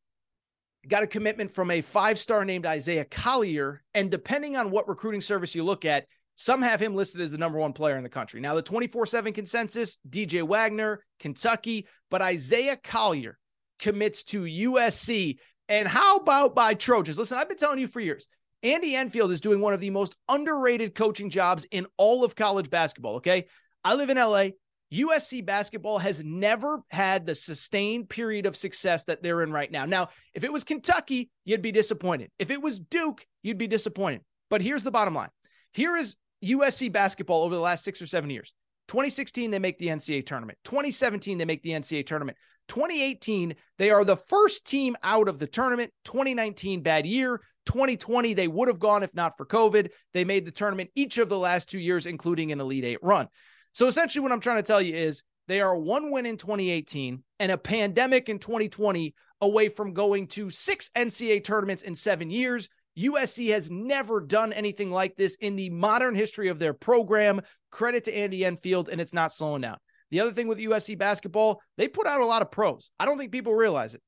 got 0.85 1.03
a 1.03 1.07
commitment 1.07 1.51
from 1.51 1.71
a 1.71 1.79
five 1.79 2.19
star 2.19 2.43
named 2.43 2.65
Isaiah 2.65 3.05
Collier. 3.05 3.83
And 3.93 4.11
depending 4.11 4.57
on 4.57 4.69
what 4.69 4.89
recruiting 4.89 5.21
service 5.21 5.55
you 5.55 5.63
look 5.63 5.85
at, 5.85 6.05
some 6.39 6.61
have 6.61 6.81
him 6.81 6.95
listed 6.95 7.19
as 7.19 7.33
the 7.33 7.37
number 7.37 7.57
one 7.57 7.73
player 7.73 7.97
in 7.97 8.03
the 8.03 8.07
country. 8.07 8.39
Now, 8.39 8.55
the 8.55 8.61
24 8.61 9.05
7 9.05 9.33
consensus, 9.33 9.97
DJ 10.09 10.41
Wagner, 10.41 11.03
Kentucky, 11.19 11.85
but 12.09 12.21
Isaiah 12.21 12.77
Collier 12.81 13.37
commits 13.77 14.23
to 14.23 14.43
USC. 14.43 15.37
And 15.67 15.85
how 15.85 16.15
about 16.15 16.55
by 16.55 16.75
Trojans? 16.75 17.19
Listen, 17.19 17.37
I've 17.37 17.49
been 17.49 17.57
telling 17.57 17.79
you 17.79 17.87
for 17.87 17.99
years, 17.99 18.29
Andy 18.63 18.95
Enfield 18.95 19.33
is 19.33 19.41
doing 19.41 19.59
one 19.59 19.73
of 19.73 19.81
the 19.81 19.89
most 19.89 20.15
underrated 20.29 20.95
coaching 20.95 21.29
jobs 21.29 21.65
in 21.71 21.85
all 21.97 22.23
of 22.23 22.35
college 22.35 22.69
basketball. 22.69 23.17
Okay. 23.17 23.47
I 23.83 23.95
live 23.95 24.09
in 24.09 24.15
LA. 24.15 24.51
USC 24.93 25.45
basketball 25.45 25.99
has 25.99 26.23
never 26.23 26.79
had 26.89 27.25
the 27.25 27.35
sustained 27.35 28.07
period 28.07 28.45
of 28.45 28.55
success 28.55 29.03
that 29.03 29.21
they're 29.21 29.43
in 29.43 29.51
right 29.51 29.69
now. 29.69 29.85
Now, 29.85 30.07
if 30.33 30.45
it 30.45 30.53
was 30.53 30.63
Kentucky, 30.63 31.31
you'd 31.43 31.61
be 31.61 31.73
disappointed. 31.73 32.31
If 32.39 32.49
it 32.49 32.61
was 32.61 32.79
Duke, 32.79 33.25
you'd 33.43 33.57
be 33.57 33.67
disappointed. 33.67 34.21
But 34.49 34.61
here's 34.61 34.83
the 34.83 34.89
bottom 34.89 35.13
line 35.13 35.29
here 35.73 35.97
is 35.97 36.15
USC 36.43 36.91
basketball 36.91 37.43
over 37.43 37.55
the 37.55 37.61
last 37.61 37.83
six 37.83 38.01
or 38.01 38.07
seven 38.07 38.29
years. 38.29 38.53
2016, 38.87 39.51
they 39.51 39.59
make 39.59 39.77
the 39.77 39.87
NCAA 39.87 40.25
tournament. 40.25 40.57
2017, 40.63 41.37
they 41.37 41.45
make 41.45 41.61
the 41.61 41.71
NCAA 41.71 42.05
tournament. 42.05 42.37
2018, 42.69 43.55
they 43.77 43.91
are 43.91 44.03
the 44.03 44.15
first 44.15 44.65
team 44.65 44.95
out 45.03 45.27
of 45.27 45.39
the 45.39 45.47
tournament. 45.47 45.91
2019, 46.05 46.81
bad 46.81 47.05
year. 47.05 47.41
2020, 47.65 48.33
they 48.33 48.47
would 48.47 48.67
have 48.67 48.79
gone 48.79 49.03
if 49.03 49.13
not 49.13 49.37
for 49.37 49.45
COVID. 49.45 49.89
They 50.13 50.23
made 50.23 50.45
the 50.45 50.51
tournament 50.51 50.89
each 50.95 51.17
of 51.17 51.29
the 51.29 51.37
last 51.37 51.69
two 51.69 51.79
years, 51.79 52.07
including 52.07 52.51
an 52.51 52.59
Elite 52.59 52.83
Eight 52.83 52.99
run. 53.03 53.27
So 53.73 53.87
essentially, 53.87 54.23
what 54.23 54.31
I'm 54.31 54.39
trying 54.39 54.57
to 54.57 54.63
tell 54.63 54.81
you 54.81 54.95
is 54.95 55.23
they 55.47 55.61
are 55.61 55.77
one 55.77 56.11
win 56.11 56.25
in 56.25 56.37
2018 56.37 57.23
and 57.39 57.51
a 57.51 57.57
pandemic 57.57 58.29
in 58.29 58.39
2020 58.39 59.13
away 59.41 59.69
from 59.69 59.93
going 59.93 60.27
to 60.27 60.49
six 60.49 60.89
NCAA 60.95 61.43
tournaments 61.43 61.83
in 61.83 61.95
seven 61.95 62.29
years. 62.29 62.69
USC 62.99 63.49
has 63.49 63.71
never 63.71 64.19
done 64.19 64.51
anything 64.53 64.91
like 64.91 65.15
this 65.15 65.35
in 65.35 65.55
the 65.55 65.69
modern 65.69 66.15
history 66.15 66.49
of 66.49 66.59
their 66.59 66.73
program. 66.73 67.41
Credit 67.71 68.03
to 68.05 68.15
Andy 68.15 68.43
Enfield, 68.43 68.89
and 68.89 68.99
it's 68.99 69.13
not 69.13 69.33
slowing 69.33 69.61
down. 69.61 69.77
The 70.11 70.19
other 70.19 70.31
thing 70.31 70.47
with 70.47 70.57
USC 70.57 70.97
basketball, 70.97 71.61
they 71.77 71.87
put 71.87 72.07
out 72.07 72.21
a 72.21 72.25
lot 72.25 72.41
of 72.41 72.51
pros. 72.51 72.91
I 72.99 73.05
don't 73.05 73.17
think 73.17 73.31
people 73.31 73.53
realize 73.53 73.93
it. 73.93 74.01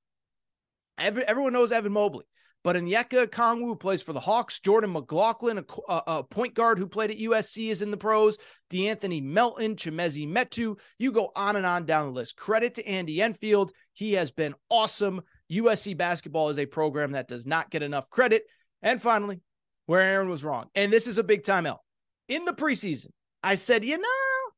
Every, 0.97 1.23
everyone 1.23 1.53
knows 1.53 1.71
Evan 1.71 1.93
Mobley. 1.93 2.25
But 2.63 2.75
Onyeka 2.75 3.25
Okongwu, 3.25 3.61
who 3.61 3.75
plays 3.75 4.03
for 4.03 4.13
the 4.13 4.19
Hawks, 4.19 4.59
Jordan 4.59 4.93
McLaughlin, 4.93 5.57
a, 5.57 5.63
a, 5.91 6.03
a, 6.07 6.23
point 6.23 6.53
guard 6.53 6.77
who 6.77 6.85
played 6.85 7.09
at 7.09 7.17
USC, 7.17 7.71
is 7.71 7.81
in 7.81 7.89
the 7.89 7.97
pros. 7.97 8.37
De'Anthony 8.69 9.23
Melton, 9.23 9.75
Chimezie 9.75 10.31
Metu. 10.31 10.77
You 10.99 11.11
go 11.11 11.31
on 11.35 11.55
and 11.55 11.65
on 11.65 11.85
down 11.85 12.07
the 12.07 12.11
list. 12.11 12.35
Credit 12.35 12.75
to 12.75 12.87
Andy 12.87 13.19
Enfield. 13.19 13.71
He 13.93 14.13
has 14.13 14.31
been 14.31 14.53
awesome. 14.69 15.21
USC 15.51 15.97
basketball 15.97 16.49
is 16.49 16.59
a 16.59 16.67
program 16.67 17.13
that 17.13 17.27
does 17.27 17.47
not 17.47 17.71
get 17.71 17.81
enough 17.81 18.09
credit. 18.11 18.43
And 18.81 19.01
finally, 19.01 19.41
where 19.85 20.01
Aaron 20.01 20.29
was 20.29 20.43
wrong, 20.43 20.67
and 20.75 20.91
this 20.91 21.07
is 21.07 21.17
a 21.17 21.23
big 21.23 21.43
time 21.43 21.65
L. 21.65 21.83
In 22.27 22.45
the 22.45 22.53
preseason, 22.53 23.07
I 23.43 23.55
said, 23.55 23.83
you 23.83 23.97
know, 23.97 24.51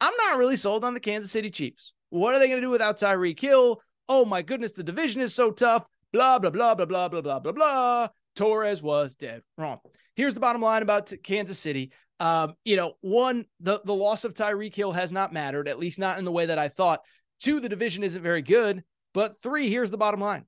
I'm 0.00 0.14
not 0.16 0.38
really 0.38 0.56
sold 0.56 0.84
on 0.84 0.94
the 0.94 1.00
Kansas 1.00 1.30
City 1.30 1.50
Chiefs. 1.50 1.92
What 2.10 2.34
are 2.34 2.38
they 2.38 2.48
going 2.48 2.60
to 2.60 2.66
do 2.66 2.70
without 2.70 2.98
Tyreek 2.98 3.38
Hill? 3.38 3.80
Oh 4.08 4.24
my 4.24 4.42
goodness, 4.42 4.72
the 4.72 4.82
division 4.82 5.20
is 5.22 5.34
so 5.34 5.50
tough 5.50 5.84
blah, 6.12 6.38
blah, 6.38 6.50
blah, 6.50 6.74
blah, 6.74 6.86
blah, 6.86 7.08
blah, 7.08 7.20
blah, 7.20 7.38
blah, 7.40 7.52
blah. 7.52 8.08
Torres 8.36 8.82
was 8.82 9.14
dead 9.14 9.42
wrong. 9.58 9.78
Here's 10.16 10.34
the 10.34 10.40
bottom 10.40 10.62
line 10.62 10.82
about 10.82 11.12
Kansas 11.22 11.58
City. 11.58 11.92
Um, 12.18 12.54
you 12.64 12.76
know, 12.76 12.94
one, 13.00 13.46
the, 13.60 13.80
the 13.84 13.94
loss 13.94 14.24
of 14.24 14.34
Tyreek 14.34 14.74
Hill 14.74 14.92
has 14.92 15.12
not 15.12 15.32
mattered, 15.32 15.68
at 15.68 15.78
least 15.78 15.98
not 15.98 16.18
in 16.18 16.24
the 16.24 16.32
way 16.32 16.46
that 16.46 16.58
I 16.58 16.68
thought. 16.68 17.00
Two, 17.40 17.60
the 17.60 17.68
division 17.68 18.04
isn't 18.04 18.22
very 18.22 18.42
good. 18.42 18.84
But 19.14 19.40
three, 19.42 19.68
here's 19.68 19.90
the 19.90 19.98
bottom 19.98 20.20
line. 20.20 20.44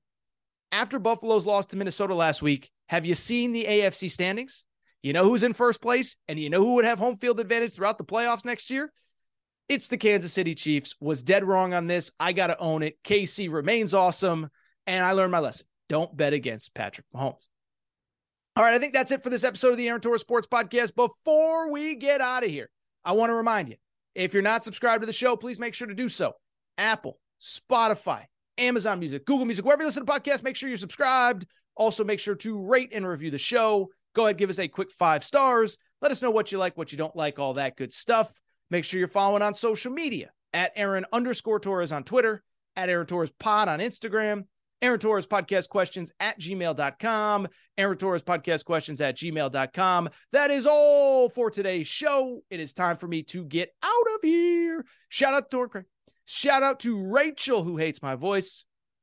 After 0.71 0.99
Buffalo's 0.99 1.45
loss 1.45 1.65
to 1.67 1.77
Minnesota 1.77 2.15
last 2.15 2.41
week, 2.41 2.71
have 2.87 3.05
you 3.05 3.15
seen 3.15 3.51
the 3.51 3.65
AFC 3.65 4.09
standings? 4.09 4.65
You 5.01 5.13
know 5.13 5.25
who's 5.25 5.43
in 5.43 5.53
first 5.53 5.81
place, 5.81 6.15
and 6.27 6.39
you 6.39 6.49
know 6.49 6.63
who 6.63 6.75
would 6.75 6.85
have 6.85 6.99
home 6.99 7.17
field 7.17 7.39
advantage 7.39 7.73
throughout 7.73 7.97
the 7.97 8.05
playoffs 8.05 8.45
next 8.45 8.69
year? 8.69 8.91
It's 9.69 9.87
the 9.87 9.97
Kansas 9.97 10.33
City 10.33 10.55
Chiefs. 10.55 10.95
Was 10.99 11.23
dead 11.23 11.43
wrong 11.43 11.73
on 11.73 11.87
this. 11.87 12.11
I 12.19 12.33
got 12.33 12.47
to 12.47 12.59
own 12.59 12.83
it. 12.83 12.97
KC 13.03 13.51
remains 13.51 13.93
awesome. 13.93 14.49
And 14.87 15.03
I 15.03 15.13
learned 15.13 15.31
my 15.31 15.39
lesson. 15.39 15.65
Don't 15.89 16.15
bet 16.15 16.33
against 16.33 16.73
Patrick 16.73 17.05
Mahomes. 17.15 17.47
All 18.55 18.63
right, 18.63 18.73
I 18.73 18.79
think 18.79 18.93
that's 18.93 19.11
it 19.11 19.23
for 19.23 19.29
this 19.29 19.43
episode 19.43 19.71
of 19.71 19.77
the 19.77 19.87
Aaron 19.87 20.01
Torres 20.01 20.21
Sports 20.21 20.47
Podcast. 20.47 20.95
Before 20.95 21.71
we 21.71 21.95
get 21.95 22.21
out 22.21 22.43
of 22.43 22.51
here, 22.51 22.69
I 23.03 23.13
want 23.13 23.29
to 23.31 23.35
remind 23.35 23.69
you 23.69 23.75
if 24.13 24.33
you're 24.33 24.43
not 24.43 24.63
subscribed 24.63 25.01
to 25.01 25.07
the 25.07 25.13
show, 25.13 25.35
please 25.35 25.59
make 25.59 25.73
sure 25.73 25.87
to 25.87 25.95
do 25.95 26.07
so. 26.07 26.33
Apple, 26.77 27.17
Spotify, 27.41 28.25
Amazon 28.57 28.99
Music, 28.99 29.25
Google 29.25 29.45
Music, 29.45 29.65
wherever 29.65 29.81
you 29.81 29.87
listen 29.87 30.05
to 30.05 30.11
podcasts, 30.11 30.43
make 30.43 30.55
sure 30.55 30.69
you're 30.69 30.77
subscribed. 30.77 31.47
Also, 31.75 32.03
make 32.03 32.19
sure 32.19 32.35
to 32.35 32.59
rate 32.59 32.91
and 32.93 33.07
review 33.07 33.31
the 33.31 33.37
show. 33.37 33.89
Go 34.15 34.25
ahead, 34.25 34.37
give 34.37 34.49
us 34.49 34.59
a 34.59 34.67
quick 34.67 34.91
five 34.91 35.23
stars. 35.23 35.77
Let 36.01 36.11
us 36.11 36.21
know 36.21 36.31
what 36.31 36.51
you 36.51 36.57
like, 36.57 36.77
what 36.77 36.91
you 36.91 36.97
don't 36.97 37.15
like, 37.15 37.39
all 37.39 37.55
that 37.55 37.77
good 37.77 37.91
stuff. 37.91 38.31
Make 38.69 38.85
sure 38.85 38.99
you're 38.99 39.07
following 39.07 39.41
on 39.41 39.53
social 39.53 39.91
media 39.91 40.31
at 40.53 40.71
Aaron 40.75 41.05
underscore 41.11 41.59
Torres 41.59 41.91
on 41.91 42.03
Twitter, 42.03 42.43
at 42.75 42.89
Aaron 42.89 43.07
Torres 43.07 43.31
Pod 43.39 43.67
on 43.67 43.79
Instagram, 43.79 44.43
Aaron 44.83 44.99
Torres 44.99 45.25
podcast 45.25 45.69
questions 45.69 46.11
at 46.19 46.37
gmail.com. 46.37 47.47
Aaron 47.77 47.97
Torres 47.97 48.21
podcast 48.21 48.65
questions 48.65 48.99
at 48.99 49.15
gmail.com. 49.15 50.09
That 50.33 50.51
is 50.51 50.65
all 50.65 51.29
for 51.29 51.49
today's 51.49 51.87
show. 51.87 52.41
It 52.49 52.59
is 52.59 52.73
time 52.73 52.97
for 52.97 53.07
me 53.07 53.23
to 53.23 53.45
get 53.45 53.73
out 53.81 54.15
of 54.15 54.19
here. 54.21 54.85
Shout 55.07 55.33
out 55.33 55.49
to 55.49 55.57
Torque. 55.57 55.85
Shout 56.25 56.63
out 56.63 56.81
to 56.81 57.01
Rachel, 57.01 57.63
who 57.63 57.77
hates 57.77 58.01
my 58.01 58.15
voice. 58.15 58.65